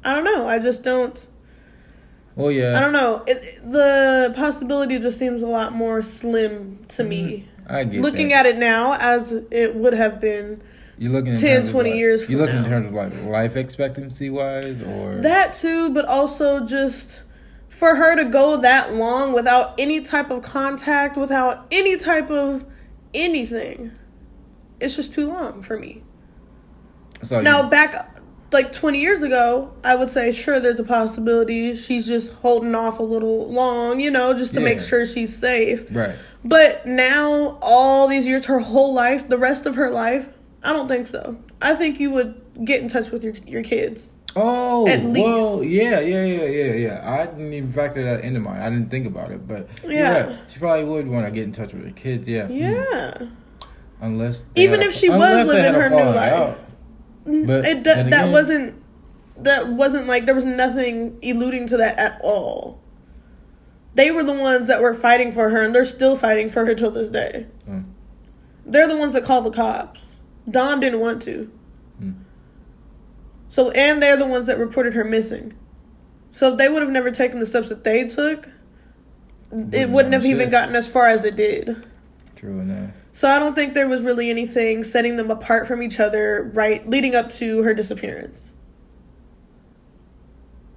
I 0.04 0.14
don't 0.14 0.24
know. 0.24 0.48
I 0.48 0.60
just 0.60 0.84
don't. 0.84 1.28
Oh 2.38 2.50
yeah. 2.50 2.78
I 2.78 2.80
don't 2.80 2.94
know. 2.94 3.24
It, 3.28 3.60
the 3.70 4.32
possibility 4.36 5.00
just 5.00 5.18
seems 5.20 5.42
a 5.42 5.48
lot 5.48 5.74
more 5.74 6.02
slim 6.02 6.80
to 6.90 7.04
me. 7.04 7.50
I 7.68 7.84
get 7.84 8.02
Looking 8.02 8.30
that. 8.30 8.46
at 8.46 8.56
it 8.56 8.58
now 8.60 8.94
as 8.94 9.32
it 9.52 9.76
would 9.76 9.94
have 9.94 10.22
been. 10.22 10.62
You're 11.00 11.12
looking 11.12 11.34
in 11.34 11.40
10, 11.40 11.50
terms 11.58 11.70
of, 11.70 11.74
20 11.74 11.90
like- 11.92 12.00
years 12.00 12.22
You 12.22 12.26
from 12.28 12.36
looking 12.38 12.58
in 12.58 12.66
terms 12.66 12.88
of 12.88 12.94
like 12.94 13.24
life 13.26 13.56
expectancy 13.56 14.30
wise, 14.30 14.82
or 14.82 15.18
That 15.22 15.54
too, 15.54 15.92
but 15.94 16.06
also 16.06 16.62
just 16.66 17.24
for 17.70 17.96
her 17.96 18.16
to 18.16 18.26
go 18.26 18.58
that 18.58 18.96
long 18.96 19.34
without 19.34 19.74
any 19.78 20.02
type 20.02 20.32
of 20.32 20.42
contact, 20.42 21.16
without 21.18 21.66
any 21.72 21.96
type 21.98 22.32
of 22.32 22.66
anything. 23.14 23.92
It's 24.80 24.96
just 24.96 25.14
too 25.14 25.28
long 25.28 25.62
for 25.62 25.78
me. 25.80 26.04
So 27.24 27.42
Now, 27.42 27.64
you- 27.64 27.70
back 27.70 28.14
like 28.52 28.72
20 28.72 29.02
years 29.02 29.22
ago, 29.22 29.74
I 29.84 29.96
would 29.96 30.10
say, 30.10 30.32
sure, 30.32 30.60
there's 30.60 30.80
a 30.80 30.84
possibility 30.84 31.76
she's 31.76 32.08
just 32.08 32.32
holding 32.42 32.74
off 32.76 33.00
a 33.00 33.04
little 33.04 33.52
long, 33.52 34.00
you 34.00 34.10
know, 34.10 34.34
just 34.34 34.54
to 34.54 34.60
make 34.62 34.80
sure 34.82 35.06
she's 35.06 35.36
safe. 35.36 35.86
right? 35.92 36.16
But 36.46 36.86
now, 36.86 37.58
all 37.62 38.08
these 38.08 38.26
years, 38.26 38.46
her 38.46 38.60
whole 38.60 38.94
life, 38.94 39.28
the 39.28 39.38
rest 39.38 39.66
of 39.66 39.76
her 39.76 39.90
life, 39.90 40.30
I 40.64 40.74
don't 40.74 40.88
think 40.88 41.08
so. 41.08 41.38
I 41.62 41.76
think 41.76 42.00
you 42.00 42.12
would 42.12 42.42
get 42.66 42.82
in 42.82 42.88
touch 42.88 43.12
with 43.12 43.24
your 43.24 43.34
your 43.46 43.64
kids. 43.64 44.08
Oh, 44.36 44.88
At 44.88 45.02
well, 45.04 45.58
least. 45.60 45.72
yeah, 45.72 46.00
yeah, 46.00 46.24
yeah, 46.26 46.44
yeah, 46.46 46.74
yeah. 46.74 47.02
I 47.20 47.26
didn't 47.26 47.54
even 47.54 47.72
factor 47.72 48.04
that 48.04 48.24
into 48.24 48.40
mine. 48.40 48.62
I 48.62 48.70
didn't 48.70 48.92
think 48.92 49.08
about 49.08 49.32
it, 49.32 49.48
but 49.48 49.68
Yeah. 49.84 49.90
yeah, 50.30 50.38
she 50.48 50.60
probably 50.60 50.84
would 50.84 51.08
want 51.08 51.26
to 51.26 51.32
get 51.32 51.44
in 51.46 51.52
touch 51.52 51.74
with 51.74 51.86
her 51.86 51.92
kids. 51.92 52.28
Yeah, 52.28 52.48
Mm. 52.48 52.60
Yeah. 52.60 53.28
unless 54.02 54.46
Even 54.56 54.82
if 54.82 54.90
a- 54.90 54.92
she 54.94 55.10
was 55.10 55.48
living 55.48 55.74
her 55.74 55.90
new 55.90 55.96
life. 55.96 56.34
out. 56.34 56.60
But 57.26 57.66
it 57.66 57.84
that, 57.86 58.10
that 58.12 58.32
wasn't 58.32 58.76
that 59.40 59.70
wasn't 59.70 60.08
like 60.08 60.26
there 60.26 60.36
was 60.36 60.46
nothing 60.46 61.18
alluding 61.24 61.68
to 61.68 61.78
that 61.78 61.98
at 61.98 62.20
all. 62.24 62.80
They 63.96 64.12
were 64.12 64.24
the 64.24 64.34
ones 64.34 64.68
that 64.68 64.82
were 64.82 64.94
fighting 64.94 65.32
for 65.32 65.50
her, 65.50 65.64
and 65.64 65.74
they're 65.74 65.86
still 65.86 66.16
fighting 66.16 66.50
for 66.50 66.66
her 66.66 66.76
till 66.76 66.92
this 66.92 67.10
day. 67.10 67.48
Mm. 67.70 67.86
They're 68.66 68.88
the 68.88 68.98
ones 68.98 69.14
that 69.14 69.24
call 69.24 69.42
the 69.42 69.50
cops. 69.52 70.07
Dom 70.50 70.80
didn't 70.80 71.00
want 71.00 71.22
to. 71.24 71.52
Mm. 72.02 72.16
So, 73.50 73.72
and 73.72 74.02
they're 74.02 74.18
the 74.18 74.28
ones 74.28 74.48
that 74.48 74.58
reported 74.58 74.94
her 74.94 75.04
missing. 75.04 75.54
So, 76.32 76.52
if 76.52 76.58
they 76.58 76.70
would 76.70 76.82
have 76.82 76.92
never 76.92 77.12
taken 77.12 77.40
the 77.40 77.46
steps 77.46 77.70
that 77.70 77.84
they 77.84 78.08
took, 78.08 78.48
it 79.52 79.90
wouldn't 79.90 80.14
have 80.14 80.26
even 80.26 80.50
gotten 80.50 80.76
as 80.76 80.90
far 80.90 81.08
as 81.08 81.24
it 81.24 81.36
did. 81.36 81.86
True 82.36 82.60
enough. 82.60 82.92
So 83.18 83.28
I 83.28 83.40
don't 83.40 83.56
think 83.56 83.74
there 83.74 83.88
was 83.88 84.02
really 84.04 84.30
anything 84.30 84.84
setting 84.84 85.18
them 85.18 85.32
apart 85.32 85.66
from 85.66 85.82
each 85.82 86.00
other 86.00 86.52
right 86.54 86.88
leading 86.88 87.16
up 87.16 87.30
to 87.32 87.64
her 87.64 87.74
disappearance. 87.74 88.54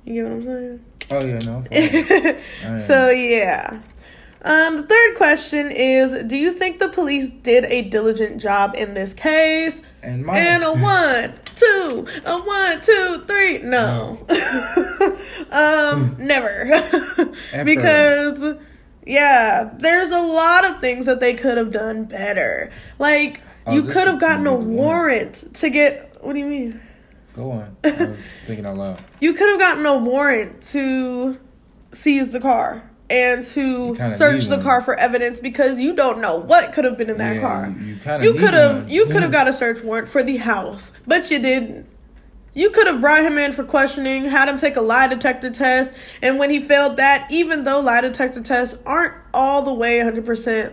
You 0.06 0.14
get 0.14 0.24
what 0.24 0.32
I'm 0.32 0.42
saying? 0.42 0.84
Oh 1.10 1.26
yeah, 1.26 2.38
no. 2.70 2.78
so 2.80 3.10
yeah. 3.10 3.82
Um, 4.42 4.76
the 4.78 4.82
third 4.84 5.16
question 5.16 5.70
is 5.70 6.24
Do 6.26 6.36
you 6.36 6.52
think 6.52 6.78
the 6.78 6.88
police 6.88 7.28
did 7.28 7.64
a 7.66 7.82
diligent 7.82 8.40
job 8.40 8.74
in 8.74 8.94
this 8.94 9.12
case? 9.12 9.82
And 10.02 10.24
my 10.24 10.38
And 10.38 10.62
a 10.62 10.72
one, 10.72 11.34
two, 11.56 12.06
a 12.24 12.38
one, 12.38 12.80
two, 12.80 13.24
three. 13.26 13.58
No. 13.58 14.26
um, 15.50 16.16
never. 16.18 16.70
Ever. 17.52 17.64
because, 17.64 18.56
yeah, 19.06 19.74
there's 19.78 20.10
a 20.10 20.20
lot 20.22 20.64
of 20.70 20.80
things 20.80 21.06
that 21.06 21.20
they 21.20 21.34
could 21.34 21.58
have 21.58 21.70
done 21.72 22.04
better. 22.04 22.72
Like, 22.98 23.42
Oh, 23.66 23.74
you 23.74 23.82
could 23.82 24.08
have 24.08 24.18
gotten 24.18 24.46
a 24.46 24.50
number 24.52 24.60
one. 24.60 24.74
warrant 24.74 25.54
to 25.56 25.68
get. 25.68 26.16
What 26.24 26.32
do 26.32 26.38
you 26.38 26.46
mean? 26.46 26.80
go 27.34 27.52
on. 27.52 27.76
I 27.84 27.90
was 27.90 28.18
thinking 28.46 28.64
out 28.66 28.76
loud. 28.76 29.02
You 29.20 29.34
could 29.34 29.48
have 29.50 29.58
gotten 29.60 29.84
a 29.86 29.98
warrant 29.98 30.62
to 30.72 31.38
seize 31.92 32.30
the 32.30 32.40
car 32.40 32.89
and 33.10 33.44
to 33.44 33.96
search 34.16 34.46
the 34.46 34.56
one. 34.56 34.62
car 34.64 34.80
for 34.82 34.98
evidence 34.98 35.40
because 35.40 35.78
you 35.78 35.94
don't 35.94 36.20
know 36.20 36.36
what 36.36 36.72
could 36.72 36.84
have 36.84 36.96
been 36.96 37.10
in 37.10 37.18
that 37.18 37.34
Yeah, 37.36 37.40
car. 37.40 37.74
you- 37.78 37.86
you 37.86 37.96
kinda 37.96 38.24
You 38.24 38.32
need 38.32 38.40
could 38.40 38.54
have 38.54 38.88
you 38.88 39.06
could 39.06 39.22
have 39.22 39.32
got 39.32 39.48
a 39.48 39.52
search 39.52 39.82
warrant 39.82 40.08
for 40.08 40.22
the 40.22 40.36
house, 40.38 40.92
but 41.06 41.30
you 41.30 41.38
didn't. 41.40 41.86
You 42.54 42.70
could 42.70 42.86
have 42.88 43.00
brought 43.00 43.22
him 43.22 43.38
in 43.38 43.52
for 43.52 43.62
questioning, 43.62 44.24
had 44.24 44.48
him 44.48 44.58
take 44.58 44.76
a 44.76 44.80
lie 44.80 45.06
detector 45.06 45.50
test, 45.50 45.92
and 46.20 46.38
when 46.38 46.50
he 46.50 46.60
failed 46.60 46.96
that, 46.96 47.26
even 47.30 47.64
though 47.64 47.78
lie 47.80 48.00
detector 48.00 48.40
tests 48.40 48.76
aren't 48.84 49.14
all 49.32 49.62
the 49.62 49.72
way 49.72 50.00
100%, 50.00 50.72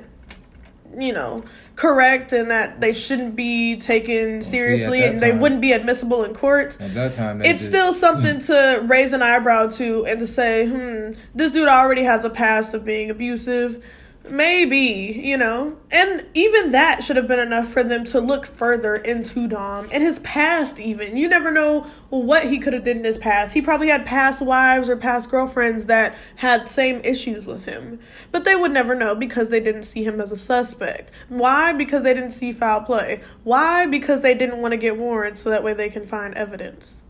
you 0.98 1.14
know, 1.14 1.44
correct 1.78 2.34
and 2.34 2.50
that 2.52 2.82
they 2.82 2.92
shouldn't 2.92 3.36
be 3.36 3.78
taken 3.78 4.42
see, 4.42 4.50
seriously 4.50 5.00
that 5.00 5.14
and 5.14 5.22
they 5.22 5.32
wouldn't 5.32 5.62
be 5.62 5.72
admissible 5.72 6.24
in 6.24 6.34
court, 6.34 6.76
At 6.82 6.94
that 6.96 7.16
time, 7.16 7.42
it's 7.42 7.64
still 7.64 7.94
something 7.94 8.40
to 8.52 8.84
raise 8.86 9.14
an 9.14 9.22
eyebrow 9.22 9.68
to 9.68 10.06
and 10.06 10.20
to 10.20 10.28
say, 10.28 10.68
hmm, 10.68 11.14
this 11.34 11.52
dude 11.52 11.70
already 11.70 12.04
has 12.04 12.26
a 12.26 12.30
past 12.30 12.74
of 12.74 12.84
being 12.84 13.10
abusive. 13.10 13.86
Maybe, 14.30 15.22
you 15.24 15.38
know? 15.38 15.78
And 15.92 16.26
even 16.34 16.72
that 16.72 17.04
should 17.04 17.16
have 17.16 17.28
been 17.28 17.40
enough 17.40 17.68
for 17.68 17.84
them 17.84 18.06
to 18.06 18.20
look 18.20 18.46
further 18.46 18.96
into 18.96 19.48
Dom 19.48 19.88
and 19.92 20.04
his 20.04 20.20
past, 20.20 20.80
even. 20.80 21.18
You 21.18 21.28
never 21.28 21.52
know 21.52 21.88
what 22.10 22.46
he 22.46 22.60
could 22.60 22.74
have 22.74 22.84
did 22.84 22.98
in 22.98 23.04
his 23.04 23.18
past. 23.18 23.54
He 23.54 23.62
probably 23.62 23.90
had 23.90 24.06
past 24.06 24.42
wives 24.42 24.90
or 24.90 24.98
past 24.98 25.30
girlfriends 25.30 25.86
that 25.86 26.16
had 26.38 26.70
same 26.70 27.02
issues 27.04 27.46
with 27.46 27.66
him. 27.66 28.00
But 28.32 28.44
they 28.44 28.56
would 28.56 28.72
never 28.72 28.96
know 28.96 29.16
because 29.16 29.50
they 29.50 29.60
didn't 29.60 29.84
see 29.84 30.04
him 30.04 30.20
as 30.22 30.32
a 30.32 30.38
suspect. 30.38 31.12
Why? 31.30 31.74
Because 31.74 32.04
they 32.04 32.14
didn't 32.14 32.32
see 32.32 32.52
foul 32.52 32.82
play. 32.84 33.22
Why? 33.44 33.86
Because 33.86 34.22
they 34.22 34.34
didn't 34.34 34.62
want 34.62 34.72
to 34.74 34.78
get 34.78 34.98
warrants 34.98 35.42
so 35.42 35.50
that 35.50 35.64
way 35.64 35.74
they 35.74 35.90
can 35.90 36.06
find 36.06 36.34
evidence. 36.36 37.02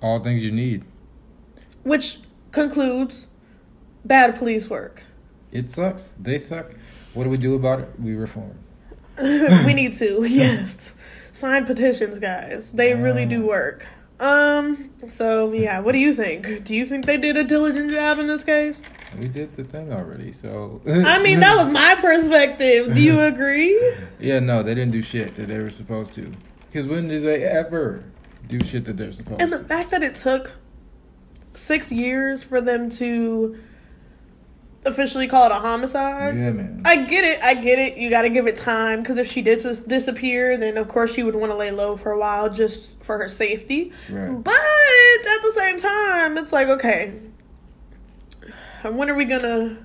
all 0.00 0.20
things 0.20 0.44
you 0.44 0.52
need. 0.52 0.84
Which 1.82 2.18
concludes 2.52 3.26
bad 4.04 4.36
police 4.36 4.70
work. 4.70 5.02
It 5.52 5.70
sucks. 5.70 6.12
They 6.18 6.38
suck. 6.38 6.72
What 7.14 7.24
do 7.24 7.30
we 7.30 7.38
do 7.38 7.54
about 7.54 7.80
it? 7.80 7.88
We 8.00 8.14
reform. 8.14 8.58
we 9.20 9.74
need 9.74 9.94
to, 9.94 10.24
yes. 10.28 10.94
Sign 11.32 11.66
petitions, 11.66 12.18
guys. 12.18 12.72
They 12.72 12.94
really 12.94 13.26
do 13.26 13.46
work. 13.46 13.86
Um, 14.20 14.90
so 15.08 15.52
yeah, 15.52 15.78
what 15.80 15.92
do 15.92 15.98
you 15.98 16.12
think? 16.12 16.64
Do 16.64 16.74
you 16.74 16.84
think 16.86 17.06
they 17.06 17.16
did 17.16 17.36
a 17.36 17.44
diligent 17.44 17.90
job 17.90 18.18
in 18.18 18.26
this 18.26 18.42
case? 18.42 18.82
We 19.18 19.28
did 19.28 19.56
the 19.56 19.64
thing 19.64 19.92
already, 19.92 20.32
so. 20.32 20.82
I 20.86 21.22
mean, 21.22 21.40
that 21.40 21.56
was 21.56 21.72
my 21.72 21.96
perspective. 22.00 22.94
Do 22.94 23.00
you 23.00 23.20
agree? 23.20 23.80
Yeah, 24.18 24.40
no, 24.40 24.62
they 24.62 24.74
didn't 24.74 24.92
do 24.92 25.02
shit 25.02 25.36
that 25.36 25.48
they 25.48 25.58
were 25.58 25.70
supposed 25.70 26.12
to. 26.14 26.32
Because 26.66 26.86
when 26.86 27.08
did 27.08 27.24
they 27.24 27.44
ever 27.44 28.04
do 28.46 28.62
shit 28.64 28.84
that 28.84 28.96
they're 28.96 29.12
supposed 29.12 29.38
to 29.38 29.42
And 29.42 29.52
the 29.52 29.64
fact 29.64 29.90
that 29.90 30.02
it 30.02 30.14
took 30.14 30.52
six 31.54 31.90
years 31.90 32.42
for 32.42 32.60
them 32.60 32.90
to 32.90 33.58
officially 34.84 35.26
call 35.26 35.46
it 35.46 35.52
a 35.52 35.56
homicide. 35.56 36.36
Yeah, 36.36 36.50
man. 36.50 36.82
I 36.84 37.04
get 37.04 37.24
it. 37.24 37.42
I 37.42 37.54
get 37.54 37.78
it. 37.78 37.96
You 37.98 38.10
got 38.10 38.22
to 38.22 38.30
give 38.30 38.46
it 38.46 38.56
time 38.56 39.02
because 39.02 39.18
if 39.18 39.30
she 39.30 39.42
did 39.42 39.62
dis- 39.62 39.80
disappear, 39.80 40.56
then 40.56 40.76
of 40.76 40.88
course 40.88 41.12
she 41.14 41.22
would 41.22 41.34
want 41.34 41.52
to 41.52 41.56
lay 41.56 41.70
low 41.70 41.96
for 41.96 42.12
a 42.12 42.18
while 42.18 42.48
just 42.50 43.02
for 43.02 43.18
her 43.18 43.28
safety. 43.28 43.92
Right. 44.08 44.42
But 44.42 44.54
at 44.54 45.42
the 45.42 45.52
same 45.54 45.78
time, 45.78 46.38
it's 46.38 46.52
like, 46.52 46.68
okay, 46.68 47.14
when 48.82 49.10
are 49.10 49.14
we 49.14 49.24
gonna, 49.24 49.78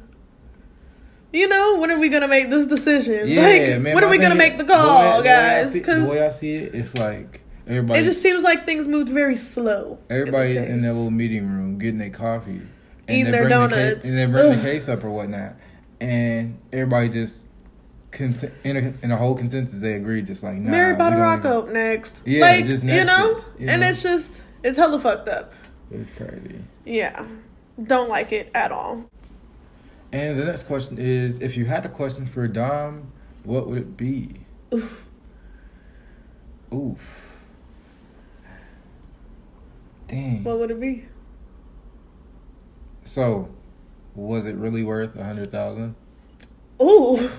you 1.31 1.47
know, 1.47 1.77
when 1.77 1.91
are 1.91 1.99
we 1.99 2.09
gonna 2.09 2.27
make 2.27 2.49
this 2.49 2.67
decision? 2.67 3.27
Yeah, 3.27 3.41
like, 3.41 3.81
man. 3.81 3.95
when 3.95 4.03
are 4.03 4.09
we 4.09 4.17
gonna 4.17 4.35
make 4.35 4.57
the 4.57 4.65
call, 4.65 5.21
way 5.21 5.29
I 5.29 5.63
guys? 5.63 5.73
Because 5.73 6.03
the 6.03 6.09
way 6.09 6.25
I 6.25 6.29
see 6.29 6.55
it, 6.55 6.75
it's 6.75 6.95
like 6.95 7.41
everybody, 7.67 7.99
it 7.99 8.03
just 8.03 8.21
seems 8.21 8.43
like 8.43 8.65
things 8.65 8.87
moved 8.87 9.09
very 9.09 9.35
slow. 9.35 9.99
everybody 10.09 10.57
in 10.57 10.65
case. 10.65 10.81
that 10.81 10.93
little 10.93 11.11
meeting 11.11 11.49
room 11.49 11.77
getting 11.77 11.97
their 11.97 12.09
coffee, 12.11 12.61
Eating 13.07 13.31
their 13.31 13.47
bring 13.47 13.69
the 13.69 13.75
ca- 13.75 14.07
and 14.07 14.17
they 14.17 14.25
bring 14.25 14.55
the 14.55 14.61
case 14.61 14.87
up 14.87 15.03
or 15.03 15.09
whatnot, 15.09 15.55
and 15.99 16.57
everybody 16.71 17.09
just. 17.09 17.41
Cont- 18.11 18.43
in, 18.63 18.77
a, 18.77 18.93
in 19.03 19.09
a 19.09 19.17
whole 19.17 19.33
consensus, 19.33 19.79
they 19.79 19.93
agree, 19.93 20.21
just 20.21 20.43
like 20.43 20.57
nah, 20.57 20.69
Married 20.69 20.99
by 20.99 21.09
the 21.09 21.15
even- 21.15 21.23
Rocco 21.23 21.65
next. 21.65 22.21
Yeah, 22.25 22.41
like 22.41 22.65
just 22.67 22.83
you 22.83 23.03
know, 23.03 23.37
it, 23.57 23.61
you 23.61 23.67
and 23.69 23.81
know? 23.81 23.87
it's 23.87 24.03
just 24.03 24.43
it's 24.61 24.77
hella 24.77 24.99
fucked 24.99 25.27
up. 25.27 25.51
It's 25.89 26.11
crazy. 26.11 26.59
Yeah, 26.85 27.25
don't 27.83 28.09
like 28.09 28.31
it 28.31 28.51
at 28.53 28.71
all. 28.71 29.09
And 30.11 30.39
the 30.39 30.45
next 30.45 30.67
question 30.67 30.99
is: 30.99 31.39
If 31.39 31.57
you 31.57 31.65
had 31.65 31.87
a 31.87 31.89
question 31.89 32.27
for 32.27 32.47
Dom, 32.47 33.11
what 33.43 33.67
would 33.67 33.79
it 33.79 33.97
be? 33.97 34.41
Oof. 34.71 35.07
Oof. 36.71 37.31
Dang. 40.07 40.43
What 40.43 40.59
would 40.59 40.69
it 40.69 40.79
be? 40.79 41.05
So, 43.05 43.49
was 44.15 44.45
it 44.45 44.55
really 44.55 44.83
worth 44.83 45.15
a 45.15 45.23
hundred 45.23 45.51
thousand? 45.51 45.95
Ooh, 46.81 47.29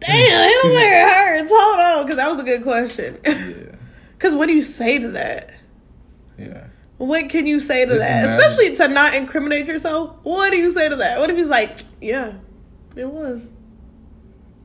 damn, 0.00 0.70
where 0.70 1.06
it 1.06 1.40
hurts. 1.42 1.52
Hold 1.54 1.80
on, 1.80 2.04
because 2.04 2.16
that 2.16 2.30
was 2.30 2.40
a 2.40 2.44
good 2.44 2.62
question. 2.62 3.18
Yeah. 3.26 3.76
Because 4.26 4.34
what 4.36 4.48
do 4.48 4.52
you 4.52 4.62
say 4.62 4.98
to 4.98 5.08
that? 5.12 5.50
Yeah. 6.38 6.64
What 6.98 7.30
can 7.30 7.46
you 7.46 7.58
say 7.58 7.86
to 7.86 7.92
Just 7.94 8.00
that? 8.00 8.24
imagine- 8.24 8.36
Especially 8.38 8.76
to 8.76 8.88
not 8.88 9.14
incriminate 9.14 9.66
yourself. 9.66 10.16
What 10.24 10.50
do 10.50 10.58
you 10.58 10.70
say 10.70 10.90
to 10.90 10.96
that? 10.96 11.18
What 11.18 11.30
if 11.30 11.38
he's 11.38 11.46
like, 11.46 11.78
yeah, 12.02 12.34
it 12.94 13.08
was. 13.08 13.52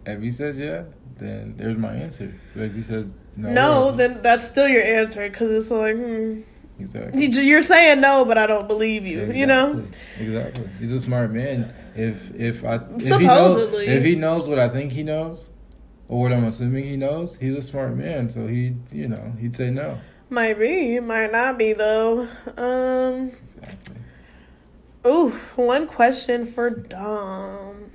If 0.06 0.22
he 0.22 0.30
says 0.32 0.58
yeah, 0.58 0.84
then 1.18 1.56
there's 1.56 1.78
my 1.78 1.94
answer. 1.96 2.34
But 2.54 2.64
if 2.64 2.76
he 2.76 2.84
says 2.84 3.08
no, 3.38 3.50
No, 3.54 3.92
then 3.92 4.22
that's 4.22 4.46
still 4.46 4.68
your 4.68 4.84
answer 4.84 5.30
because 5.30 5.50
it's 5.52 5.72
like, 5.72 5.96
hmm. 5.96 6.42
Exactly. 6.80 7.26
You're 7.26 7.62
saying 7.62 8.02
no, 8.02 8.26
but 8.26 8.38
I 8.38 8.48
don't 8.48 8.68
believe 8.68 9.06
you. 9.06 9.32
You 9.32 9.46
know? 9.46 9.72
Exactly. 10.20 10.26
Exactly. 10.26 10.70
He's 10.80 10.92
a 10.92 11.02
smart 11.02 11.32
man. 11.32 11.74
If 11.96 12.34
if 12.36 12.66
I 12.66 12.76
if 12.76 13.04
he 13.04 13.10
knows 13.10 13.62
Supposedly. 13.62 13.88
if 13.88 14.04
he 14.04 14.16
knows 14.16 14.48
what 14.48 14.60
I 14.60 14.70
think 14.70 14.92
he 14.92 15.04
knows, 15.04 15.50
or 16.08 16.22
what 16.22 16.34
I'm 16.34 16.44
assuming 16.46 16.84
he 16.84 16.98
knows, 16.98 17.38
he's 17.38 17.56
a 17.56 17.62
smart 17.62 17.96
man. 17.96 18.30
So 18.30 18.48
he 18.48 18.76
you 18.92 19.08
know 19.08 19.34
he'd 19.40 19.56
say 19.56 19.70
no. 19.70 20.00
Might 20.30 20.60
be, 20.60 21.00
might 21.00 21.32
not 21.32 21.58
be 21.58 21.74
though. 21.74 22.28
Um. 22.58 23.32
Exactly. 23.58 23.96
Ooh, 25.06 25.30
one 25.56 25.86
question 25.88 26.46
for 26.48 26.70
Dom. 26.72 27.92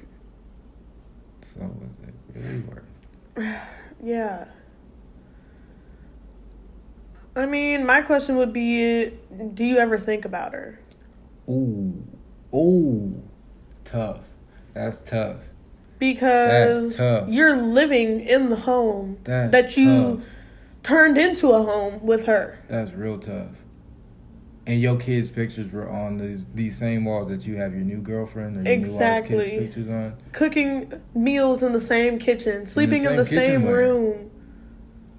So 1.42 1.60
was 1.60 1.90
it 2.06 2.14
really 2.34 2.60
worth? 2.60 3.56
Yeah. 4.02 4.46
I 7.40 7.46
mean, 7.46 7.86
my 7.86 8.02
question 8.02 8.36
would 8.36 8.52
be 8.52 9.10
do 9.54 9.64
you 9.64 9.78
ever 9.78 9.98
think 9.98 10.24
about 10.24 10.52
her? 10.52 10.78
Ooh, 11.48 12.06
ooh, 12.54 13.22
tough. 13.84 14.20
That's 14.74 15.00
tough. 15.00 15.50
Because 15.98 16.96
That's 16.96 16.96
tough. 16.96 17.28
you're 17.28 17.56
living 17.56 18.20
in 18.20 18.50
the 18.50 18.56
home 18.56 19.18
That's 19.24 19.52
that 19.52 19.76
you 19.76 20.16
tough. 20.16 20.24
turned 20.82 21.18
into 21.18 21.50
a 21.50 21.62
home 21.62 22.04
with 22.04 22.24
her. 22.26 22.58
That's 22.68 22.92
real 22.92 23.18
tough. 23.18 23.48
And 24.66 24.80
your 24.80 24.96
kids' 24.96 25.28
pictures 25.28 25.72
were 25.72 25.88
on 25.90 26.18
these 26.18 26.46
these 26.54 26.78
same 26.78 27.04
walls 27.04 27.28
that 27.28 27.46
you 27.46 27.56
have 27.56 27.72
your 27.72 27.82
new 27.82 28.00
girlfriend 28.00 28.58
or 28.58 28.70
your 28.70 28.86
new 28.86 28.94
wife's 28.94 29.28
kids' 29.28 29.50
pictures 29.50 29.88
on. 29.88 30.16
Cooking 30.32 30.92
meals 31.14 31.62
in 31.62 31.72
the 31.72 31.80
same 31.80 32.18
kitchen, 32.18 32.66
sleeping 32.66 33.04
in 33.04 33.16
the 33.16 33.24
same 33.24 33.38
kitchen 33.38 33.62
same 33.62 33.66
room, 33.66 34.30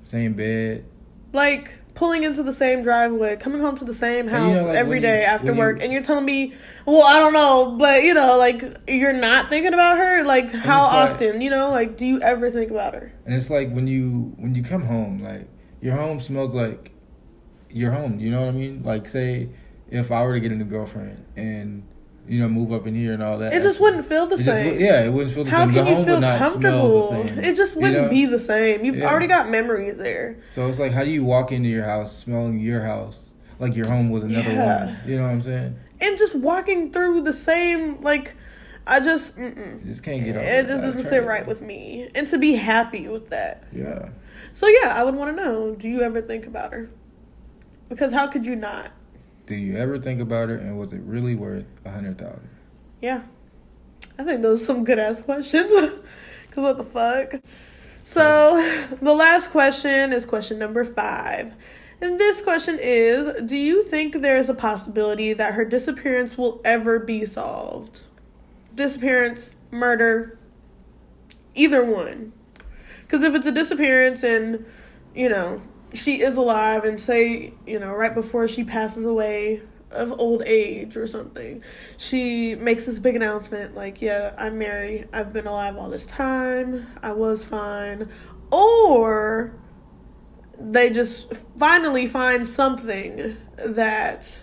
Same 0.04 0.34
bed. 0.34 0.86
like 1.34 1.81
pulling 1.94 2.24
into 2.24 2.42
the 2.44 2.54
same 2.54 2.84
driveway, 2.84 3.36
coming 3.36 3.60
home 3.62 3.76
to 3.76 3.86
the 3.86 3.94
same 3.94 4.28
And 4.28 4.30
you 4.30 4.54
house 4.56 4.62
know, 4.62 4.68
like, 4.70 4.78
every 4.78 5.00
day 5.00 5.20
you- 5.20 5.26
after 5.26 5.48
when 5.48 5.56
you- 5.56 5.60
work, 5.60 5.84
and 5.84 5.92
you're 5.92 6.02
telling 6.02 6.26
me, 6.26 6.54
well, 6.86 7.04
I 7.04 7.20
don't 7.20 7.34
know, 7.34 7.76
but 7.78 8.04
you 8.04 8.14
know, 8.14 8.38
like 8.38 8.64
you're 8.88 9.14
not 9.14 9.50
thinking 9.50 9.74
about 9.74 9.98
her. 9.98 10.24
Like 10.24 10.52
how 10.52 10.86
it's 10.86 11.22
like- 11.22 11.30
often? 11.32 11.42
You 11.42 11.50
know, 11.50 11.70
like 11.72 11.98
do 11.98 12.06
you 12.06 12.22
ever 12.22 12.50
think 12.50 12.72
about 12.72 12.94
her? 12.94 13.12
And 13.26 13.36
it's 13.36 13.50
like 13.50 13.72
when 13.72 13.88
you 13.88 14.34
when 14.38 14.56
you 14.56 14.64
come 14.64 14.86
home, 14.86 15.20
like 15.22 15.48
your 15.82 15.96
home 15.96 16.20
smells 16.20 16.54
like 16.54 16.92
your 17.70 17.92
home. 17.92 18.20
You 18.20 18.32
know 18.32 18.42
what 18.42 18.50
I 18.50 18.52
mean? 18.58 18.82
Like 18.84 19.08
say 19.08 19.50
if 19.89 20.12
I 20.12 20.24
were 20.24 20.34
to 20.34 20.39
get 20.39 20.52
a 20.52 20.56
new 20.56 20.66
girlfriend 20.66 21.26
and 21.36 21.84
you 22.28 22.40
know 22.40 22.48
move 22.48 22.72
up 22.72 22.86
in 22.88 22.96
here 22.96 23.14
and 23.14 23.22
all 23.24 23.38
that, 23.40 23.54
It 23.54 23.64
just 23.64 23.80
wouldn't 23.80 24.06
feel 24.06 24.26
the 24.28 24.36
it 24.36 24.44
just 24.44 24.46
same. 24.58 24.72
would- 24.74 24.80
yeah, 24.82 25.04
it 25.04 25.10
wouldn't 25.12 25.34
feel 25.34 25.44
the 25.44 25.50
How 25.52 25.66
same. 25.66 25.74
can 25.74 25.86
the 25.86 25.90
you 25.92 26.06
feel 26.06 26.22
comfortable? 26.22 27.08
Smell 27.10 27.24
the 27.24 27.28
same, 27.30 27.40
It 27.40 27.56
just 27.56 27.76
wouldn't 27.76 28.04
know? 28.04 28.10
be 28.10 28.26
the 28.26 28.40
same. 28.40 28.86
You've 28.86 28.98
Yeah. 28.98 29.10
already 29.10 29.28
got 29.28 29.50
memories 29.50 29.98
there. 29.98 30.38
So 30.54 30.68
it's 30.68 30.80
like, 30.80 30.92
how 30.92 31.04
do 31.04 31.10
you 31.10 31.24
walk 31.26 31.52
into 31.52 31.68
your 31.70 31.84
house 31.84 32.16
smelling 32.16 32.60
your 32.60 32.82
house 32.82 33.32
like 33.60 33.76
your 33.76 33.88
home 33.88 34.10
with 34.12 34.24
another 34.24 34.52
Yeah. 34.52 34.80
woman? 34.86 34.98
You 35.08 35.18
know 35.18 35.24
what 35.24 35.30
I'm 35.32 35.42
saying? 35.42 35.76
and 36.04 36.18
just 36.18 36.34
walking 36.34 36.92
through 36.92 37.22
the 37.22 37.34
same 37.34 38.02
like 38.02 38.36
I 38.88 39.00
just. 39.00 39.38
You 39.38 39.80
just 39.86 40.02
can't 40.02 40.24
get 40.26 40.36
over 40.36 40.40
it. 40.44 40.64
that. 40.64 40.68
just 40.68 40.82
doesn't 40.82 41.04
sit 41.04 41.24
right 41.26 41.46
with 41.46 41.62
me, 41.62 42.10
and 42.16 42.28
to 42.30 42.40
be 42.40 42.54
happy 42.56 43.08
with 43.08 43.30
that. 43.30 43.64
Yeah. 43.72 44.10
So 44.54 44.68
yeah, 44.68 44.96
I 44.96 45.04
would 45.04 45.14
want 45.14 45.38
to 45.38 45.44
know: 45.44 45.76
Do 45.76 45.88
you 45.88 46.02
ever 46.02 46.20
think 46.22 46.48
about 46.48 46.74
her? 46.74 46.90
Because 47.90 48.12
how 48.14 48.26
could 48.26 48.46
you 48.48 48.56
not? 48.56 48.92
Do 49.48 49.56
you 49.56 49.78
ever 49.78 50.00
think 50.00 50.22
about 50.22 50.50
it, 50.50 50.60
and 50.62 50.78
was 50.78 50.94
it 50.94 51.02
really 51.02 51.36
worth 51.36 51.66
a 51.86 51.92
hundred 51.92 52.18
thousand? 52.18 52.50
Yeah, 53.02 53.24
I 54.18 54.24
think 54.24 54.42
those 54.42 54.62
are 54.62 54.66
some 54.66 54.84
good 54.84 55.00
ass 55.00 55.22
questions. 55.22 55.72
Cause 56.52 56.64
what 56.64 56.78
the 56.78 56.84
fuck? 56.84 57.42
So 58.04 58.88
the 59.02 59.14
last 59.14 59.52
question 59.52 60.14
is 60.14 60.26
question 60.26 60.60
number 60.60 60.84
five. 60.84 61.54
And 62.02 62.20
this 62.20 62.42
question 62.42 62.80
is 62.82 63.42
Do 63.44 63.56
you 63.56 63.84
think 63.84 64.22
there 64.22 64.38
is 64.38 64.50
a 64.50 64.54
possibility 64.54 65.34
that 65.34 65.54
her 65.54 65.64
disappearance 65.64 66.38
will 66.38 66.60
ever 66.66 67.00
be 67.00 67.26
solved? 67.26 68.02
Disappearance, 68.76 69.52
murder, 69.70 70.38
either 71.54 71.86
one. 71.86 72.34
Because 73.02 73.24
if 73.24 73.36
it's 73.36 73.46
a 73.46 73.52
disappearance 73.52 74.24
and, 74.24 74.66
you 75.14 75.30
know, 75.30 75.62
she 75.94 76.22
is 76.22 76.36
alive 76.36 76.84
and 76.84 77.00
say, 77.00 77.54
you 77.66 77.80
know, 77.80 77.94
right 77.94 78.14
before 78.14 78.48
she 78.48 78.64
passes 78.64 79.06
away 79.06 79.62
of 79.92 80.18
old 80.20 80.44
age 80.46 80.96
or 80.96 81.06
something, 81.06 81.64
she 81.98 82.56
makes 82.56 82.86
this 82.86 83.00
big 83.00 83.16
announcement 83.16 83.76
like, 83.76 84.02
yeah, 84.02 84.34
I'm 84.38 84.58
Mary. 84.58 85.08
I've 85.12 85.34
been 85.34 85.48
alive 85.48 85.78
all 85.78 85.89
this 85.89 86.06
time. 86.06 86.88
I 87.02 87.12
was 87.12 87.46
fine. 87.46 88.10
Or 88.52 89.54
they 90.60 90.89
just 90.89 91.34
finally 91.58 92.08
find 92.08 92.46
something 92.46 93.38
that 93.58 94.39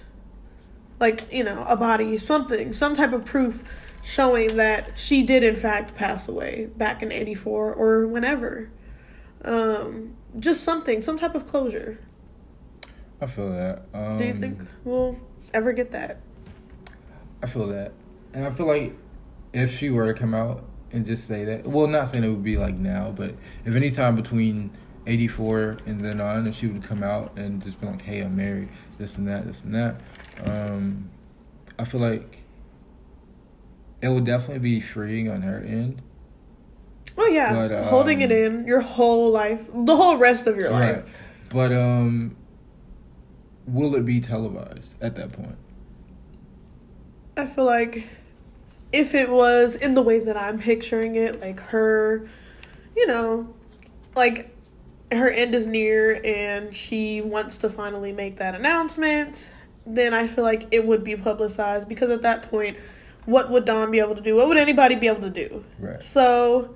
like 1.00 1.32
you 1.32 1.44
know 1.44 1.64
a 1.68 1.76
body 1.76 2.18
something 2.18 2.72
some 2.72 2.94
type 2.94 3.12
of 3.12 3.24
proof 3.24 3.62
showing 4.02 4.56
that 4.56 4.98
she 4.98 5.22
did 5.22 5.44
in 5.44 5.54
fact 5.54 5.94
pass 5.94 6.26
away 6.26 6.68
back 6.76 7.02
in 7.02 7.12
84 7.12 7.72
or 7.72 8.06
whenever 8.06 8.70
um 9.44 10.16
just 10.38 10.62
something 10.62 11.00
some 11.02 11.18
type 11.18 11.34
of 11.34 11.46
closure 11.46 11.98
I 13.20 13.26
feel 13.26 13.50
that. 13.50 13.82
Um, 13.92 14.16
do 14.16 14.24
you 14.24 14.34
think 14.34 14.60
we'll 14.84 15.18
ever 15.52 15.72
get 15.72 15.90
that 15.90 16.20
I 17.42 17.46
feel 17.46 17.68
that, 17.68 17.92
and 18.32 18.44
I 18.44 18.50
feel 18.50 18.66
like 18.66 18.94
if 19.52 19.76
she 19.76 19.90
were 19.90 20.06
to 20.06 20.14
come 20.14 20.34
out 20.34 20.64
and 20.90 21.06
just 21.06 21.26
say 21.26 21.44
that, 21.44 21.66
well, 21.66 21.86
not 21.86 22.08
saying 22.08 22.24
it 22.24 22.28
would 22.28 22.42
be 22.42 22.56
like 22.56 22.74
now, 22.74 23.12
but 23.14 23.34
if 23.64 23.74
any 23.74 23.90
time 23.90 24.16
between 24.16 24.70
'84 25.06 25.78
and 25.86 26.00
then 26.00 26.20
on, 26.20 26.46
if 26.46 26.56
she 26.56 26.66
would 26.66 26.82
come 26.82 27.02
out 27.02 27.36
and 27.38 27.62
just 27.62 27.80
be 27.80 27.86
like, 27.86 28.02
"Hey, 28.02 28.20
I'm 28.20 28.36
married," 28.36 28.68
this 28.98 29.16
and 29.16 29.28
that, 29.28 29.46
this 29.46 29.62
and 29.62 29.74
that, 29.74 30.00
um, 30.44 31.10
I 31.78 31.84
feel 31.84 32.00
like 32.00 32.38
it 34.02 34.08
would 34.08 34.24
definitely 34.24 34.58
be 34.58 34.80
freeing 34.80 35.30
on 35.30 35.42
her 35.42 35.58
end. 35.60 36.02
Oh 37.18 37.26
yeah 37.26 37.52
But, 37.52 37.72
um, 37.72 37.84
holding 37.84 38.20
it 38.20 38.32
in 38.32 38.66
your 38.66 38.80
whole 38.80 39.30
life 39.30 39.68
the 39.74 39.96
whole 39.96 40.16
rest 40.16 40.46
of 40.46 40.56
your 40.56 40.70
life 40.70 40.96
Right. 40.96 41.04
But 41.50 41.72
um, 41.72 42.36
will 43.66 43.94
it 43.94 44.04
be 44.04 44.20
televised 44.20 44.94
at 45.00 45.16
that 45.16 45.32
point? 45.32 45.56
I 47.36 47.46
feel 47.46 47.64
like 47.64 48.06
if 48.92 49.14
it 49.14 49.28
was 49.28 49.76
in 49.76 49.94
the 49.94 50.02
way 50.02 50.20
that 50.20 50.36
I'm 50.36 50.58
picturing 50.58 51.16
it, 51.16 51.40
like 51.40 51.60
her, 51.60 52.28
you 52.96 53.06
know, 53.06 53.54
like 54.16 54.54
her 55.12 55.28
end 55.30 55.54
is 55.54 55.66
near 55.66 56.20
and 56.24 56.74
she 56.74 57.20
wants 57.20 57.58
to 57.58 57.70
finally 57.70 58.12
make 58.12 58.36
that 58.38 58.54
announcement, 58.54 59.46
then 59.86 60.12
I 60.12 60.26
feel 60.26 60.44
like 60.44 60.66
it 60.70 60.84
would 60.86 61.04
be 61.04 61.16
publicized 61.16 61.88
because 61.88 62.10
at 62.10 62.22
that 62.22 62.50
point, 62.50 62.76
what 63.24 63.50
would 63.50 63.64
Dom 63.64 63.90
be 63.90 64.00
able 64.00 64.14
to 64.16 64.20
do? 64.20 64.36
What 64.36 64.48
would 64.48 64.56
anybody 64.56 64.96
be 64.96 65.06
able 65.06 65.20
to 65.22 65.30
do? 65.30 65.64
Right. 65.78 66.02
So 66.02 66.74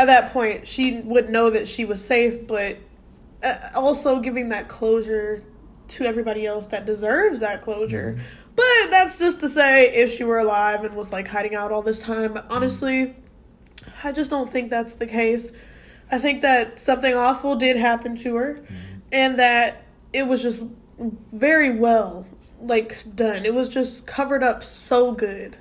at 0.00 0.06
that 0.06 0.32
point, 0.32 0.66
she 0.66 1.02
would 1.02 1.28
know 1.28 1.50
that 1.50 1.68
she 1.68 1.84
was 1.84 2.02
safe, 2.02 2.46
but 2.46 2.78
uh, 3.42 3.58
also 3.74 4.18
giving 4.18 4.48
that 4.48 4.66
closure 4.66 5.44
to 5.88 6.04
everybody 6.04 6.46
else 6.46 6.66
that 6.68 6.86
deserves 6.86 7.40
that 7.40 7.60
closure. 7.60 8.14
Mm-hmm. 8.14 8.46
But 8.56 8.90
that's 8.90 9.18
just 9.18 9.40
to 9.40 9.48
say, 9.50 9.94
if 9.94 10.10
she 10.10 10.24
were 10.24 10.38
alive 10.38 10.84
and 10.84 10.96
was 10.96 11.12
like 11.12 11.28
hiding 11.28 11.54
out 11.54 11.70
all 11.70 11.82
this 11.82 11.98
time, 11.98 12.32
but 12.32 12.50
honestly, 12.50 13.08
mm-hmm. 13.08 14.06
I 14.08 14.12
just 14.12 14.30
don't 14.30 14.50
think 14.50 14.70
that's 14.70 14.94
the 14.94 15.06
case. 15.06 15.52
I 16.10 16.18
think 16.18 16.40
that 16.40 16.78
something 16.78 17.12
awful 17.12 17.56
did 17.56 17.76
happen 17.76 18.16
to 18.16 18.36
her, 18.36 18.54
mm-hmm. 18.54 18.98
and 19.12 19.38
that 19.38 19.84
it 20.14 20.26
was 20.26 20.40
just 20.40 20.66
very 21.30 21.76
well 21.78 22.26
like 22.58 23.04
done. 23.14 23.44
It 23.44 23.52
was 23.52 23.68
just 23.68 24.06
covered 24.06 24.42
up 24.42 24.64
so 24.64 25.12
good. 25.12 25.58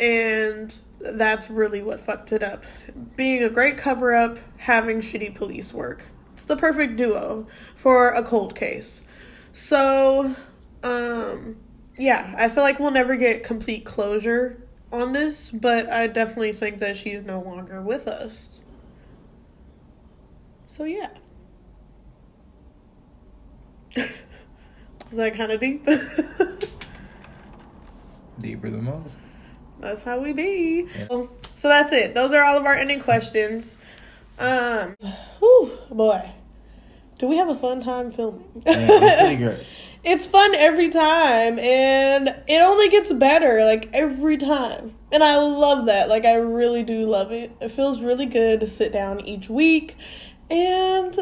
And 0.00 0.76
that's 1.00 1.50
really 1.50 1.82
what 1.82 2.00
fucked 2.00 2.32
it 2.32 2.42
up. 2.42 2.64
Being 3.16 3.42
a 3.42 3.48
great 3.48 3.76
cover 3.76 4.14
up, 4.14 4.38
having 4.58 5.00
shitty 5.00 5.34
police 5.34 5.72
work. 5.72 6.06
It's 6.34 6.44
the 6.44 6.56
perfect 6.56 6.96
duo 6.96 7.46
for 7.74 8.10
a 8.10 8.22
cold 8.22 8.54
case. 8.54 9.02
So, 9.52 10.36
um, 10.82 11.56
yeah, 11.96 12.34
I 12.38 12.48
feel 12.48 12.62
like 12.62 12.78
we'll 12.78 12.90
never 12.90 13.16
get 13.16 13.42
complete 13.42 13.84
closure 13.84 14.62
on 14.92 15.12
this, 15.12 15.50
but 15.50 15.90
I 15.90 16.06
definitely 16.06 16.52
think 16.52 16.78
that 16.78 16.96
she's 16.96 17.22
no 17.22 17.40
longer 17.40 17.82
with 17.82 18.06
us. 18.06 18.60
So, 20.66 20.84
yeah. 20.84 21.10
Is 23.96 24.12
that 25.12 25.34
kind 25.34 25.50
of 25.50 25.60
deep? 25.60 25.84
Deeper 28.38 28.70
than 28.70 28.84
most. 28.84 29.14
That's 29.80 30.02
how 30.02 30.18
we 30.20 30.32
be. 30.32 30.86
Yeah. 30.98 31.06
So 31.54 31.68
that's 31.68 31.92
it. 31.92 32.14
Those 32.14 32.32
are 32.32 32.42
all 32.42 32.58
of 32.58 32.66
our 32.66 32.74
ending 32.74 33.00
questions. 33.00 33.76
Um, 34.38 34.94
whew, 35.40 35.78
boy, 35.90 36.30
do 37.18 37.26
we 37.26 37.36
have 37.36 37.48
a 37.48 37.54
fun 37.54 37.80
time 37.80 38.10
filming? 38.10 38.62
Yeah, 38.66 39.18
pretty 39.20 39.36
great. 39.42 39.66
it's 40.04 40.26
fun 40.26 40.54
every 40.54 40.88
time, 40.90 41.58
and 41.58 42.28
it 42.46 42.62
only 42.62 42.88
gets 42.88 43.12
better 43.12 43.64
like 43.64 43.88
every 43.92 44.36
time. 44.36 44.94
And 45.10 45.24
I 45.24 45.36
love 45.36 45.86
that. 45.86 46.08
Like 46.08 46.24
I 46.24 46.34
really 46.36 46.82
do 46.82 47.00
love 47.06 47.32
it. 47.32 47.50
It 47.60 47.70
feels 47.70 48.00
really 48.02 48.26
good 48.26 48.60
to 48.60 48.68
sit 48.68 48.92
down 48.92 49.20
each 49.26 49.48
week 49.48 49.96
and 50.50 51.16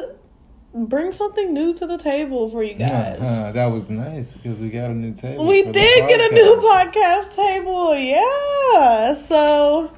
bring 0.76 1.10
something 1.12 1.52
new 1.54 1.72
to 1.74 1.86
the 1.86 1.96
table 1.98 2.48
for 2.48 2.62
you 2.62 2.74
guys. 2.74 3.20
Uh, 3.20 3.52
that 3.52 3.66
was 3.66 3.88
nice 3.90 4.34
because 4.34 4.58
we 4.58 4.68
got 4.68 4.90
a 4.90 4.94
new 4.94 5.14
table. 5.14 5.46
We 5.46 5.62
did 5.62 6.08
get 6.08 6.20
a 6.30 6.34
new 6.34 6.56
podcast. 6.56 7.34
table. 7.34 7.96
Yeah. 7.96 9.14
So, 9.14 9.90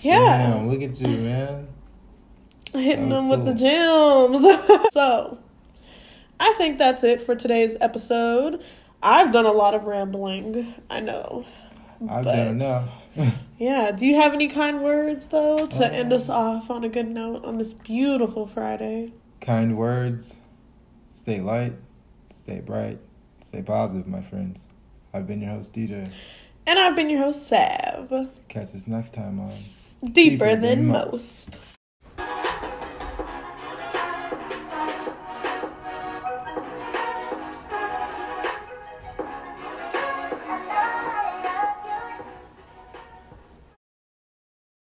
yeah. 0.00 0.38
Damn, 0.50 0.68
look 0.70 0.82
at 0.82 0.98
you, 1.00 1.16
man. 1.18 1.68
Hitting 2.72 3.08
them 3.10 3.28
was 3.28 3.38
with 3.38 3.46
the 3.46 3.54
gems. 3.54 4.88
so, 4.92 5.38
I 6.40 6.52
think 6.54 6.78
that's 6.78 7.04
it 7.04 7.20
for 7.20 7.34
today's 7.36 7.76
episode. 7.80 8.62
I've 9.02 9.32
done 9.32 9.46
a 9.46 9.52
lot 9.52 9.74
of 9.74 9.84
rambling. 9.84 10.72
I 10.88 11.00
know. 11.00 11.44
I've 12.08 12.24
But- 12.24 12.34
done 12.36 12.46
enough. 12.48 12.88
Yeah. 13.58 13.92
Do 13.92 14.06
you 14.06 14.16
have 14.16 14.32
any 14.34 14.48
kind 14.48 14.82
words, 14.82 15.28
though, 15.28 15.66
to 15.66 15.94
end 15.94 16.12
Uh, 16.12 16.16
us 16.16 16.28
off 16.28 16.68
on 16.68 16.82
a 16.82 16.88
good 16.88 17.08
note 17.12 17.44
on 17.44 17.58
this 17.58 17.74
beautiful 17.74 18.44
Friday? 18.44 19.12
Kind 19.42 19.76
words. 19.76 20.36
Stay 21.10 21.40
light. 21.40 21.74
Stay 22.30 22.60
bright. 22.60 22.98
Stay 23.42 23.60
positive, 23.60 24.06
my 24.06 24.22
friends. 24.22 24.62
I've 25.12 25.26
been 25.26 25.42
your 25.42 25.50
host, 25.50 25.74
DJ. 25.74 26.08
And 26.66 26.78
I've 26.78 26.96
been 26.96 27.10
your 27.10 27.20
host, 27.20 27.46
Sav. 27.46 28.30
Catch 28.48 28.74
us 28.74 28.86
next 28.86 29.12
time 29.12 29.40
on 29.40 30.12
Deeper, 30.12 30.56
than 30.56 30.86
most. 30.86 31.58